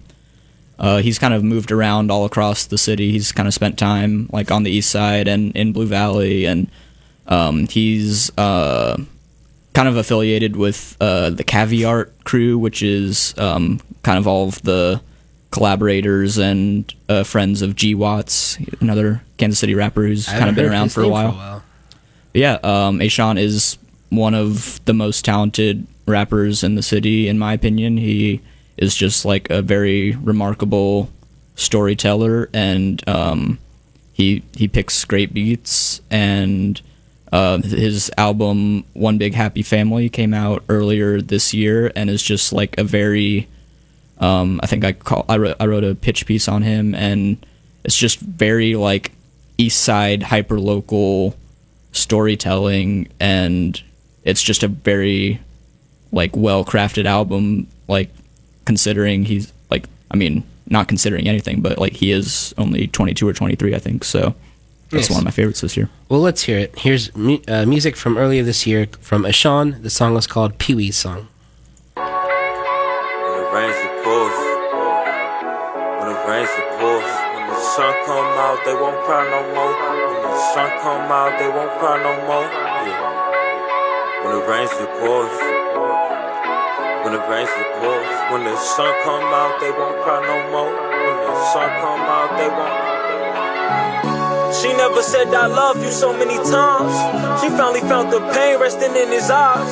uh, 0.79 0.97
he's 0.97 1.19
kind 1.19 1.33
of 1.33 1.43
moved 1.43 1.71
around 1.71 2.11
all 2.11 2.25
across 2.25 2.65
the 2.65 2.77
city. 2.77 3.11
He's 3.11 3.31
kind 3.31 3.47
of 3.47 3.53
spent 3.53 3.77
time 3.77 4.29
like 4.31 4.51
on 4.51 4.63
the 4.63 4.71
east 4.71 4.89
side 4.89 5.27
and 5.27 5.55
in 5.55 5.73
Blue 5.73 5.87
Valley, 5.87 6.45
and 6.45 6.69
um, 7.27 7.67
he's 7.67 8.35
uh, 8.37 8.97
kind 9.73 9.87
of 9.87 9.97
affiliated 9.97 10.55
with 10.55 10.97
uh, 10.99 11.29
the 11.29 11.43
Caviar 11.43 12.09
crew, 12.23 12.57
which 12.57 12.83
is 12.83 13.33
um, 13.37 13.79
kind 14.03 14.17
of 14.17 14.27
all 14.27 14.47
of 14.47 14.61
the 14.63 15.01
collaborators 15.51 16.37
and 16.37 16.93
uh, 17.07 17.23
friends 17.23 17.61
of 17.61 17.75
G 17.75 17.95
Watts, 17.95 18.57
another 18.81 19.21
Kansas 19.37 19.59
City 19.59 19.75
rapper 19.75 20.03
who's 20.03 20.27
kind 20.27 20.49
of 20.49 20.55
been 20.55 20.65
around 20.69 20.91
for 20.91 21.01
a 21.01 21.07
while. 21.07 21.63
Yeah, 22.33 22.55
um, 22.63 22.99
Ashawn 22.99 23.39
is 23.39 23.77
one 24.09 24.33
of 24.33 24.83
the 24.83 24.93
most 24.93 25.23
talented 25.23 25.87
rappers 26.05 26.63
in 26.63 26.75
the 26.75 26.83
city, 26.83 27.29
in 27.29 27.39
my 27.39 27.53
opinion. 27.53 27.95
He 27.97 28.41
is 28.77 28.95
just 28.95 29.25
like 29.25 29.49
a 29.49 29.61
very 29.61 30.15
remarkable 30.15 31.09
storyteller, 31.55 32.49
and 32.53 33.07
um, 33.07 33.59
he 34.13 34.43
he 34.55 34.67
picks 34.67 35.05
great 35.05 35.33
beats. 35.33 36.01
And 36.09 36.81
uh, 37.31 37.61
his 37.61 38.11
album 38.17 38.83
"One 38.93 39.17
Big 39.17 39.33
Happy 39.33 39.61
Family" 39.61 40.09
came 40.09 40.33
out 40.33 40.63
earlier 40.69 41.21
this 41.21 41.53
year, 41.53 41.91
and 41.95 42.09
is 42.09 42.23
just 42.23 42.53
like 42.53 42.77
a 42.77 42.83
very 42.83 43.47
um, 44.19 44.59
I 44.63 44.67
think 44.67 44.83
I 44.83 44.93
call 44.93 45.25
I 45.27 45.35
I 45.59 45.65
wrote 45.65 45.83
a 45.83 45.95
pitch 45.95 46.25
piece 46.25 46.47
on 46.47 46.61
him, 46.61 46.95
and 46.95 47.45
it's 47.83 47.97
just 47.97 48.19
very 48.19 48.75
like 48.75 49.11
East 49.57 49.81
Side 49.81 50.23
hyper 50.23 50.59
local 50.59 51.35
storytelling, 51.91 53.07
and 53.19 53.81
it's 54.23 54.41
just 54.41 54.63
a 54.63 54.67
very 54.67 55.39
like 56.11 56.35
well 56.35 56.63
crafted 56.63 57.05
album. 57.05 57.67
Like 57.87 58.09
considering 58.65 59.25
he's 59.25 59.51
like 59.69 59.87
I 60.11 60.17
mean 60.17 60.43
not 60.67 60.87
considering 60.87 61.27
anything, 61.27 61.61
but 61.61 61.77
like 61.77 61.93
he 61.93 62.11
is 62.11 62.53
only 62.57 62.87
twenty 62.87 63.13
two 63.13 63.27
or 63.27 63.33
twenty 63.33 63.55
three, 63.55 63.75
I 63.75 63.79
think. 63.79 64.03
So 64.03 64.33
that's 64.89 65.09
Yes. 65.09 65.09
one 65.11 65.19
of 65.19 65.25
my 65.25 65.31
favorites 65.31 65.61
this 65.61 65.75
year. 65.77 65.89
Well, 66.09 66.21
let's 66.21 66.43
hear 66.43 66.57
it. 66.59 66.73
Here's 66.77 67.15
mu- 67.15 67.39
uh, 67.47 67.65
music 67.65 67.95
from 67.95 68.17
earlier 68.17 68.43
this 68.43 68.65
year 68.67 68.87
from 69.01 69.23
Ashawn. 69.23 69.81
The 69.83 69.89
song 69.89 70.13
was 70.13 70.27
called 70.27 70.57
Pee 70.57 70.75
Wee's 70.75 70.95
Song. 70.95 71.27
When 71.95 72.05
it 72.05 73.49
rains, 73.53 73.77
it 73.77 73.93
pours. 74.03 74.37
When 75.99 76.07
it 76.13 76.21
rains, 76.29 76.49
it 76.49 76.67
pours. 76.79 77.09
When 77.33 77.45
the 77.49 77.59
sun 77.75 77.93
come 78.05 78.29
out, 78.45 78.59
they 78.65 78.73
won't 78.75 78.99
cry 79.05 79.23
no 79.29 79.41
more. 79.53 79.73
When 79.73 80.31
the 80.33 80.41
sun 80.53 80.69
come 80.81 81.11
out, 81.11 81.33
they 81.39 81.49
won't 81.49 81.73
cry 81.79 81.97
no 82.01 82.13
more. 82.29 82.45
Yeah. 82.85 82.99
When 84.23 84.31
it 84.41 84.45
rains, 84.49 84.71
it 84.73 84.89
pours. 85.01 85.33
When 87.05 87.13
the 87.13 87.21
rains, 87.29 87.53
it 87.53 87.69
pours. 87.77 88.09
When 88.33 88.41
the 88.45 88.57
sun 88.57 88.91
come 89.03 89.21
out, 89.21 89.59
they 89.61 89.69
won't 89.69 90.01
cry 90.01 90.25
no 90.25 90.49
more. 90.49 90.73
When 90.73 91.17
the 91.21 91.37
sun 91.53 91.69
come 91.77 92.01
out, 92.01 92.33
they 92.33 92.49
won't. 92.49 92.73
She 94.55 94.73
never 94.73 95.03
said 95.03 95.31
I 95.31 95.45
love 95.45 95.83
you 95.83 95.91
so 95.91 96.11
many 96.11 96.37
times. 96.49 96.91
She 97.43 97.49
finally 97.49 97.81
felt 97.81 98.09
the 98.09 98.21
pain 98.33 98.59
resting 98.59 98.95
in 98.95 99.09
his 99.09 99.29
eyes. 99.29 99.69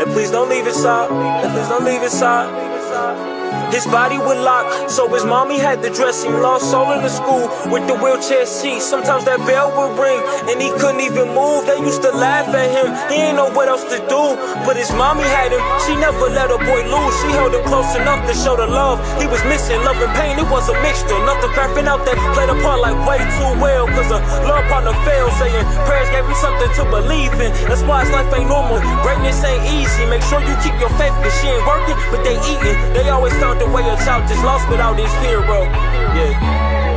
And 0.00 0.10
please 0.14 0.30
don't 0.30 0.48
leave 0.48 0.64
his 0.64 0.80
side. 0.80 1.10
And 1.12 1.52
please 1.52 1.68
don't 1.68 1.84
leave 1.84 2.00
his 2.00 2.18
side. 2.18 2.48
His 3.72 3.86
body 3.86 4.18
would 4.18 4.38
lock, 4.38 4.90
so 4.90 5.08
his 5.08 5.24
mommy 5.24 5.58
had 5.58 5.82
to 5.82 5.90
dress 5.90 6.24
him. 6.24 6.40
Lost 6.42 6.70
soul 6.70 6.92
in 6.92 7.02
the 7.02 7.08
school 7.08 7.48
with 7.70 7.86
the 7.86 7.94
wheelchair 7.94 8.46
seat. 8.46 8.80
Sometimes 8.80 9.24
that 9.24 9.38
bell 9.46 9.72
would 9.74 9.98
ring 9.98 10.20
and 10.50 10.60
he 10.60 10.70
couldn't 10.78 11.00
even 11.00 11.34
move. 11.34 11.66
They 11.66 11.78
used 11.80 12.02
to 12.02 12.12
laugh 12.12 12.48
at 12.54 12.68
him. 12.70 12.92
He 13.10 13.22
ain't 13.22 13.36
know 13.36 13.50
what 13.50 13.68
else 13.68 13.84
to 13.90 13.98
do, 14.06 14.36
but 14.66 14.76
his 14.76 14.90
mommy 14.92 15.24
had 15.24 15.50
him. 15.50 15.62
She 15.86 15.96
never 15.96 16.28
let 16.30 16.50
a 16.50 16.58
boy 16.58 16.82
lose. 16.86 17.14
She 17.22 17.28
held 17.32 17.54
him 17.54 17.64
close 17.64 17.90
enough 17.96 18.22
to 18.28 18.34
show 18.34 18.56
the 18.56 18.66
love 18.66 19.00
he 19.20 19.26
was 19.26 19.42
missing. 19.48 19.80
Love 19.82 19.98
and 19.98 20.12
pain, 20.14 20.38
it 20.38 20.48
was 20.50 20.68
a 20.68 20.76
mixture. 20.84 21.18
Nothing 21.24 21.50
crafting 21.56 21.86
out 21.88 22.04
that 22.04 22.16
played 22.36 22.50
a 22.52 22.56
part 22.62 22.80
like 22.80 22.96
way 23.08 23.18
too 23.40 23.52
well. 23.58 23.86
Cause 23.96 24.10
a 24.10 24.20
love 24.46 24.64
partner 24.68 24.94
failed, 25.06 25.32
saying 25.40 25.64
prayers 25.88 26.10
gave 26.10 26.26
him 26.26 26.36
something 26.38 26.70
to 26.78 26.82
believe 26.90 27.32
in. 27.40 27.50
That's 27.66 27.82
why 27.82 28.04
his 28.04 28.12
life 28.12 28.28
ain't 28.34 28.48
normal. 28.48 28.78
Greatness 29.02 29.42
ain't 29.42 29.64
easy. 29.72 30.04
Make 30.06 30.22
sure 30.28 30.40
you 30.44 30.54
keep 30.60 30.76
your 30.78 30.92
faith, 31.00 31.14
cause 31.24 31.34
she 31.40 31.48
ain't 31.48 31.64
working, 31.66 31.96
but 32.12 32.20
they 32.22 32.36
eating. 32.44 32.76
They 32.92 33.08
always 33.08 33.32
found 33.40 33.63
a 33.64 33.72
way 33.72 33.82
a 33.88 33.96
child 33.96 34.28
just 34.28 34.42
lost 34.44 34.68
without 34.68 34.98
his 34.98 35.12
hero. 35.24 35.62
Yeah. 36.14 36.93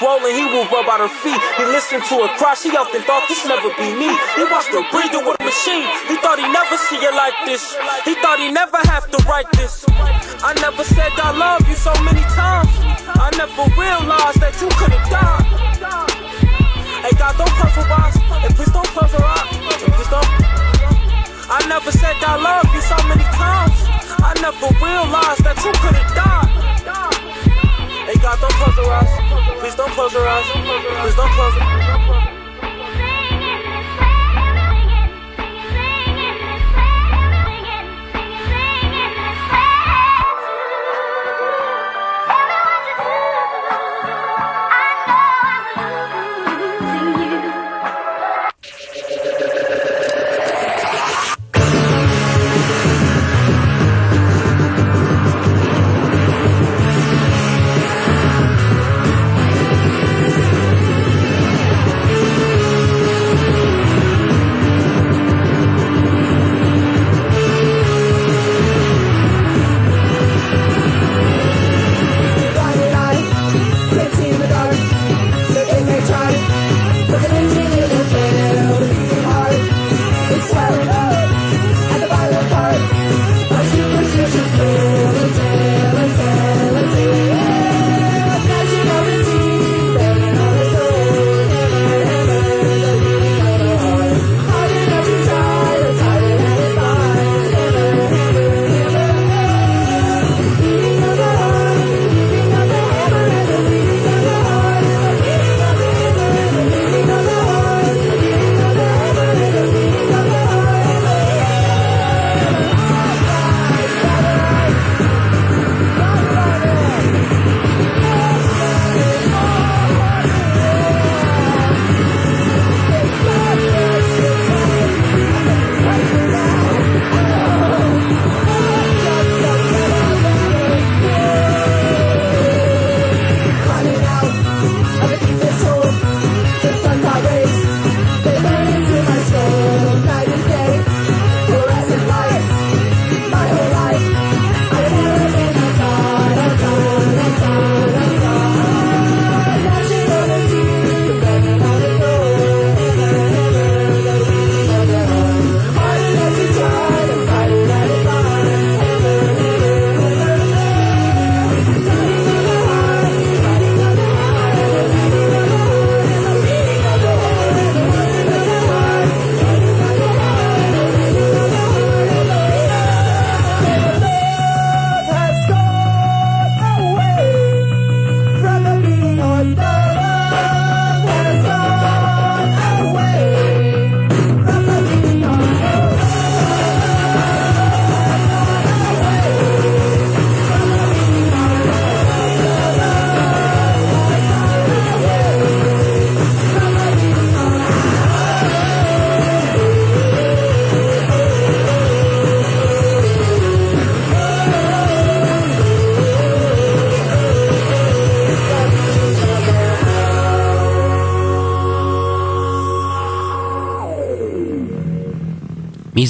Swollen, 0.00 0.32
he 0.34 0.44
will 0.48 0.64
rub 0.72 0.88
out 0.88 1.04
her 1.04 1.12
feet. 1.20 1.36
He 1.60 1.64
listened 1.68 2.02
to 2.08 2.24
her 2.24 2.32
cry, 2.40 2.54
she 2.56 2.72
often 2.72 3.02
thought 3.02 3.28
this 3.28 3.44
never 3.44 3.68
be 3.76 3.92
me. 3.92 4.08
He 4.34 4.44
watched 4.48 4.72
her 4.72 4.84
breathing 4.90 5.28
with 5.28 5.36
a 5.38 5.44
machine. 5.44 5.84
He 6.08 6.16
thought 6.16 6.40
he 6.40 6.48
never 6.48 6.76
see 6.88 6.96
it 6.96 7.14
like 7.14 7.36
this. 7.44 7.76
He 8.08 8.16
thought 8.16 8.40
he 8.40 8.50
never 8.50 8.80
have 8.88 9.04
to 9.12 9.18
write 9.28 9.52
this. 9.52 9.79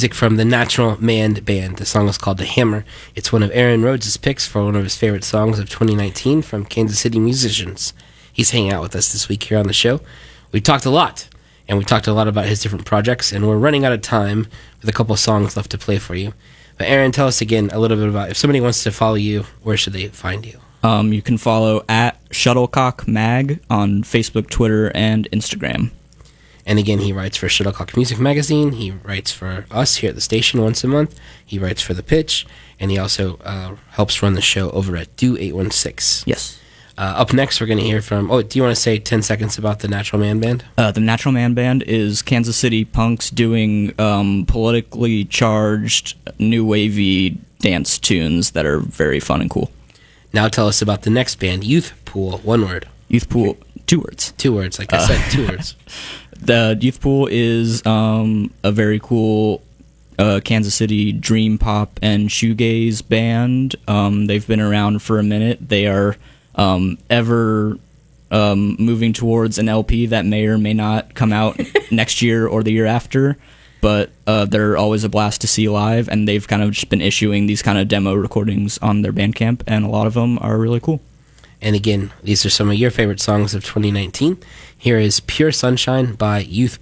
Music 0.01 0.15
from 0.15 0.37
the 0.37 0.47
Natural 0.47 0.97
Man 0.99 1.35
Band. 1.35 1.77
The 1.77 1.85
song 1.85 2.09
is 2.09 2.17
called 2.17 2.39
The 2.39 2.47
Hammer. 2.47 2.87
It's 3.15 3.35
one 3.35 3.43
of 3.43 3.51
Aaron 3.53 3.83
Rhodes' 3.83 4.17
picks 4.17 4.47
for 4.47 4.65
one 4.65 4.75
of 4.75 4.83
his 4.83 4.97
favorite 4.97 5.25
songs 5.25 5.59
of 5.59 5.69
2019 5.69 6.41
from 6.41 6.65
Kansas 6.65 7.01
City 7.01 7.19
musicians. 7.19 7.93
He's 8.33 8.53
hanging 8.53 8.73
out 8.73 8.81
with 8.81 8.97
us 8.97 9.13
this 9.13 9.29
week 9.29 9.43
here 9.43 9.59
on 9.59 9.67
the 9.67 9.75
show. 9.75 10.01
We 10.53 10.63
talked 10.63 10.87
a 10.87 10.91
lot, 10.91 11.29
and 11.69 11.77
we 11.77 11.85
talked 11.85 12.07
a 12.07 12.15
lot 12.15 12.29
about 12.29 12.47
his 12.47 12.63
different 12.63 12.87
projects, 12.87 13.31
and 13.31 13.47
we're 13.47 13.59
running 13.59 13.85
out 13.85 13.93
of 13.93 14.01
time 14.01 14.47
with 14.81 14.89
a 14.89 14.93
couple 14.95 15.15
songs 15.17 15.55
left 15.55 15.71
to 15.73 15.77
play 15.77 15.99
for 15.99 16.15
you. 16.15 16.33
But 16.79 16.89
Aaron, 16.89 17.13
tell 17.13 17.27
us 17.27 17.43
again 17.43 17.69
a 17.71 17.79
little 17.79 17.99
bit 17.99 18.09
about 18.09 18.31
if 18.31 18.39
somebody 18.39 18.63
wants 18.63 18.83
to 18.85 18.93
follow 18.93 19.17
you, 19.17 19.43
where 19.63 19.77
should 19.77 19.93
they 19.93 20.09
find 20.09 20.47
you? 20.47 20.59
Um, 20.83 21.13
you 21.13 21.21
can 21.21 21.37
follow 21.37 21.85
at 21.91 22.27
Shuttlecock 22.31 23.07
Mag 23.07 23.61
on 23.69 24.03
Facebook, 24.03 24.49
Twitter, 24.49 24.91
and 24.95 25.29
Instagram. 25.31 25.91
And 26.67 26.79
again, 26.79 26.99
he 26.99 27.13
writes 27.13 27.37
for 27.37 27.49
Shuttlecock 27.49 27.97
Music 27.97 28.19
Magazine. 28.19 28.73
He 28.73 28.91
writes 28.91 29.33
for 29.33 29.67
us 29.71 29.97
here 29.97 30.11
at 30.11 30.15
the 30.15 30.21
station 30.21 30.63
once 30.63 30.85
a 30.85 30.89
month. 30.89 31.19
He 31.45 31.59
writes 31.59 31.83
for 31.83 31.95
The 31.95 32.03
Pitch. 32.03 32.47
And 32.79 32.91
he 32.91 32.99
also 32.99 33.37
uh, 33.45 33.77
helps 33.91 34.23
run 34.23 34.35
the 34.35 34.41
show 34.41 34.71
over 34.71 34.97
at 34.97 35.15
Do 35.17 35.37
816. 35.37 36.25
Yes. 36.27 36.59
Uh, 36.97 37.15
up 37.17 37.33
next, 37.33 37.61
we're 37.61 37.67
going 37.67 37.79
to 37.79 37.85
hear 37.85 38.03
from. 38.03 38.31
Oh, 38.31 38.43
do 38.43 38.59
you 38.59 38.63
want 38.63 38.75
to 38.77 38.81
say 38.81 38.99
10 38.99 39.23
seconds 39.23 39.57
about 39.57 39.79
the 39.81 39.89
Natural 39.89 40.21
Man 40.21 40.39
Band? 40.39 40.65
Uh, 40.77 40.91
the 40.91 41.01
Natural 41.01 41.33
Man 41.33 41.55
Band 41.55 41.83
is 41.85 42.21
Kansas 42.21 42.57
City 42.57 42.85
punks 42.85 43.31
doing 43.31 43.99
um, 43.99 44.45
politically 44.47 45.25
charged, 45.25 46.17
new 46.39 46.65
wavy 46.65 47.39
dance 47.61 47.99
tunes 47.99 48.51
that 48.51 48.67
are 48.67 48.81
very 48.81 49.19
fun 49.19 49.41
and 49.41 49.49
cool. 49.49 49.71
Now 50.33 50.49
tell 50.49 50.69
us 50.69 50.83
about 50.83 51.03
the 51.03 51.11
next 51.11 51.37
band, 51.37 51.65
Youth 51.65 51.93
Pool. 52.05 52.39
One 52.39 52.63
word. 52.67 52.87
Youth 53.09 53.29
Pool, 53.31 53.57
two 53.87 54.01
words. 54.01 54.33
Two 54.37 54.55
words, 54.55 54.79
like 54.79 54.93
I 54.93 55.05
said, 55.07 55.31
two 55.31 55.49
words. 55.49 55.77
The 56.43 56.77
Youth 56.81 57.01
Pool 57.01 57.29
is 57.31 57.85
um, 57.85 58.53
a 58.65 58.73
very 58.73 58.99
cool 58.99 59.63
uh, 60.19 60.41
Kansas 60.43 60.75
City 60.75 61.13
dream 61.13 61.59
pop 61.59 61.99
and 62.03 62.29
shoegaze 62.29 63.07
band. 63.07 63.77
Um, 63.87 64.27
they've 64.27 64.47
been 64.47 64.61
around 64.61 65.03
for 65.03 65.19
a 65.19 65.23
minute. 65.23 65.69
They 65.69 65.87
are 65.87 66.17
um, 66.55 66.99
ever 67.09 67.79
um, 68.31 68.77
moving 68.79 69.13
towards 69.13 69.59
an 69.59 69.69
LP 69.69 70.07
that 70.07 70.25
may 70.25 70.47
or 70.47 70.59
may 70.59 70.75
not 70.75 71.15
come 71.15 71.33
out 71.33 71.61
next 71.91 72.23
year 72.23 72.47
or 72.47 72.63
the 72.63 72.73
year 72.73 72.87
after. 72.87 73.37
But 73.83 74.11
uh, 74.27 74.45
they're 74.45 74.77
always 74.77 75.05
a 75.05 75.09
blast 75.09 75.41
to 75.41 75.49
see 75.49 75.69
live, 75.69 76.09
and 76.09 76.29
they've 76.29 76.47
kind 76.47 76.63
of 76.63 76.73
just 76.73 76.91
been 76.91 77.01
issuing 77.01 77.47
these 77.47 77.63
kind 77.63 77.79
of 77.79 77.89
demo 77.89 78.13
recordings 78.13 78.77
on 78.79 79.01
their 79.01 79.13
Bandcamp, 79.13 79.63
and 79.67 79.87
a 79.87 79.89
lot 79.89 80.07
of 80.07 80.13
them 80.13 80.39
are 80.41 80.59
really 80.59 80.81
cool. 80.81 81.01
And 81.63 81.77
again, 81.77 82.13
these 82.23 82.45
are 82.47 82.51
some 82.51 82.71
of 82.71 82.77
your 82.77 82.91
favorite 82.91 83.21
songs 83.21 83.55
of 83.55 83.65
2019. 83.65 84.39
Here 84.77 84.99
is 84.99 85.21
Pure 85.21 85.53
Sunshine 85.53 86.15
by 86.15 86.41
Youth 86.41 86.81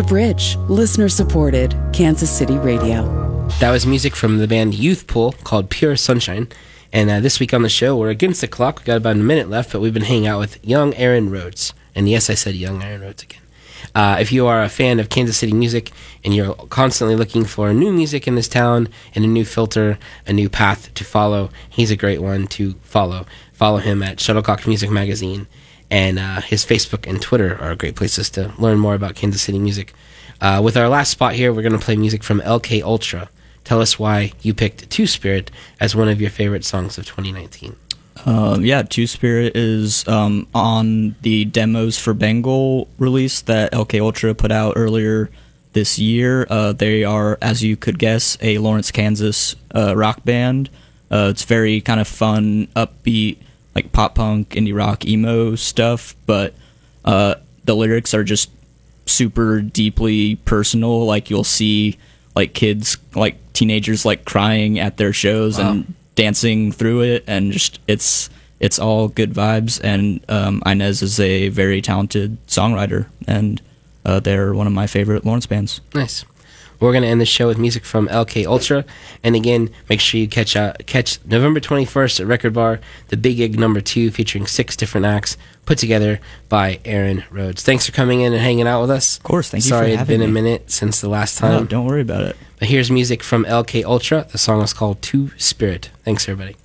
The 0.00 0.06
Bridge, 0.06 0.56
listener 0.66 1.10
supported, 1.10 1.76
Kansas 1.92 2.30
City 2.30 2.56
Radio. 2.56 3.04
That 3.60 3.70
was 3.70 3.84
music 3.84 4.16
from 4.16 4.38
the 4.38 4.48
band 4.48 4.72
Youth 4.72 5.06
Pool 5.06 5.34
called 5.44 5.68
Pure 5.68 5.96
Sunshine. 5.96 6.48
And 6.90 7.10
uh, 7.10 7.20
this 7.20 7.38
week 7.38 7.52
on 7.52 7.60
the 7.60 7.68
show, 7.68 7.94
we're 7.98 8.08
against 8.08 8.40
the 8.40 8.48
clock. 8.48 8.78
We've 8.78 8.86
got 8.86 8.96
about 8.96 9.16
a 9.16 9.18
minute 9.18 9.50
left, 9.50 9.72
but 9.72 9.82
we've 9.82 9.92
been 9.92 10.04
hanging 10.04 10.26
out 10.26 10.38
with 10.38 10.58
young 10.64 10.94
Aaron 10.94 11.28
Rhodes. 11.28 11.74
And 11.94 12.08
yes, 12.08 12.30
I 12.30 12.34
said 12.34 12.54
young 12.54 12.82
Aaron 12.82 13.02
Rhodes 13.02 13.24
again. 13.24 13.42
Uh, 13.94 14.16
if 14.18 14.32
you 14.32 14.46
are 14.46 14.62
a 14.62 14.70
fan 14.70 15.00
of 15.00 15.10
Kansas 15.10 15.36
City 15.36 15.52
music 15.52 15.90
and 16.24 16.34
you're 16.34 16.54
constantly 16.70 17.14
looking 17.14 17.44
for 17.44 17.74
new 17.74 17.92
music 17.92 18.26
in 18.26 18.36
this 18.36 18.48
town 18.48 18.88
and 19.14 19.22
a 19.22 19.28
new 19.28 19.44
filter, 19.44 19.98
a 20.26 20.32
new 20.32 20.48
path 20.48 20.94
to 20.94 21.04
follow, 21.04 21.50
he's 21.68 21.90
a 21.90 21.96
great 21.96 22.22
one 22.22 22.46
to 22.46 22.72
follow. 22.84 23.26
Follow 23.52 23.80
him 23.80 24.02
at 24.02 24.18
Shuttlecock 24.18 24.66
Music 24.66 24.88
Magazine. 24.88 25.46
And 25.90 26.18
uh, 26.18 26.40
his 26.40 26.64
Facebook 26.64 27.08
and 27.08 27.20
Twitter 27.20 27.60
are 27.60 27.74
great 27.74 27.96
places 27.96 28.30
to 28.30 28.52
learn 28.58 28.78
more 28.78 28.94
about 28.94 29.16
Kansas 29.16 29.42
City 29.42 29.58
music. 29.58 29.92
Uh, 30.40 30.60
with 30.62 30.76
our 30.76 30.88
last 30.88 31.10
spot 31.10 31.34
here, 31.34 31.52
we're 31.52 31.62
going 31.62 31.72
to 31.72 31.78
play 31.78 31.96
music 31.96 32.22
from 32.22 32.40
LK 32.40 32.82
Ultra. 32.82 33.28
Tell 33.64 33.80
us 33.80 33.98
why 33.98 34.32
you 34.40 34.54
picked 34.54 34.88
Two 34.90 35.06
Spirit 35.06 35.50
as 35.78 35.94
one 35.94 36.08
of 36.08 36.20
your 36.20 36.30
favorite 36.30 36.64
songs 36.64 36.96
of 36.96 37.06
2019. 37.06 37.76
Um, 38.26 38.64
yeah, 38.64 38.82
Two 38.82 39.06
Spirit 39.06 39.56
is 39.56 40.06
um, 40.08 40.46
on 40.54 41.14
the 41.22 41.44
demos 41.44 41.98
for 41.98 42.14
Bengal 42.14 42.88
release 42.98 43.40
that 43.42 43.72
LK 43.72 44.00
Ultra 44.00 44.34
put 44.34 44.50
out 44.50 44.74
earlier 44.76 45.30
this 45.72 45.98
year. 45.98 46.46
Uh, 46.48 46.72
they 46.72 47.04
are, 47.04 47.38
as 47.40 47.62
you 47.62 47.76
could 47.76 47.98
guess, 47.98 48.36
a 48.40 48.58
Lawrence, 48.58 48.90
Kansas 48.90 49.56
uh, 49.74 49.96
rock 49.96 50.24
band. 50.24 50.70
Uh, 51.10 51.28
it's 51.30 51.44
very 51.44 51.80
kind 51.80 52.00
of 52.00 52.06
fun, 52.08 52.66
upbeat, 52.76 53.38
like 53.74 53.92
pop 53.92 54.14
punk, 54.16 54.50
indie 54.50 54.76
rock, 54.76 55.04
emo 55.06 55.54
stuff, 55.54 56.14
but 56.26 56.54
uh, 57.04 57.36
the 57.64 57.74
lyrics 57.76 58.14
are 58.14 58.24
just 58.24 58.50
super 59.06 59.60
deeply 59.60 60.36
personal. 60.36 61.04
Like 61.04 61.30
you'll 61.30 61.44
see 61.44 61.98
like 62.34 62.54
kids, 62.54 62.96
like 63.14 63.36
teenagers, 63.52 64.04
like 64.04 64.24
crying 64.24 64.78
at 64.78 64.96
their 64.96 65.12
shows 65.12 65.58
Wow. 65.58 65.70
and 65.72 65.94
dancing 66.14 66.72
through 66.72 67.02
it, 67.02 67.24
and 67.26 67.52
just 67.52 67.78
it's 67.86 68.30
it's 68.58 68.78
all 68.78 69.08
good 69.08 69.32
vibes. 69.32 69.80
And 69.82 70.20
um, 70.28 70.62
Inez 70.66 71.02
is 71.02 71.18
a 71.20 71.48
very 71.48 71.80
talented 71.80 72.38
songwriter, 72.46 73.06
and 73.26 73.60
uh, 74.04 74.20
they're 74.20 74.52
one 74.54 74.66
of 74.66 74.72
my 74.72 74.86
favorite 74.86 75.24
Lawrence 75.24 75.46
bands. 75.46 75.80
Nice. 75.94 76.24
We're 76.80 76.92
going 76.92 77.02
to 77.02 77.08
end 77.08 77.20
the 77.20 77.26
show 77.26 77.46
with 77.46 77.58
music 77.58 77.84
from 77.84 78.08
LK 78.08 78.46
Ultra. 78.46 78.84
And 79.22 79.36
again, 79.36 79.70
make 79.88 80.00
sure 80.00 80.18
you 80.18 80.28
catch 80.28 80.56
uh, 80.56 80.72
catch 80.86 81.18
November 81.24 81.60
21st 81.60 82.20
at 82.20 82.26
Record 82.26 82.54
Bar, 82.54 82.80
the 83.08 83.16
Big 83.16 83.36
Gig 83.36 83.58
number 83.58 83.80
two, 83.80 84.10
featuring 84.10 84.46
six 84.46 84.76
different 84.76 85.06
acts 85.06 85.36
put 85.66 85.78
together 85.78 86.18
by 86.48 86.80
Aaron 86.84 87.22
Rhodes. 87.30 87.62
Thanks 87.62 87.86
for 87.86 87.92
coming 87.92 88.22
in 88.22 88.32
and 88.32 88.42
hanging 88.42 88.66
out 88.66 88.80
with 88.80 88.90
us. 88.90 89.18
Of 89.18 89.22
course, 89.22 89.50
thank 89.50 89.64
you 89.64 89.68
Sorry 89.68 89.92
it's 89.92 90.02
been 90.02 90.22
a 90.22 90.26
minute 90.26 90.68
since 90.70 91.00
the 91.00 91.08
last 91.08 91.38
time. 91.38 91.52
No, 91.52 91.58
time. 91.58 91.66
don't 91.68 91.86
worry 91.86 92.00
about 92.00 92.22
it. 92.22 92.36
But 92.58 92.68
here's 92.68 92.90
music 92.90 93.22
from 93.22 93.44
LK 93.44 93.84
Ultra. 93.84 94.26
The 94.32 94.38
song 94.38 94.62
is 94.62 94.72
called 94.72 95.00
Two 95.00 95.30
Spirit. 95.38 95.90
Thanks, 96.04 96.28
everybody. 96.28 96.56